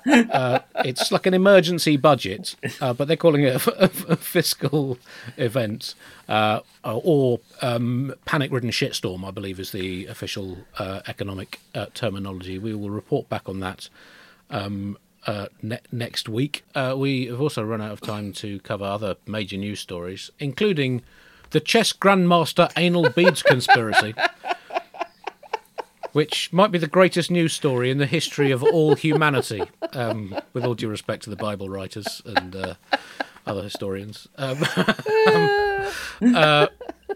uh, 0.06 0.60
it's 0.84 1.10
like 1.10 1.26
an 1.26 1.34
emergency 1.34 1.96
budget, 1.96 2.56
uh, 2.80 2.92
but 2.92 3.08
they're 3.08 3.16
calling 3.16 3.42
it 3.42 3.66
a, 3.66 3.90
a 4.08 4.16
fiscal 4.16 4.98
event 5.36 5.94
uh, 6.28 6.60
or 6.84 7.40
um, 7.62 8.14
panic-ridden 8.24 8.70
shitstorm. 8.70 9.26
I 9.26 9.30
believe 9.30 9.58
is 9.60 9.72
the 9.72 10.06
official 10.06 10.58
uh, 10.78 11.00
economic 11.06 11.60
uh, 11.74 11.86
terminology. 11.94 12.58
We 12.58 12.74
will 12.74 12.90
report 12.90 13.28
back 13.28 13.48
on 13.48 13.60
that 13.60 13.88
um, 14.50 14.98
ne- 15.62 15.80
next 15.92 16.28
week. 16.28 16.64
We 16.96 17.26
have 17.26 17.40
also 17.40 17.62
run 17.62 17.80
out 17.80 17.92
of 17.92 18.00
time 18.00 18.32
to 18.34 18.60
cover 18.60 18.84
other 18.84 19.16
major 19.26 19.56
news 19.56 19.80
stories, 19.80 20.30
including 20.38 21.02
the 21.50 21.60
chess 21.60 21.92
grandmaster 21.92 22.70
anal 22.76 23.10
beads 23.10 23.42
conspiracy. 23.42 24.14
Which 26.12 26.52
might 26.52 26.72
be 26.72 26.78
the 26.78 26.88
greatest 26.88 27.30
news 27.30 27.52
story 27.52 27.90
in 27.90 27.98
the 27.98 28.06
history 28.06 28.50
of 28.50 28.62
all 28.64 28.96
humanity, 28.96 29.62
um, 29.92 30.36
with 30.52 30.64
all 30.64 30.74
due 30.74 30.88
respect 30.88 31.22
to 31.24 31.30
the 31.30 31.36
Bible 31.36 31.68
writers 31.68 32.20
and 32.24 32.56
uh, 32.56 32.74
other 33.46 33.62
historians. 33.62 34.28
Um, 34.36 34.58
uh, 36.34 36.66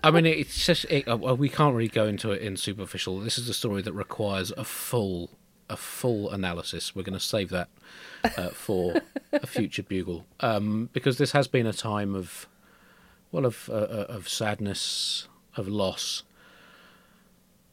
I 0.02 0.10
mean, 0.10 0.26
it's 0.26 0.66
just 0.66 0.84
it, 0.86 1.08
uh, 1.08 1.16
we 1.16 1.48
can't 1.48 1.74
really 1.74 1.88
go 1.88 2.06
into 2.06 2.30
it 2.32 2.42
in 2.42 2.56
superficial. 2.56 3.20
This 3.20 3.38
is 3.38 3.48
a 3.48 3.54
story 3.54 3.82
that 3.82 3.92
requires 3.92 4.52
a 4.56 4.64
full, 4.64 5.30
a 5.68 5.76
full 5.76 6.30
analysis. 6.30 6.94
We're 6.94 7.02
going 7.02 7.18
to 7.18 7.24
save 7.24 7.50
that 7.50 7.68
uh, 8.36 8.48
for 8.50 9.00
a 9.32 9.46
future 9.46 9.82
bugle 9.82 10.26
um, 10.40 10.90
because 10.92 11.18
this 11.18 11.32
has 11.32 11.48
been 11.48 11.66
a 11.66 11.72
time 11.72 12.14
of, 12.14 12.48
well, 13.32 13.46
of 13.46 13.68
uh, 13.70 13.74
uh, 13.74 14.06
of 14.08 14.28
sadness, 14.28 15.28
of 15.56 15.68
loss. 15.68 16.22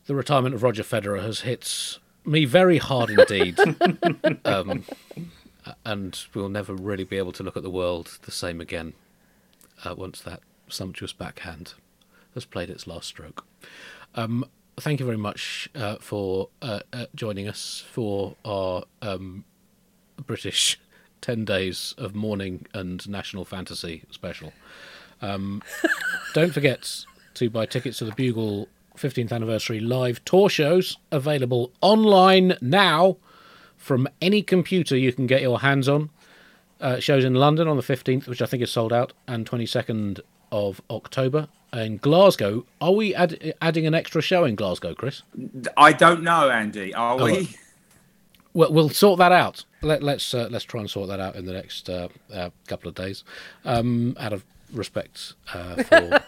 The 0.05 0.15
retirement 0.15 0.55
of 0.55 0.63
Roger 0.63 0.83
Federer 0.83 1.21
has 1.21 1.41
hit 1.41 1.99
me 2.25 2.45
very 2.45 2.77
hard 2.77 3.09
indeed, 3.11 3.59
um, 4.45 4.83
and 5.85 6.19
we'll 6.33 6.49
never 6.49 6.73
really 6.73 7.03
be 7.03 7.17
able 7.17 7.31
to 7.33 7.43
look 7.43 7.55
at 7.55 7.63
the 7.63 7.69
world 7.69 8.19
the 8.23 8.31
same 8.31 8.59
again 8.59 8.93
uh, 9.85 9.95
once 9.95 10.21
that 10.21 10.41
sumptuous 10.67 11.13
backhand 11.13 11.73
has 12.33 12.45
played 12.45 12.69
its 12.69 12.87
last 12.87 13.07
stroke. 13.07 13.45
Um, 14.15 14.45
thank 14.77 14.99
you 14.99 15.05
very 15.05 15.17
much 15.17 15.69
uh, 15.75 15.97
for 15.99 16.49
uh, 16.61 16.79
uh, 16.91 17.05
joining 17.13 17.47
us 17.47 17.83
for 17.91 18.35
our 18.43 18.83
um, 19.01 19.45
British 20.25 20.79
10 21.21 21.45
days 21.45 21.93
of 21.97 22.15
mourning 22.15 22.65
and 22.73 23.07
national 23.07 23.45
fantasy 23.45 24.03
special. 24.09 24.53
Um, 25.21 25.61
don't 26.33 26.51
forget 26.51 27.05
to 27.35 27.49
buy 27.49 27.67
tickets 27.67 27.99
to 27.99 28.05
the 28.05 28.11
Bugle 28.13 28.67
15th 28.97 29.31
anniversary 29.31 29.79
live 29.79 30.23
tour 30.25 30.49
shows 30.49 30.97
available 31.11 31.71
online 31.81 32.57
now 32.61 33.17
from 33.77 34.07
any 34.21 34.41
computer 34.41 34.95
you 34.97 35.11
can 35.13 35.27
get 35.27 35.41
your 35.41 35.59
hands 35.61 35.87
on. 35.89 36.09
Uh, 36.79 36.99
shows 36.99 37.23
in 37.23 37.35
London 37.35 37.67
on 37.67 37.77
the 37.77 37.83
15th, 37.83 38.27
which 38.27 38.41
I 38.41 38.45
think 38.47 38.63
is 38.63 38.71
sold 38.71 38.91
out, 38.91 39.13
and 39.27 39.45
22nd 39.49 40.19
of 40.51 40.81
October. 40.89 41.47
In 41.73 41.97
Glasgow, 41.97 42.65
are 42.81 42.91
we 42.91 43.13
add- 43.15 43.53
adding 43.61 43.85
an 43.85 43.93
extra 43.93 44.21
show 44.21 44.43
in 44.45 44.55
Glasgow, 44.55 44.93
Chris? 44.95 45.21
I 45.77 45.93
don't 45.93 46.23
know, 46.23 46.49
Andy. 46.49 46.93
Are 46.93 47.19
Oh, 47.19 47.23
we? 47.25 47.55
Well, 48.53 48.73
we'll 48.73 48.89
sort 48.89 49.19
that 49.19 49.31
out. 49.31 49.63
Let, 49.81 50.03
let's 50.03 50.33
uh, 50.33 50.47
let's 50.51 50.65
try 50.65 50.81
and 50.81 50.89
sort 50.89 51.07
that 51.07 51.19
out 51.21 51.35
in 51.37 51.45
the 51.45 51.53
next 51.53 51.89
uh, 51.89 52.09
uh, 52.33 52.49
couple 52.67 52.89
of 52.89 52.95
days, 52.95 53.23
um, 53.63 54.17
out 54.19 54.33
of 54.33 54.43
respect 54.73 55.33
uh, 55.53 55.83
for 55.83 56.19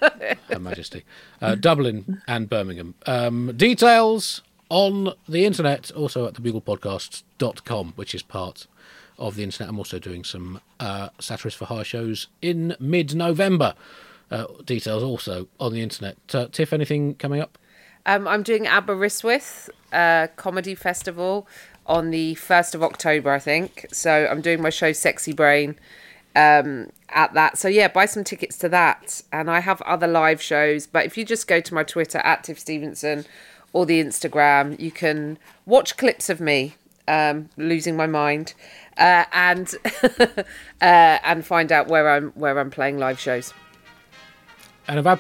Her 0.50 0.60
Majesty. 0.60 1.04
Uh, 1.41 1.56
Dublin 1.56 2.22
and 2.28 2.50
Birmingham. 2.50 2.96
Um, 3.06 3.54
details 3.56 4.41
on 4.70 5.14
the 5.28 5.46
internet, 5.46 5.91
also 5.91 6.28
at 6.28 6.34
thebuglepodcast.com, 6.34 7.94
which 7.96 8.16
is 8.16 8.24
part 8.24 8.68
of 9.20 9.36
the 9.36 9.44
internet. 9.44 9.70
I'm 9.70 9.78
also 9.78 10.00
doing 10.00 10.24
some 10.24 10.60
uh, 10.80 11.10
Satirist 11.20 11.56
for 11.58 11.66
Hire 11.66 11.84
shows 11.84 12.28
in 12.41 12.76
mid-November. 12.80 13.76
Uh, 14.32 14.46
details 14.66 15.04
also 15.04 15.48
on 15.60 15.74
the 15.74 15.82
internet. 15.82 16.18
Uh, 16.34 16.48
Tiff, 16.48 16.74
anything 16.74 17.16
coming 17.16 17.39
up? 17.39 17.58
Um, 18.06 18.28
I'm 18.28 18.44
doing 18.44 18.66
Aberystwyth 18.66 19.70
uh, 19.91 20.28
Comedy 20.36 20.76
Festival 20.76 21.48
on 21.86 22.12
the 22.12 22.36
1st 22.36 22.76
of 22.76 22.84
October, 22.84 23.32
I 23.32 23.39
think. 23.39 23.86
So 23.91 24.28
I'm 24.30 24.41
doing 24.41 24.62
my 24.62 24.70
show 24.70 24.91
Sexy 24.91 25.34
Brain 25.34 25.76
um, 26.36 26.90
at 27.10 27.34
that. 27.34 27.58
So 27.58 27.68
yeah, 27.68 27.88
buy 27.88 28.06
some 28.06 28.24
tickets 28.24 28.58
to 28.60 28.70
that. 28.70 29.22
And 29.32 29.50
I 29.50 29.60
have 29.60 29.82
other 29.84 30.08
live 30.08 30.42
shows. 30.42 30.88
But 30.88 31.06
if 31.06 31.18
you 31.18 31.26
just 31.26 31.48
go 31.48 31.60
to 31.60 31.74
my 31.74 31.84
Twitter 31.84 32.20
at 32.20 32.44
Tiff 32.44 32.60
Stevenson 32.60 33.26
or 33.72 33.86
the 33.86 34.04
Instagram, 34.04 34.80
you 34.80 34.92
can 34.92 35.38
watch 35.66 35.98
clips 35.98 36.30
of 36.30 36.40
me 36.40 36.76
um, 37.08 37.50
losing 37.58 37.96
my 37.96 38.08
mind 38.08 38.54
uh, 38.98 39.26
and 39.34 39.74
uh, 40.20 40.44
and 40.82 41.46
find 41.46 41.72
out 41.72 41.88
where 41.88 42.10
I'm 42.10 42.32
where 42.32 42.60
I'm 42.60 42.72
playing 42.72 42.98
live 42.98 43.20
shows. 43.20 43.54
And 44.88 44.98
have 44.98 45.08
I 45.08 45.20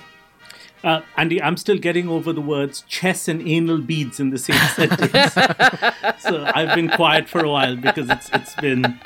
Uh, 0.87 1.01
Andy, 1.17 1.41
I'm 1.41 1.57
still 1.57 1.77
getting 1.77 2.09
over 2.09 2.33
the 2.33 2.41
words 2.41 2.83
chess 2.87 3.27
and 3.27 3.47
anal 3.47 3.79
beads 3.79 4.19
in 4.19 4.29
the 4.29 4.37
same 4.37 4.57
sentence. 4.75 5.33
so 6.21 6.49
I've 6.53 6.75
been 6.75 6.89
quiet 6.89 7.29
for 7.29 7.43
a 7.43 7.49
while 7.49 7.75
because 7.75 8.09
it's 8.09 8.29
it's 8.33 8.55
been. 8.55 8.99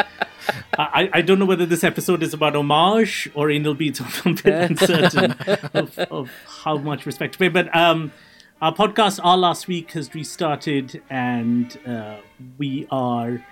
I, 0.78 1.10
I 1.14 1.22
don't 1.22 1.40
know 1.40 1.46
whether 1.46 1.66
this 1.66 1.84
episode 1.84 2.24
is 2.24 2.34
about 2.34 2.56
homage 2.56 3.30
or 3.34 3.50
anal 3.50 3.74
beads. 3.74 4.02
I'm 4.26 4.32
a 4.32 4.36
bit 4.36 4.72
uncertain 4.72 5.32
of, 5.74 5.98
of 6.00 6.32
how 6.64 6.78
much 6.78 7.06
respect 7.06 7.34
to 7.34 7.40
pay. 7.40 7.48
But 7.50 7.76
um, 7.76 8.12
our 8.62 8.74
podcast, 8.74 9.20
Our 9.24 9.38
Last 9.38 9.68
Week, 9.68 9.92
has 9.92 10.14
restarted, 10.14 11.02
and 11.10 11.78
uh, 11.86 12.18
we 12.58 12.88
are 12.92 13.44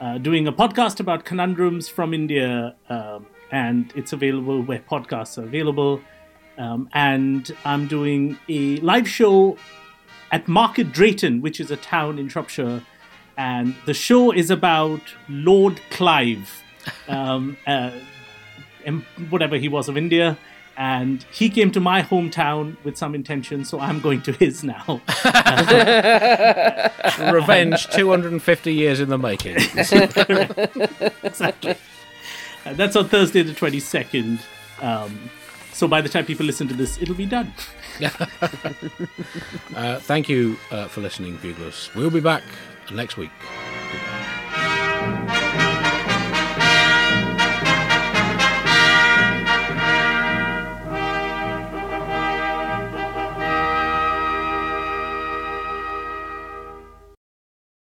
uh, 0.00 0.18
doing 0.18 0.46
a 0.46 0.52
podcast 0.52 1.00
about 1.00 1.24
conundrums 1.24 1.88
from 1.88 2.14
India, 2.14 2.74
um, 2.88 3.26
and 3.50 3.92
it's 3.94 4.12
available 4.12 4.62
where 4.62 4.80
podcasts 4.80 5.38
are 5.38 5.44
available. 5.44 6.00
Um, 6.56 6.88
and 6.92 7.50
I'm 7.64 7.86
doing 7.88 8.38
a 8.48 8.76
live 8.78 9.08
show 9.08 9.56
at 10.30 10.48
Market 10.48 10.92
Drayton, 10.92 11.40
which 11.40 11.60
is 11.60 11.70
a 11.70 11.76
town 11.76 12.18
in 12.18 12.28
Shropshire. 12.28 12.82
And 13.36 13.74
the 13.84 13.94
show 13.94 14.30
is 14.32 14.50
about 14.50 15.00
Lord 15.28 15.80
Clive, 15.90 16.62
um, 17.08 17.56
uh, 17.66 17.90
em- 18.84 19.04
whatever 19.30 19.56
he 19.56 19.68
was 19.68 19.88
of 19.88 19.96
India. 19.96 20.36
and 20.76 21.24
he 21.32 21.48
came 21.48 21.70
to 21.70 21.80
my 21.80 22.02
hometown 22.02 22.76
with 22.84 22.96
some 22.96 23.14
intention, 23.14 23.64
so 23.64 23.78
I'm 23.78 24.00
going 24.00 24.22
to 24.22 24.32
his 24.32 24.64
now. 24.64 24.84
Revenge 27.32 27.86
250 27.88 28.74
years 28.74 28.98
in 29.00 29.08
the 29.08 29.18
making. 29.18 29.56
exactly. 31.22 31.76
And 32.64 32.76
that's 32.76 32.96
on 32.96 33.08
Thursday, 33.08 33.42
the 33.42 33.52
22nd. 33.52 34.40
Um, 34.82 35.30
so 35.72 35.86
by 35.86 36.00
the 36.00 36.08
time 36.08 36.24
people 36.24 36.44
listen 36.46 36.66
to 36.68 36.74
this, 36.74 37.00
it'll 37.00 37.14
be 37.14 37.26
done. 37.26 37.52
Uh, 39.76 39.98
thank 40.00 40.28
you 40.28 40.56
uh, 40.70 40.88
for 40.88 41.00
listening, 41.00 41.36
Buglers. 41.36 41.90
We'll 41.94 42.10
be 42.10 42.20
back 42.20 42.42
next 42.90 43.16
week. 43.16 43.30